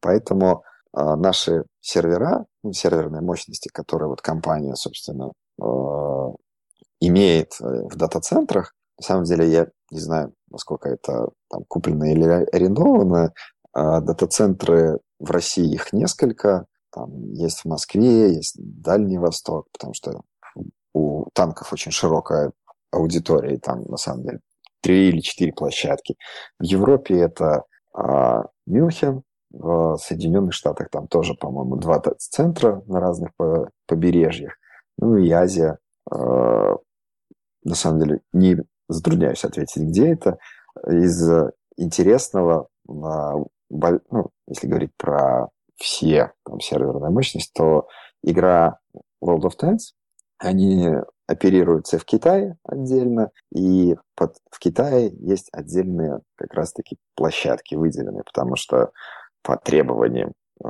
Поэтому 0.00 0.64
а, 0.92 1.16
наши 1.16 1.64
сервера, 1.80 2.46
ну, 2.62 2.72
серверные 2.72 3.22
мощности, 3.22 3.68
которые 3.72 4.08
вот 4.08 4.20
компания, 4.20 4.74
собственно, 4.74 5.32
а, 5.60 6.32
имеет 7.00 7.54
э, 7.60 7.64
в 7.64 7.96
дата-центрах, 7.96 8.74
на 8.98 9.04
самом 9.04 9.24
деле 9.24 9.50
я 9.50 9.68
не 9.90 10.00
знаю, 10.00 10.34
насколько 10.50 10.88
это 10.88 11.28
там, 11.48 11.64
куплено 11.68 12.10
или 12.10 12.24
арендовано, 12.24 13.32
а 13.72 14.00
дата-центры 14.00 15.00
в 15.18 15.30
России 15.30 15.72
их 15.72 15.92
несколько. 15.92 16.66
Там 16.90 17.32
есть 17.32 17.60
в 17.60 17.64
Москве, 17.66 18.34
есть 18.34 18.56
Дальний 18.58 19.18
Восток, 19.18 19.68
потому 19.72 19.94
что 19.94 20.22
у 20.92 21.26
танков 21.32 21.72
очень 21.72 21.90
широкая 21.90 22.52
аудитория, 22.90 23.54
и 23.54 23.58
там 23.58 23.82
на 23.84 23.96
самом 23.96 24.24
деле 24.24 24.40
три 24.82 25.08
или 25.08 25.20
четыре 25.20 25.52
площадки. 25.52 26.16
В 26.58 26.64
Европе 26.64 27.18
это 27.18 27.64
а, 27.94 28.44
Мюнхен, 28.66 29.22
в 29.50 29.96
Соединенных 29.98 30.54
Штатах 30.54 30.88
там 30.90 31.08
тоже, 31.08 31.34
по-моему, 31.34 31.76
два 31.76 32.02
центра 32.18 32.82
на 32.86 33.00
разных 33.00 33.30
побережьях. 33.86 34.54
Ну 34.98 35.16
и 35.16 35.30
Азия. 35.30 35.78
А, 36.10 36.76
на 37.64 37.74
самом 37.74 38.00
деле 38.00 38.20
не 38.32 38.58
затрудняюсь 38.92 39.44
ответить, 39.44 39.82
где 39.82 40.12
это. 40.12 40.38
Из 40.86 41.30
интересного 41.76 42.68
ну, 43.72 44.30
если 44.46 44.66
говорить 44.66 44.92
про 44.96 45.48
все 45.76 46.32
там, 46.44 46.60
серверные 46.60 47.10
мощности, 47.10 47.50
то 47.54 47.88
игра 48.22 48.78
World 49.22 49.42
of 49.42 49.52
Tanks, 49.60 49.94
они 50.38 50.90
оперируются 51.26 51.98
в 51.98 52.04
Китае 52.04 52.56
отдельно, 52.64 53.30
и 53.54 53.96
под, 54.16 54.36
в 54.50 54.58
Китае 54.58 55.12
есть 55.20 55.48
отдельные 55.52 56.20
как 56.36 56.52
раз-таки 56.54 56.98
площадки 57.14 57.74
выделенные, 57.74 58.24
потому 58.24 58.56
что 58.56 58.90
по 59.42 59.56
требованиям 59.56 60.32
э, 60.64 60.68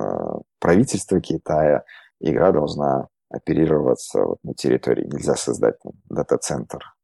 правительства 0.60 1.20
Китая 1.20 1.84
игра 2.20 2.52
должна 2.52 3.08
оперироваться 3.28 4.22
вот 4.24 4.38
на 4.44 4.54
территории. 4.54 5.08
Нельзя 5.10 5.34
создать 5.36 5.76
дата-центр 6.08 6.94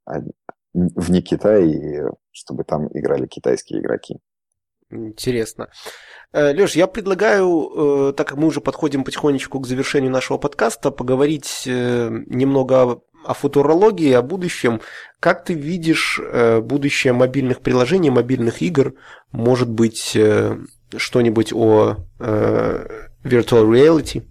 вне 0.94 1.22
Китая, 1.22 2.10
чтобы 2.30 2.64
там 2.64 2.88
играли 2.92 3.26
китайские 3.26 3.80
игроки. 3.80 4.18
Интересно. 4.90 5.68
Э, 6.32 6.52
Леш, 6.52 6.74
я 6.74 6.86
предлагаю, 6.86 8.08
э, 8.10 8.12
так 8.14 8.28
как 8.28 8.38
мы 8.38 8.46
уже 8.46 8.60
подходим 8.60 9.04
потихонечку 9.04 9.60
к 9.60 9.66
завершению 9.66 10.10
нашего 10.10 10.38
подкаста, 10.38 10.90
поговорить 10.90 11.64
э, 11.66 12.10
немного 12.26 13.00
о 13.24 13.34
футурологии, 13.34 14.12
о 14.12 14.22
будущем. 14.22 14.80
Как 15.20 15.44
ты 15.44 15.52
видишь 15.52 16.20
будущее 16.62 17.12
мобильных 17.12 17.60
приложений, 17.60 18.10
мобильных 18.10 18.62
игр? 18.62 18.94
Может 19.32 19.68
быть, 19.68 20.16
что-нибудь 20.96 21.52
о 21.52 21.96
virtual 22.20 23.66
reality? 23.68 24.22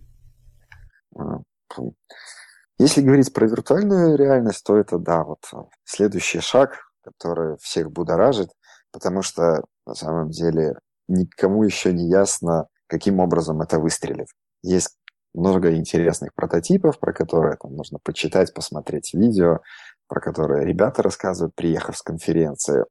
Если 2.80 3.02
говорить 3.02 3.34
про 3.34 3.48
виртуальную 3.48 4.18
реальность, 4.18 4.64
то 4.64 4.78
это, 4.78 5.00
да, 5.00 5.24
вот 5.24 5.40
следующий 5.84 6.40
шаг, 6.40 6.92
который 7.02 7.58
всех 7.60 7.92
будоражит, 7.92 8.50
потому 8.92 9.24
что 9.24 9.64
на 9.86 9.96
самом 9.96 10.30
деле 10.30 10.76
никому 11.08 11.64
еще 11.64 11.92
не 11.92 12.08
ясно, 12.08 12.68
каким 12.88 13.20
образом 13.20 13.62
это 13.62 13.80
выстрелит. 13.80 14.28
Есть 14.62 14.98
много 15.34 15.76
интересных 15.76 16.34
прототипов, 16.36 17.00
про 17.00 17.14
которые 17.14 17.58
там 17.58 17.76
нужно 17.76 18.00
почитать, 18.04 18.54
посмотреть 18.54 19.14
видео, 19.14 19.60
про 20.08 20.22
которые 20.22 20.66
ребята 20.66 21.02
рассказывают, 21.02 21.56
приехав 21.56 21.98
с 21.98 22.02
конференции. 22.02 22.86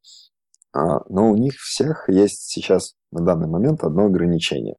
А, 0.72 1.00
но 1.08 1.30
у 1.30 1.36
них 1.36 1.54
всех 1.54 2.08
есть 2.08 2.50
сейчас 2.50 2.94
на 3.10 3.24
данный 3.24 3.48
момент 3.48 3.82
одно 3.84 4.06
ограничение. 4.06 4.76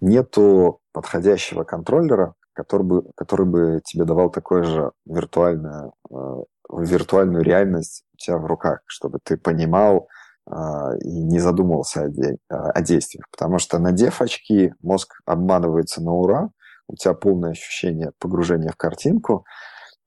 Нету 0.00 0.80
подходящего 0.92 1.64
контроллера, 1.64 2.34
который 2.56 2.82
бы, 2.82 3.04
который 3.16 3.46
бы 3.46 3.80
тебе 3.84 4.04
давал 4.04 4.30
такое 4.30 4.62
же 4.62 4.92
виртуальное, 5.04 5.92
а, 6.10 6.42
виртуальную 6.72 7.44
реальность 7.44 8.04
у 8.14 8.16
тебя 8.16 8.38
в 8.38 8.46
руках, 8.46 8.80
чтобы 8.86 9.18
ты 9.22 9.36
понимал 9.36 10.08
а, 10.46 10.96
и 11.00 11.22
не 11.22 11.38
задумывался 11.38 12.04
о, 12.04 12.08
де, 12.08 12.38
о 12.48 12.80
действиях. 12.80 13.26
Потому 13.30 13.58
что 13.58 13.78
надев 13.78 14.22
очки, 14.22 14.72
мозг 14.80 15.20
обманывается 15.26 16.02
на 16.02 16.12
ура, 16.12 16.48
у 16.88 16.96
тебя 16.96 17.14
полное 17.14 17.50
ощущение 17.50 18.12
погружения 18.18 18.70
в 18.70 18.76
картинку, 18.76 19.44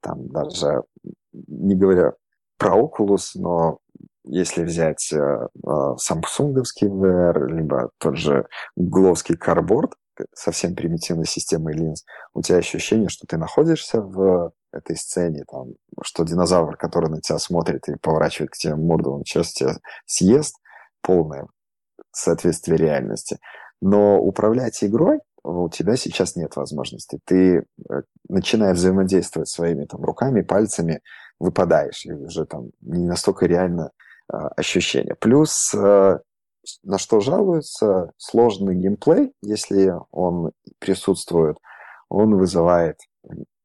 там 0.00 0.28
даже 0.28 0.82
не 1.32 1.74
про 2.56 2.76
Oculus, 2.76 3.30
но 3.34 3.78
если 4.24 4.64
взять 4.64 5.12
э, 5.12 5.48
самсунговский 5.98 6.88
VR, 6.88 7.46
либо 7.48 7.90
тот 7.98 8.16
же 8.16 8.46
гугловский 8.76 9.36
карборд 9.36 9.92
совсем 10.34 10.74
примитивной 10.74 11.26
системой 11.26 11.74
линз, 11.74 12.04
у 12.34 12.42
тебя 12.42 12.58
ощущение, 12.58 13.08
что 13.08 13.26
ты 13.26 13.36
находишься 13.36 14.00
в 14.00 14.52
этой 14.72 14.96
сцене, 14.96 15.44
там, 15.50 15.74
что 16.02 16.24
динозавр, 16.24 16.76
который 16.76 17.10
на 17.10 17.20
тебя 17.20 17.38
смотрит 17.38 17.88
и 17.88 17.96
поворачивает 17.96 18.50
к 18.50 18.56
тебе 18.56 18.76
морду, 18.76 19.12
он 19.12 19.24
сейчас 19.24 19.52
тебя 19.52 19.76
съест, 20.06 20.56
полное 21.02 21.46
соответствие 22.12 22.76
реальности. 22.76 23.38
Но 23.80 24.20
управлять 24.20 24.82
игрой 24.84 25.20
у 25.42 25.68
тебя 25.70 25.96
сейчас 25.96 26.36
нет 26.36 26.56
возможности. 26.56 27.18
Ты, 27.24 27.64
э, 27.88 28.02
начиная 28.28 28.74
взаимодействовать 28.74 29.48
своими 29.48 29.84
там, 29.84 30.04
руками, 30.04 30.42
пальцами, 30.42 31.00
выпадаешь, 31.38 32.04
и 32.04 32.12
уже 32.12 32.44
там 32.44 32.70
не 32.82 33.06
настолько 33.06 33.46
реально 33.46 33.90
э, 34.32 34.36
ощущение. 34.56 35.14
Плюс 35.14 35.74
э, 35.74 36.18
на 36.82 36.98
что 36.98 37.20
жалуются, 37.20 38.12
сложный 38.16 38.74
геймплей, 38.74 39.32
если 39.42 39.94
он 40.10 40.52
присутствует, 40.78 41.56
он 42.08 42.36
вызывает 42.36 42.98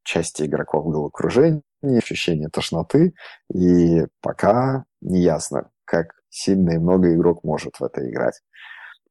части 0.02 0.44
игроков 0.44 0.86
головокружение, 0.86 1.62
ощущение 1.82 2.48
тошноты, 2.48 3.14
и 3.52 4.06
пока 4.20 4.84
не 5.00 5.20
ясно, 5.20 5.70
как 5.84 6.12
сильно 6.28 6.72
и 6.72 6.78
много 6.78 7.14
игрок 7.14 7.44
может 7.44 7.76
в 7.76 7.84
это 7.84 8.08
играть. 8.08 8.40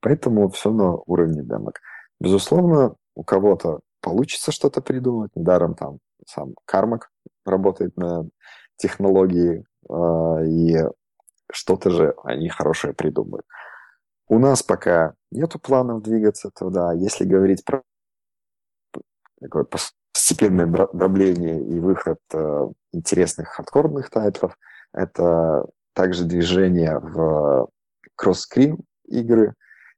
Поэтому 0.01 0.49
все 0.49 0.71
на 0.71 0.95
уровне 1.05 1.43
демок. 1.43 1.79
Безусловно, 2.19 2.95
у 3.15 3.23
кого-то 3.23 3.81
получится 4.01 4.51
что-то 4.51 4.81
придумать. 4.81 5.35
Недаром 5.35 5.75
там 5.75 5.99
сам 6.27 6.53
Кармак 6.65 7.09
работает 7.45 7.97
на 7.97 8.27
технологии, 8.77 9.65
э, 9.89 10.45
и 10.47 10.77
что-то 11.51 11.89
же 11.89 12.15
они 12.23 12.49
хорошее 12.49 12.93
придумают. 12.93 13.45
У 14.27 14.39
нас 14.39 14.63
пока 14.63 15.13
нету 15.31 15.59
планов 15.59 16.01
двигаться 16.01 16.49
туда. 16.49 16.93
Если 16.93 17.25
говорить 17.25 17.63
про 17.63 17.83
такое 19.39 19.65
постепенное 19.65 20.65
дробление 20.93 21.61
и 21.61 21.79
выход 21.79 22.19
э, 22.33 22.67
интересных 22.91 23.49
хардкорных 23.49 24.09
тайтлов, 24.09 24.57
это 24.93 25.67
также 25.93 26.25
движение 26.25 26.97
в 26.99 27.69
кросс-скрин 28.15 28.79
игры, 29.07 29.53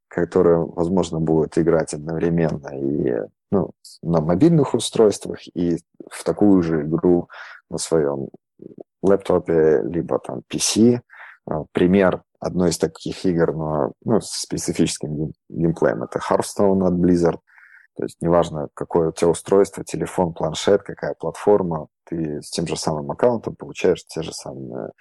которые, 0.08 0.66
возможно, 0.66 1.20
будут 1.20 1.58
играть 1.58 1.94
одновременно 1.94 2.70
и 2.70 3.28
ну, 3.52 3.72
на 4.02 4.20
мобильных 4.22 4.74
устройствах, 4.74 5.40
и 5.56 5.78
в 6.10 6.24
такую 6.24 6.62
же 6.64 6.84
игру 6.84 7.30
на 7.70 7.78
своем 7.78 8.30
лэптопе, 9.02 9.82
либо 9.84 10.20
там 10.20 10.42
PC. 10.52 11.02
А, 11.48 11.64
пример 11.72 12.24
одной 12.39 12.70
из 12.70 12.78
таких 12.78 13.26
игр, 13.26 13.54
но 13.56 13.91
ну, 14.04 14.22
с 14.22 14.41
специфическим 14.41 15.32
геймплеем, 15.50 16.04
это 16.04 16.20
Hearthstone 16.20 16.86
от 16.86 16.93
Blizzard. 16.93 17.39
То 17.95 18.04
есть 18.04 18.22
неважно, 18.22 18.68
какое 18.76 19.10
у 19.10 19.12
тебя 19.12 19.30
устройство, 19.30 19.84
телефон, 19.84 20.34
планшет, 20.34 20.84
какая 20.84 21.16
платформа, 21.16 21.88
ты 22.06 22.41
с 22.41 22.52
тем 22.52 22.68
же 22.68 22.78
самым 22.78 23.10
аккаунтом 23.10 23.56
получаешь 23.56 24.06
те 24.06 24.22
же 24.22 24.32
самые 24.34 24.91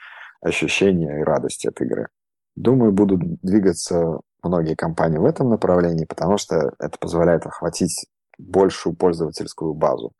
ощущения 0.40 1.20
и 1.20 1.24
радости 1.24 1.66
от 1.66 1.78
игры. 1.80 2.08
Думаю, 2.54 2.92
будут 2.92 3.20
двигаться 3.42 4.20
многие 4.42 4.76
компании 4.76 5.18
в 5.18 5.26
этом 5.26 5.50
направлении, 5.50 6.06
потому 6.06 6.38
что 6.38 6.72
это 6.78 6.96
позволяет 6.98 7.44
охватить 7.44 8.06
большую 8.38 8.96
пользовательскую 8.96 9.74
базу 9.74 10.12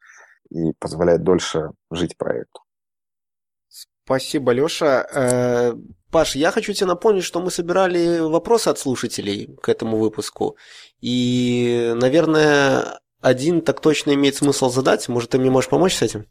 и 0.51 0.73
позволяет 0.79 1.23
дольше 1.23 1.71
жить 1.91 2.19
проекту. 2.19 2.61
Спасибо, 4.05 4.53
Леша. 4.53 5.75
Э, 6.17 6.19
Паш, 6.19 6.35
я 6.35 6.51
хочу 6.51 6.73
тебе 6.73 6.87
напомнить, 6.87 7.25
что 7.25 7.41
мы 7.41 7.51
собирали 7.51 8.21
вопросы 8.21 8.69
от 8.69 8.79
слушателей 8.79 9.57
к 9.63 9.69
этому 9.69 9.99
выпуску. 9.99 10.57
И, 11.03 11.93
наверное, 11.95 13.01
один 13.21 13.61
так 13.61 13.81
точно 13.81 14.15
имеет 14.15 14.37
смысл 14.37 14.71
задать. 14.71 15.09
Может, 15.09 15.31
ты 15.31 15.39
мне 15.39 15.51
можешь 15.51 15.69
помочь 15.69 15.95
с 15.95 16.03
этим? 16.03 16.25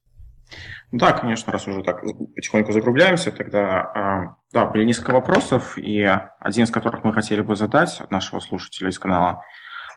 Да, 0.92 1.12
конечно, 1.12 1.52
раз 1.52 1.68
уже 1.68 1.84
так 1.84 2.02
потихоньку 2.36 2.72
закругляемся, 2.72 3.32
тогда 3.32 3.82
а, 3.82 4.36
да, 4.54 4.66
были 4.66 4.86
несколько 4.86 5.12
вопросов, 5.12 5.78
и 5.78 6.02
один 6.40 6.64
из 6.64 6.72
которых 6.72 7.04
мы 7.04 7.14
хотели 7.14 7.42
бы 7.42 7.56
задать 7.56 8.00
от 8.00 8.12
нашего 8.12 8.40
слушателя 8.40 8.90
из 8.90 8.98
канала 8.98 9.42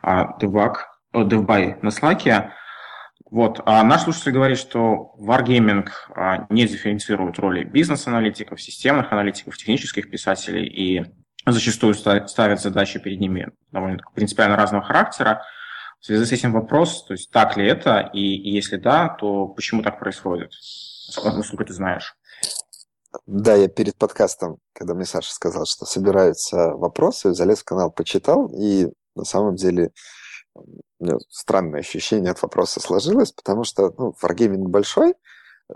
а, 0.02 0.36
DevBuy 0.38 1.78
на 1.82 1.88
Slack. 1.88 2.50
Вот. 3.30 3.60
А 3.66 3.82
наш 3.84 4.02
слушатель 4.02 4.32
говорит, 4.32 4.58
что 4.58 5.14
Wargaming 5.18 5.88
а, 6.14 6.46
не 6.48 6.66
дифференцирует 6.66 7.38
роли 7.38 7.64
бизнес-аналитиков, 7.64 8.60
системных 8.60 9.12
аналитиков, 9.12 9.56
технических 9.56 10.10
писателей 10.10 10.66
и 10.66 11.04
зачастую 11.46 11.94
ставят 11.94 12.60
задачи 12.60 12.98
перед 12.98 13.20
ними 13.20 13.52
довольно 13.70 14.02
принципиально 14.14 14.56
разного 14.56 14.84
характера. 14.84 15.42
В 16.00 16.06
связи 16.06 16.24
с 16.24 16.32
этим 16.32 16.52
вопрос, 16.52 17.04
то 17.04 17.12
есть 17.12 17.30
так 17.30 17.56
ли 17.56 17.66
это, 17.66 18.10
и, 18.12 18.20
если 18.20 18.76
да, 18.76 19.08
то 19.08 19.48
почему 19.48 19.82
так 19.82 19.98
происходит? 19.98 20.52
Насколько 21.24 21.64
ты 21.64 21.72
знаешь? 21.72 22.16
Да, 23.26 23.54
я 23.54 23.68
перед 23.68 23.96
подкастом, 23.96 24.58
когда 24.74 24.94
мне 24.94 25.04
Саша 25.04 25.32
сказал, 25.32 25.66
что 25.66 25.86
собираются 25.86 26.70
вопросы, 26.74 27.34
залез 27.34 27.60
в 27.60 27.64
канал, 27.64 27.90
почитал, 27.90 28.48
и 28.54 28.86
на 29.16 29.24
самом 29.24 29.56
деле 29.56 29.90
у 30.98 31.04
меня 31.04 31.16
странное 31.28 31.80
ощущение 31.80 32.30
от 32.30 32.42
вопроса 32.42 32.80
сложилось, 32.80 33.32
потому 33.32 33.64
что 33.64 33.92
ну, 33.98 34.14
Wargaming 34.22 34.68
большой, 34.68 35.14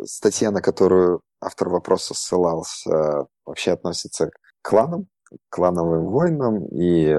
статья, 0.04 0.50
на 0.50 0.62
которую 0.62 1.22
автор 1.40 1.68
вопроса 1.68 2.14
ссылался, 2.14 3.26
вообще 3.44 3.72
относится 3.72 4.28
к 4.28 4.32
кланам, 4.62 5.06
к 5.24 5.54
клановым 5.56 6.06
войнам, 6.06 6.66
и 6.68 7.18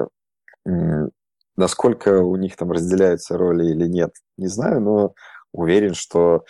насколько 1.55 2.21
у 2.21 2.35
них 2.35 2.55
там 2.55 2.71
разделяются 2.71 3.37
роли 3.37 3.65
или 3.65 3.87
нет, 3.87 4.11
не 4.37 4.47
знаю, 4.47 4.81
но 4.81 5.13
уверен, 5.51 5.93
что 5.93 6.43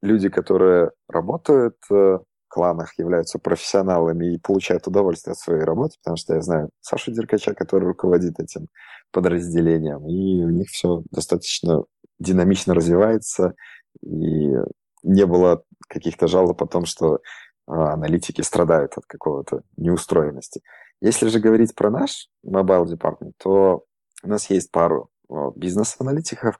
люди, 0.00 0.28
которые 0.28 0.90
работают 1.08 1.76
э, 1.90 2.18
кланах, 2.58 2.98
являются 2.98 3.38
профессионалами 3.38 4.34
и 4.34 4.38
получают 4.38 4.88
удовольствие 4.88 5.32
от 5.32 5.38
своей 5.38 5.62
работы, 5.62 5.94
потому 6.02 6.16
что 6.16 6.34
я 6.34 6.40
знаю 6.40 6.70
Сашу 6.80 7.12
Деркача, 7.12 7.54
который 7.54 7.84
руководит 7.84 8.40
этим 8.40 8.66
подразделением, 9.12 10.04
и 10.08 10.44
у 10.44 10.50
них 10.50 10.68
все 10.68 11.02
достаточно 11.12 11.84
динамично 12.18 12.74
развивается, 12.74 13.54
и 14.02 14.56
не 15.04 15.26
было 15.26 15.62
каких-то 15.88 16.26
жалоб 16.26 16.60
о 16.60 16.66
том, 16.66 16.84
что 16.84 17.20
а, 17.68 17.92
аналитики 17.92 18.42
страдают 18.42 18.98
от 18.98 19.06
какого-то 19.06 19.62
неустроенности. 19.76 20.60
Если 21.00 21.28
же 21.28 21.38
говорить 21.38 21.76
про 21.76 21.90
наш 21.90 22.26
Mobile 22.44 22.86
Department, 22.86 23.34
то 23.38 23.84
у 24.24 24.28
нас 24.28 24.50
есть 24.50 24.72
пару 24.72 25.10
бизнес-аналитиков, 25.54 26.58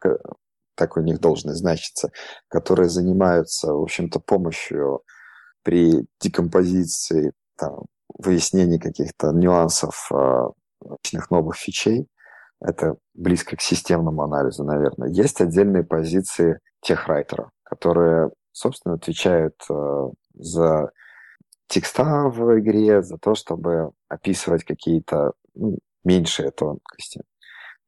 так 0.77 0.97
у 0.97 1.01
них 1.01 1.19
должность 1.19 1.59
значится, 1.59 2.13
которые 2.47 2.89
занимаются, 2.89 3.73
в 3.73 3.83
общем-то, 3.83 4.21
помощью 4.21 5.03
при 5.69 6.07
декомпозиции, 6.19 7.33
там, 7.59 7.85
выяснении 8.17 8.79
каких-то 8.79 9.33
нюансов 9.33 10.11
э, 10.11 10.47
новых 11.29 11.57
фичей. 11.57 12.07
Это 12.59 12.97
близко 13.13 13.55
к 13.55 13.61
системному 13.61 14.23
анализу, 14.23 14.65
наверное. 14.65 15.11
Есть 15.11 15.43
отдельные 15.43 15.85
позиции 15.85 16.59
техрайтера, 16.81 17.51
которые, 17.65 18.31
собственно, 18.51 18.95
отвечают 18.95 19.57
э, 19.69 20.09
за 20.33 20.91
текста 21.67 22.31
в 22.31 22.59
игре, 22.59 23.03
за 23.03 23.19
то, 23.19 23.35
чтобы 23.35 23.91
описывать 24.09 24.65
какие-то 24.65 25.33
ну, 25.55 25.77
меньшие 26.03 26.51
тонкости. 26.51 27.21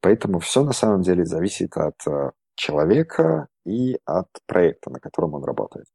Поэтому 0.02 0.38
все 0.40 0.64
на 0.64 0.74
самом 0.74 1.00
деле 1.00 1.24
зависит 1.24 1.78
от 1.78 1.96
э, 2.06 2.32
человека 2.56 3.48
и 3.64 3.98
от 4.04 4.28
проекта, 4.46 4.90
на 4.90 5.00
котором 5.00 5.32
он 5.32 5.44
работает. 5.44 5.86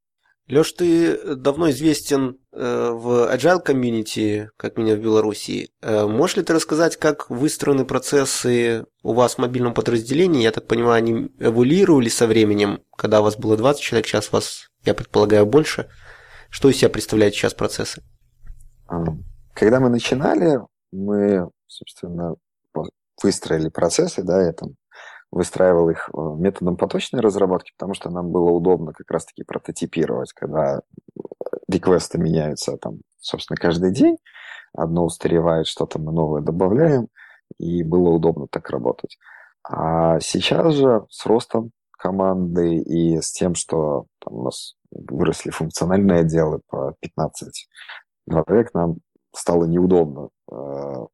Леш, 0.47 0.73
ты 0.73 1.35
давно 1.35 1.71
известен 1.71 2.37
э, 2.51 2.89
в 2.91 3.33
Agile 3.33 3.59
комьюнити, 3.61 4.51
как 4.57 4.77
меня 4.77 4.95
в 4.95 4.99
Беларуси. 4.99 5.71
Э, 5.81 6.05
можешь 6.05 6.37
ли 6.37 6.43
ты 6.43 6.53
рассказать, 6.53 6.97
как 6.97 7.31
выстроены 7.31 7.83
процессы 7.83 8.85
у 9.01 9.13
вас 9.13 9.35
в 9.35 9.37
мобильном 9.39 9.73
подразделении? 9.73 10.43
Я 10.43 10.51
так 10.51 10.67
понимаю, 10.67 10.93
они 10.93 11.31
эволюировали 11.39 12.09
со 12.09 12.27
временем, 12.27 12.83
когда 12.95 13.21
у 13.21 13.23
вас 13.23 13.37
было 13.37 13.57
20 13.57 13.81
человек, 13.81 14.07
сейчас 14.07 14.31
вас, 14.31 14.69
я 14.83 14.93
предполагаю, 14.93 15.47
больше. 15.47 15.89
Что 16.51 16.69
из 16.69 16.77
себя 16.77 16.89
представляют 16.89 17.33
сейчас 17.33 17.55
процессы? 17.55 18.03
А, 18.87 19.03
когда 19.55 19.79
мы 19.79 19.89
начинали, 19.89 20.59
мы, 20.91 21.49
собственно, 21.65 22.35
выстроили 23.23 23.69
процессы, 23.69 24.21
да, 24.21 24.45
я 24.45 24.53
там 24.53 24.75
выстраивал 25.35 25.89
их 25.89 26.09
э, 26.13 26.17
методом 26.17 26.77
поточной 26.77 27.21
разработки, 27.21 27.73
потому 27.77 27.93
что 27.93 28.09
нам 28.09 28.31
было 28.31 28.51
удобно 28.51 28.93
как 28.93 29.11
раз-таки 29.11 29.43
прототипировать, 29.43 30.31
когда 30.31 30.81
реквесты 31.67 32.17
меняются 32.17 32.77
там, 32.77 32.99
собственно, 33.19 33.57
каждый 33.57 33.91
день, 33.91 34.17
одно 34.73 35.03
устаревает, 35.03 35.67
что-то 35.67 35.99
мы 35.99 36.13
новое 36.13 36.41
добавляем, 36.41 37.09
и 37.59 37.83
было 37.83 38.11
удобно 38.11 38.47
так 38.49 38.69
работать. 38.69 39.17
А 39.61 40.21
сейчас 40.21 40.73
же 40.73 41.05
с 41.09 41.25
ростом 41.25 41.71
команды 41.91 42.77
и 42.77 43.19
с 43.19 43.33
тем, 43.33 43.55
что 43.55 44.05
там, 44.23 44.35
у 44.35 44.43
нас 44.45 44.75
выросли 44.91 45.49
функциональные 45.49 46.21
отделы 46.21 46.61
по 46.69 46.95
15 47.01 47.67
человек, 48.29 48.73
нам 48.73 48.95
стало 49.33 49.65
неудобно 49.65 50.29
э, 50.49 51.05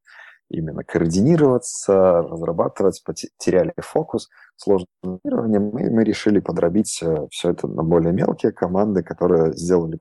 именно 0.52 0.84
координироваться, 0.84 2.22
разрабатывать, 2.22 3.02
потеряли 3.04 3.72
фокус, 3.78 4.28
сложным 4.56 4.86
планированием, 5.00 5.78
и 5.78 5.90
мы 5.90 6.04
решили 6.04 6.38
подробить 6.40 7.02
э, 7.02 7.26
все 7.30 7.50
это 7.50 7.66
на 7.66 7.82
более 7.82 8.12
мелкие 8.12 8.52
команды, 8.52 9.02
которые 9.02 9.54
сделали 9.54 9.98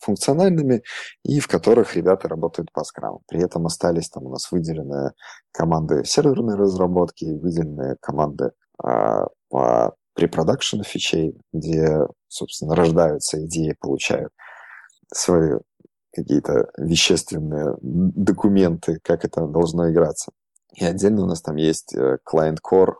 функциональными 0.00 0.82
и 1.22 1.38
в 1.40 1.48
которых 1.48 1.94
ребята 1.94 2.28
работают 2.28 2.72
по 2.72 2.82
скраму. 2.84 3.22
При 3.28 3.42
этом 3.42 3.66
остались 3.66 4.08
там 4.10 4.24
у 4.24 4.30
нас 4.30 4.50
выделенные 4.50 5.12
команды 5.52 6.04
серверной 6.04 6.56
разработки, 6.56 7.24
выделенные 7.24 7.96
команды 8.00 8.52
а, 8.82 9.28
по 9.48 9.94
препродакшену 10.14 10.84
фичей, 10.84 11.36
где, 11.52 12.06
собственно, 12.28 12.74
рождаются 12.74 13.44
идеи, 13.44 13.76
получают 13.80 14.32
свою 15.12 15.62
какие-то 16.14 16.70
вещественные 16.78 17.76
документы, 17.80 18.98
как 19.02 19.24
это 19.24 19.46
должно 19.46 19.90
играться. 19.90 20.32
И 20.74 20.84
отдельно 20.84 21.24
у 21.24 21.26
нас 21.26 21.42
там 21.42 21.56
есть 21.56 21.94
э, 21.94 22.18
Client 22.28 22.58
Core, 22.64 22.94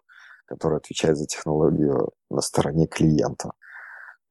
который 0.46 0.78
отвечает 0.78 1.16
за 1.16 1.26
технологию 1.26 2.10
на 2.30 2.40
стороне 2.40 2.86
клиента. 2.86 3.52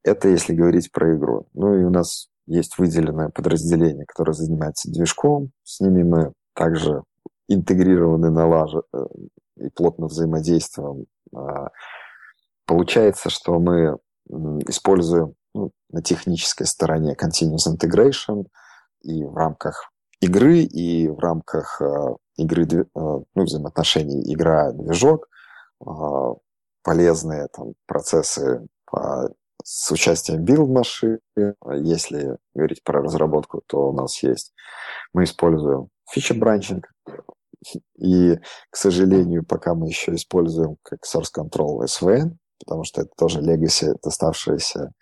Это 0.02 0.28
если 0.28 0.54
говорить 0.54 0.92
про 0.92 1.16
игру. 1.16 1.48
Ну 1.54 1.74
и 1.78 1.84
у 1.84 1.90
нас 1.90 2.28
есть 2.46 2.78
выделенное 2.78 3.30
подразделение, 3.30 4.04
которое 4.06 4.32
занимается 4.32 4.90
движком. 4.90 5.50
С 5.62 5.80
ними 5.80 6.02
мы 6.02 6.32
также 6.54 7.02
интегрированы, 7.48 8.30
налажены 8.30 8.82
э, 8.92 9.04
и 9.56 9.70
плотно 9.70 10.06
взаимодействуем. 10.06 11.06
А, 11.34 11.68
получается, 12.66 13.30
что 13.30 13.58
мы 13.58 13.98
используем 14.66 15.34
ну, 15.54 15.70
на 15.90 16.02
технической 16.02 16.66
стороне 16.66 17.14
Continuous 17.14 17.68
Integration– 17.70 18.44
и 19.04 19.24
в 19.24 19.34
рамках 19.36 19.90
игры, 20.20 20.60
и 20.60 21.08
в 21.08 21.18
рамках 21.18 21.80
э, 21.80 22.16
игры, 22.36 22.66
э, 22.66 22.84
ну, 22.94 23.24
взаимоотношений 23.34 24.32
игра-движок, 24.32 25.28
э, 25.80 25.90
полезные 26.82 27.48
там, 27.52 27.74
процессы 27.86 28.66
по, 28.86 29.30
с 29.62 29.90
участием 29.92 30.44
билд-машин. 30.44 31.20
Если 31.74 32.36
говорить 32.54 32.82
про 32.82 33.02
разработку, 33.02 33.62
то 33.66 33.90
у 33.90 33.92
нас 33.92 34.22
есть, 34.22 34.52
мы 35.12 35.24
используем 35.24 35.88
фича-бранчинг, 36.10 36.86
и, 37.96 38.38
к 38.70 38.76
сожалению, 38.76 39.44
пока 39.44 39.74
мы 39.74 39.88
еще 39.88 40.14
используем 40.14 40.76
как 40.82 41.00
source 41.04 41.30
control 41.34 41.84
SVN, 41.84 42.36
потому 42.58 42.84
что 42.84 43.02
это 43.02 43.10
тоже 43.16 43.40
legacy, 43.40 43.94
доставшееся 44.02 44.92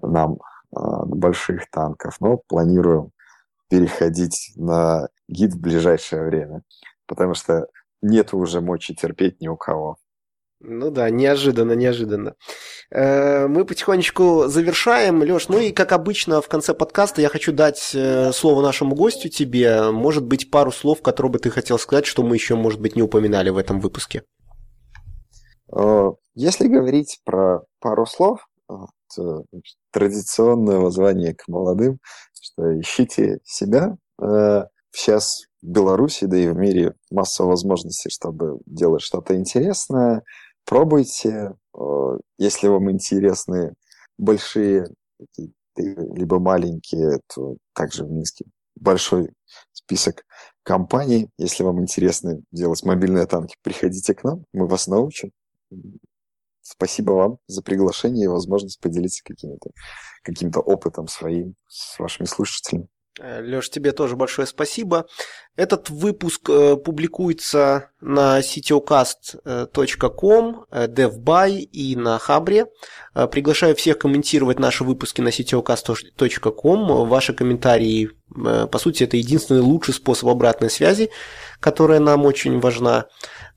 нам 0.00 0.38
больших 0.72 1.68
танков, 1.70 2.16
но 2.20 2.38
планируем 2.48 3.10
переходить 3.70 4.52
на 4.56 5.08
гид 5.28 5.54
в 5.54 5.60
ближайшее 5.60 6.24
время, 6.24 6.62
потому 7.06 7.34
что 7.34 7.66
нет 8.02 8.34
уже 8.34 8.60
мочи 8.60 8.94
терпеть 8.94 9.40
ни 9.40 9.48
у 9.48 9.56
кого. 9.56 9.96
Ну 10.62 10.90
да, 10.90 11.08
неожиданно, 11.08 11.72
неожиданно. 11.72 12.34
Э, 12.90 13.46
мы 13.46 13.64
потихонечку 13.64 14.46
завершаем, 14.46 15.22
Леш. 15.22 15.48
Ну 15.48 15.58
и 15.58 15.72
как 15.72 15.92
обычно 15.92 16.42
в 16.42 16.48
конце 16.48 16.74
подкаста 16.74 17.22
я 17.22 17.30
хочу 17.30 17.52
дать 17.52 17.92
э, 17.94 18.30
слово 18.32 18.60
нашему 18.60 18.94
гостю 18.94 19.30
тебе. 19.30 19.90
Может 19.90 20.26
быть, 20.26 20.50
пару 20.50 20.70
слов, 20.70 21.00
которые 21.00 21.32
бы 21.32 21.38
ты 21.38 21.48
хотел 21.48 21.78
сказать, 21.78 22.04
что 22.04 22.22
мы 22.22 22.36
еще, 22.36 22.56
может 22.56 22.78
быть, 22.78 22.94
не 22.94 23.02
упоминали 23.02 23.48
в 23.48 23.56
этом 23.56 23.80
выпуске. 23.80 24.24
Э, 25.74 26.10
если 26.34 26.68
говорить 26.68 27.20
про 27.24 27.62
пару 27.80 28.04
слов, 28.04 28.46
то 29.14 29.44
традиционное 29.92 30.78
воззвание 30.78 31.34
к 31.34 31.48
молодым 31.48 31.98
что 32.40 32.80
ищите 32.80 33.38
себя. 33.44 33.96
Э, 34.20 34.64
сейчас 34.92 35.44
в 35.62 35.66
Беларуси, 35.66 36.24
да 36.24 36.36
и 36.36 36.48
в 36.48 36.56
мире 36.56 36.94
масса 37.10 37.44
возможностей, 37.44 38.10
чтобы 38.10 38.58
делать 38.66 39.02
что-то 39.02 39.36
интересное. 39.36 40.22
Пробуйте. 40.64 41.54
Э, 41.78 42.18
если 42.38 42.68
вам 42.68 42.90
интересны 42.90 43.74
большие 44.18 44.86
либо 45.76 46.38
маленькие, 46.38 47.20
то 47.32 47.56
также 47.74 48.04
в 48.04 48.10
Минске 48.10 48.44
большой 48.76 49.30
список 49.72 50.24
компаний. 50.62 51.28
Если 51.38 51.62
вам 51.62 51.80
интересно 51.80 52.40
делать 52.50 52.82
мобильные 52.84 53.26
танки, 53.26 53.56
приходите 53.62 54.14
к 54.14 54.24
нам, 54.24 54.44
мы 54.52 54.66
вас 54.66 54.86
научим. 54.86 55.30
Спасибо 56.62 57.12
вам 57.12 57.38
за 57.46 57.62
приглашение 57.62 58.24
и 58.24 58.28
возможность 58.28 58.80
поделиться 58.80 59.22
каким-то 59.24 59.70
каким 60.22 60.50
опытом 60.54 61.08
своим 61.08 61.54
с 61.68 61.98
вашими 61.98 62.26
слушателями. 62.26 62.88
Э, 63.18 63.40
Леш, 63.42 63.70
тебе 63.70 63.90
тоже 63.92 64.16
большое 64.16 64.46
спасибо. 64.46 65.06
Этот 65.56 65.88
выпуск 65.90 66.48
э, 66.48 66.76
публикуется 66.76 67.90
на 68.00 68.38
cityocast.com, 68.40 70.64
э, 70.70 70.86
DevBuy 70.86 71.58
и 71.58 71.96
на 71.96 72.18
Хабре. 72.18 72.66
Э, 73.14 73.26
приглашаю 73.26 73.74
всех 73.76 73.98
комментировать 73.98 74.58
наши 74.58 74.84
выпуски 74.84 75.20
на 75.20 75.28
cityocast.com. 75.28 77.08
Ваши 77.08 77.34
комментарии, 77.34 78.06
э, 78.06 78.10
по 78.34 78.78
сути, 78.78 79.04
это 79.04 79.16
единственный 79.16 79.60
лучший 79.60 79.94
способ 79.94 80.28
обратной 80.28 80.70
связи, 80.70 81.10
которая 81.58 82.00
нам 82.00 82.24
очень 82.26 82.60
важна. 82.60 83.06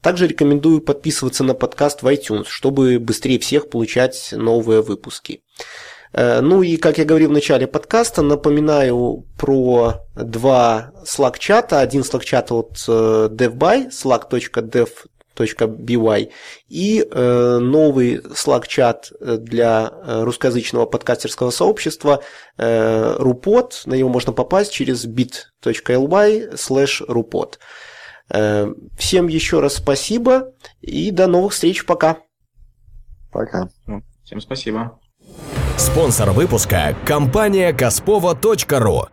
Также 0.02 0.28
рекомендую 0.28 0.82
подписываться 0.82 1.44
на 1.44 1.54
подкаст 1.54 2.04
в 2.04 2.08
iTunes, 2.08 2.46
чтобы 2.48 3.00
быстрее 3.00 3.40
всех 3.40 3.70
получать 3.70 4.34
новые 4.36 4.82
выпуски. 4.82 5.42
Э, 6.14 6.42
ну 6.42 6.62
и, 6.62 6.78
как 6.78 6.98
я 6.98 7.06
говорил 7.06 7.30
в 7.30 7.34
начале 7.34 7.68
подкаста, 7.68 8.22
напоминаю 8.22 9.26
про 9.38 10.02
два 10.16 10.92
Slack-чата. 11.06 11.80
Один 11.80 12.02
Slack-чат 12.02 12.52
от 12.52 12.84
э, 12.88 13.30
DevBuy, 13.32 13.90
slack.dev.by 15.36 16.32
и 16.68 17.08
э, 17.10 17.58
новый 17.60 18.18
Slack-чат 18.18 19.12
для 19.20 19.92
русскоязычного 20.04 20.86
подкастерского 20.86 21.52
сообщества 21.52 22.22
э, 22.58 23.16
Rupot. 23.20 23.72
На 23.86 23.96
него 23.96 24.10
можно 24.10 24.34
попасть 24.34 24.72
через 24.72 25.06
bit.ly 25.06 26.54
slash 26.54 27.06
rupot. 27.08 27.58
Э, 28.30 28.74
всем 28.98 29.28
еще 29.28 29.60
раз 29.60 29.76
спасибо 29.76 30.54
и 30.82 31.12
до 31.12 31.28
новых 31.28 31.54
встреч. 31.54 31.86
Пока. 31.86 32.18
Пока. 33.32 33.70
Всем 34.24 34.42
спасибо. 34.42 35.00
Спонсор 35.78 36.32
выпуска– 36.32 36.96
компания 37.06 37.74
Каспова.ру. 37.74 39.13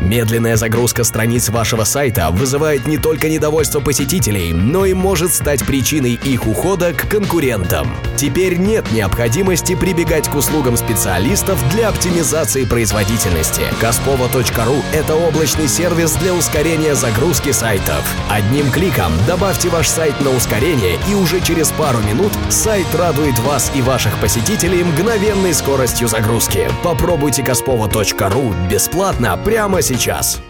Медленная 0.00 0.56
загрузка 0.56 1.02
страниц 1.02 1.48
вашего 1.48 1.84
сайта 1.84 2.30
вызывает 2.30 2.86
не 2.86 2.98
только 2.98 3.28
недовольство 3.28 3.80
посетителей, 3.80 4.52
но 4.52 4.86
и 4.86 4.94
может 4.94 5.34
стать 5.34 5.64
причиной 5.66 6.18
их 6.24 6.46
ухода 6.46 6.92
к 6.92 7.08
конкурентам. 7.08 7.88
Теперь 8.16 8.56
нет 8.56 8.90
необходимости 8.92 9.74
прибегать 9.74 10.28
к 10.28 10.34
услугам 10.34 10.76
специалистов 10.76 11.58
для 11.70 11.88
оптимизации 11.88 12.64
производительности. 12.64 13.62
Kaspova.ru– 13.80 14.82
это 14.92 15.14
облачный 15.14 15.68
сервис 15.68 16.12
для 16.12 16.32
ускорения 16.32 16.94
загрузки 16.94 17.50
сайтов. 17.50 18.04
Одним 18.30 18.70
кликом 18.70 19.12
добавьте 19.26 19.68
ваш 19.68 19.88
сайт 19.88 20.20
на 20.20 20.30
ускорение, 20.30 20.98
и 21.10 21.14
уже 21.14 21.40
через 21.40 21.70
пару 21.70 21.98
минут 22.00 22.32
сайт 22.50 22.86
радует 22.94 23.38
вас 23.40 23.72
и 23.74 23.82
ваших 23.82 24.16
посетителей 24.20 24.84
мгновенной 24.84 25.54
скоростью 25.54 26.08
загрузки. 26.08 26.68
Попробуйте 26.84 27.42
Kaspova.ru 27.42 28.68
бесплатно 28.68 29.36
прямо 29.44 29.82
сейчас. 29.88 30.42